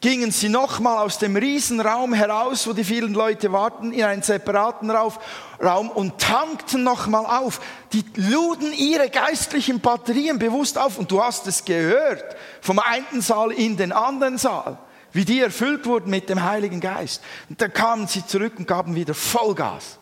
gingen 0.06 0.30
sie 0.30 0.50
nochmal 0.50 1.00
aus 1.00 1.18
dem 1.18 1.36
Riesenraum 1.36 2.14
heraus, 2.14 2.68
wo 2.68 2.74
die 2.74 2.84
vielen 2.84 3.16
Leute 3.16 3.52
warten, 3.52 3.92
in 3.92 4.04
einen 4.04 4.22
separaten 4.22 4.92
Raum 4.92 5.90
und 5.90 6.20
tankten 6.20 6.84
nochmal 6.84 7.26
auf. 7.26 7.60
Die 7.92 8.06
luden 8.16 8.72
ihre 8.72 9.10
geistlichen 9.10 9.80
Batterien 9.80 10.38
bewusst 10.38 10.78
auf 10.78 11.00
und 11.00 11.10
du 11.10 11.24
hast 11.24 11.48
es 11.48 11.66
gehört, 11.66 12.24
vom 12.62 12.78
einen 12.78 13.22
Saal 13.22 13.52
in 13.52 13.78
den 13.78 13.92
anderen 13.92 14.38
Saal, 14.38 14.78
wie 15.12 15.26
die 15.26 15.40
erfüllt 15.40 15.88
wurden 15.88 16.12
mit 16.12 16.30
dem 16.30 16.44
Heiligen 16.44 16.82
Geist. 16.82 17.24
Und 17.50 17.60
dann 17.60 17.74
kamen 17.74 18.06
sie 18.06 18.24
zurück 18.28 18.54
und 18.60 18.68
gaben 18.68 18.94
wieder 18.94 19.16
Vollgas. 19.16 19.98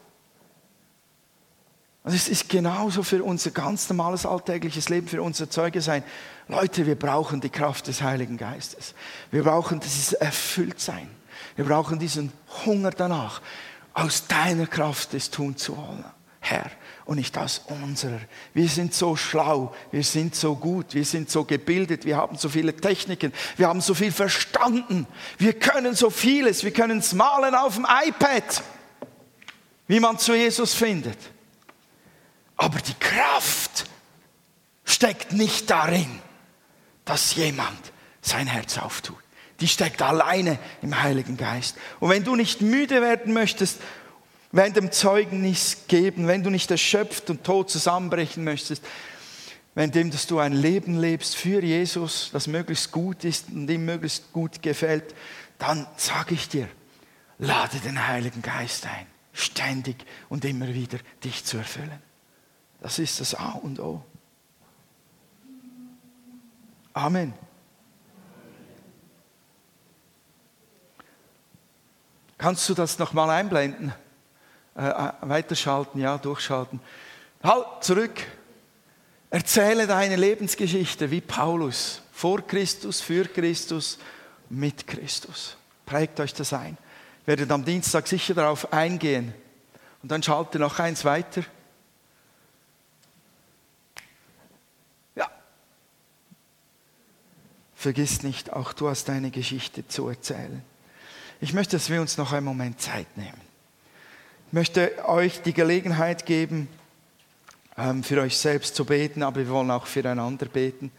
Und 2.03 2.13
es 2.13 2.27
ist 2.27 2.49
genauso 2.49 3.01
für 3.01 3.23
unser 3.23 3.51
ganz 3.51 3.87
normales 3.89 4.25
alltägliches 4.25 4.89
Leben, 4.89 5.07
für 5.07 5.21
unser 5.21 5.49
Zeuge 5.49 5.81
sein. 5.81 6.03
Leute, 6.49 6.85
wir 6.85 6.95
brauchen 6.95 7.39
die 7.39 7.49
Kraft 7.49 7.87
des 7.87 8.01
Heiligen 8.01 8.37
Geistes. 8.37 8.93
Wir 9.31 9.43
brauchen 9.43 9.79
dieses 9.79 10.11
Erfülltsein. 10.11 11.09
Wir 11.55 11.65
brauchen 11.65 11.99
diesen 11.99 12.31
Hunger 12.65 12.91
danach, 12.91 13.41
aus 13.93 14.27
deiner 14.27 14.67
Kraft 14.67 15.13
es 15.13 15.29
tun 15.29 15.55
zu 15.55 15.77
wollen, 15.77 16.03
Herr, 16.39 16.69
und 17.05 17.17
nicht 17.17 17.37
aus 17.37 17.61
unserer. 17.83 18.19
Wir 18.53 18.67
sind 18.67 18.93
so 18.93 19.15
schlau, 19.15 19.73
wir 19.91 20.03
sind 20.03 20.35
so 20.35 20.55
gut, 20.55 20.93
wir 20.93 21.05
sind 21.05 21.29
so 21.29 21.43
gebildet, 21.43 22.05
wir 22.05 22.17
haben 22.17 22.37
so 22.37 22.49
viele 22.49 22.75
Techniken, 22.75 23.31
wir 23.55 23.67
haben 23.67 23.81
so 23.81 23.93
viel 23.93 24.11
verstanden, 24.11 25.05
wir 25.37 25.53
können 25.53 25.95
so 25.95 26.09
vieles, 26.09 26.63
wir 26.63 26.71
können 26.71 26.99
es 26.99 27.13
malen 27.13 27.55
auf 27.55 27.75
dem 27.75 27.85
iPad, 27.85 28.63
wie 29.87 29.99
man 29.99 30.17
zu 30.17 30.35
Jesus 30.35 30.73
findet. 30.73 31.32
Aber 32.57 32.79
die 32.79 32.93
Kraft 32.95 33.85
steckt 34.85 35.33
nicht 35.33 35.69
darin, 35.69 36.19
dass 37.05 37.35
jemand 37.35 37.91
sein 38.21 38.47
Herz 38.47 38.77
auftut. 38.77 39.17
Die 39.59 39.67
steckt 39.67 40.01
alleine 40.01 40.59
im 40.81 41.01
Heiligen 41.01 41.37
Geist. 41.37 41.75
Und 41.99 42.09
wenn 42.09 42.23
du 42.23 42.35
nicht 42.35 42.61
müde 42.61 43.01
werden 43.01 43.33
möchtest, 43.33 43.79
wenn 44.51 44.73
dem 44.73 44.91
Zeugnis 44.91 45.77
geben, 45.87 46.27
wenn 46.27 46.43
du 46.43 46.49
nicht 46.49 46.69
erschöpft 46.69 47.29
und 47.29 47.43
tot 47.43 47.69
zusammenbrechen 47.69 48.43
möchtest, 48.43 48.83
wenn 49.75 49.91
dem, 49.91 50.11
dass 50.11 50.27
du 50.27 50.39
ein 50.39 50.53
Leben 50.53 50.99
lebst 50.99 51.35
für 51.35 51.63
Jesus, 51.63 52.29
das 52.31 52.47
möglichst 52.47 52.91
gut 52.91 53.23
ist 53.23 53.49
und 53.49 53.69
ihm 53.69 53.85
möglichst 53.85 54.31
gut 54.31 54.61
gefällt, 54.61 55.15
dann 55.57 55.87
sage 55.97 56.35
ich 56.35 56.47
dir, 56.47 56.69
lade 57.39 57.79
den 57.79 58.07
Heiligen 58.07 58.41
Geist 58.41 58.85
ein, 58.85 59.07
ständig 59.33 60.05
und 60.29 60.45
immer 60.45 60.67
wieder 60.67 60.99
dich 61.23 61.43
zu 61.45 61.57
erfüllen. 61.57 62.01
Das 62.83 62.99
ist 62.99 63.21
das 63.21 63.33
A 63.33 63.51
und 63.53 63.79
O. 63.79 64.03
Amen. 66.93 67.33
Kannst 72.37 72.67
du 72.67 72.73
das 72.73 72.99
nochmal 72.99 73.29
einblenden? 73.29 73.93
Äh, 74.75 74.89
äh, 74.89 75.11
weiterschalten, 75.21 76.01
ja, 76.01 76.17
durchschalten. 76.17 76.81
Halt, 77.41 77.65
zurück. 77.79 78.27
Erzähle 79.29 79.87
deine 79.87 80.17
Lebensgeschichte 80.17 81.09
wie 81.09 81.21
Paulus. 81.21 82.01
Vor 82.11 82.45
Christus, 82.45 82.99
für 82.99 83.23
Christus, 83.23 83.97
mit 84.49 84.85
Christus. 84.87 85.55
Prägt 85.85 86.19
euch 86.19 86.33
das 86.33 86.51
ein. 86.51 86.77
Ich 87.21 87.27
werde 87.27 87.51
am 87.53 87.63
Dienstag 87.63 88.07
sicher 88.07 88.33
darauf 88.33 88.73
eingehen. 88.73 89.33
Und 90.01 90.11
dann 90.11 90.21
schalte 90.21 90.59
noch 90.59 90.79
eins 90.79 91.05
weiter. 91.05 91.43
Vergiss 97.83 98.23
nicht, 98.23 98.53
auch 98.53 98.71
du 98.71 98.87
hast 98.87 99.09
deine 99.09 99.29
Geschichte 99.29 99.85
zu 99.85 100.07
erzählen. 100.07 100.63
Ich 101.41 101.51
möchte, 101.53 101.75
dass 101.75 101.89
wir 101.89 101.99
uns 101.99 102.17
noch 102.17 102.31
einen 102.31 102.45
Moment 102.45 102.79
Zeit 102.79 103.17
nehmen. 103.17 103.41
Ich 104.47 104.53
möchte 104.53 105.05
euch 105.05 105.41
die 105.41 105.51
Gelegenheit 105.51 106.25
geben, 106.25 106.69
ähm, 107.77 108.01
für 108.01 108.21
euch 108.21 108.37
selbst 108.37 108.75
zu 108.75 108.85
beten, 108.85 109.21
aber 109.21 109.39
wir 109.39 109.49
wollen 109.49 109.69
auch 109.69 109.85
füreinander 109.85 110.45
beten. 110.45 110.93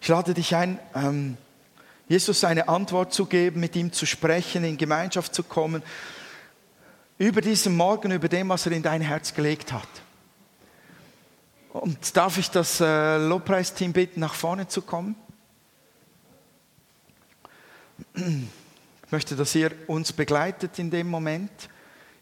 Ich 0.00 0.08
lade 0.08 0.34
dich 0.34 0.56
ein, 0.56 0.80
ähm, 0.92 1.36
Jesus 2.08 2.42
eine 2.42 2.68
Antwort 2.68 3.14
zu 3.14 3.26
geben, 3.26 3.60
mit 3.60 3.76
ihm 3.76 3.92
zu 3.92 4.04
sprechen, 4.04 4.64
in 4.64 4.76
Gemeinschaft 4.76 5.32
zu 5.32 5.44
kommen, 5.44 5.84
über 7.18 7.40
diesen 7.40 7.76
Morgen, 7.76 8.10
über 8.10 8.28
dem, 8.28 8.48
was 8.48 8.66
er 8.66 8.72
in 8.72 8.82
dein 8.82 9.00
Herz 9.00 9.32
gelegt 9.32 9.72
hat. 9.72 9.99
Und 11.72 12.16
darf 12.16 12.36
ich 12.36 12.50
das 12.50 12.80
äh, 12.80 13.16
Lobpreisteam 13.16 13.92
bitten, 13.92 14.20
nach 14.20 14.34
vorne 14.34 14.66
zu 14.66 14.82
kommen? 14.82 15.14
Ich 18.14 19.12
möchte, 19.12 19.36
dass 19.36 19.54
ihr 19.54 19.70
uns 19.86 20.12
begleitet 20.12 20.78
in 20.80 20.90
dem 20.90 21.08
Moment. 21.08 21.50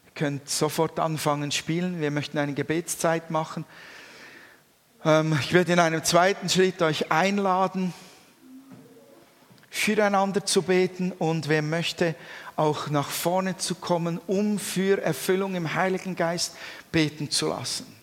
Ihr 0.05 0.11
könnt 0.13 0.49
sofort 0.49 0.99
anfangen 0.99 1.51
spielen. 1.51 1.99
Wir 1.99 2.11
möchten 2.11 2.37
eine 2.37 2.53
Gebetszeit 2.53 3.31
machen. 3.31 3.65
Ähm, 5.03 5.35
ich 5.41 5.51
werde 5.51 5.73
in 5.73 5.79
einem 5.79 6.03
zweiten 6.03 6.47
Schritt 6.47 6.83
euch 6.83 7.11
einladen, 7.11 7.91
füreinander 9.71 10.45
zu 10.45 10.61
beten 10.61 11.11
und 11.11 11.49
wer 11.49 11.63
möchte, 11.63 12.13
auch 12.55 12.89
nach 12.89 13.09
vorne 13.09 13.57
zu 13.57 13.73
kommen, 13.73 14.19
um 14.27 14.59
für 14.59 15.01
Erfüllung 15.01 15.55
im 15.55 15.73
Heiligen 15.73 16.15
Geist 16.15 16.55
beten 16.91 17.31
zu 17.31 17.47
lassen. 17.47 17.98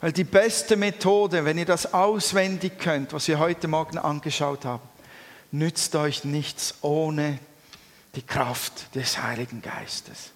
Weil 0.00 0.12
die 0.12 0.24
beste 0.24 0.76
Methode, 0.76 1.44
wenn 1.44 1.58
ihr 1.58 1.66
das 1.66 1.92
auswendig 1.92 2.78
könnt, 2.78 3.12
was 3.12 3.28
wir 3.28 3.38
heute 3.38 3.68
Morgen 3.68 3.98
angeschaut 3.98 4.64
haben, 4.64 4.82
nützt 5.52 5.94
euch 5.94 6.24
nichts 6.24 6.76
ohne 6.80 7.38
die 8.14 8.22
Kraft 8.22 8.94
des 8.94 9.22
Heiligen 9.22 9.60
Geistes. 9.62 10.32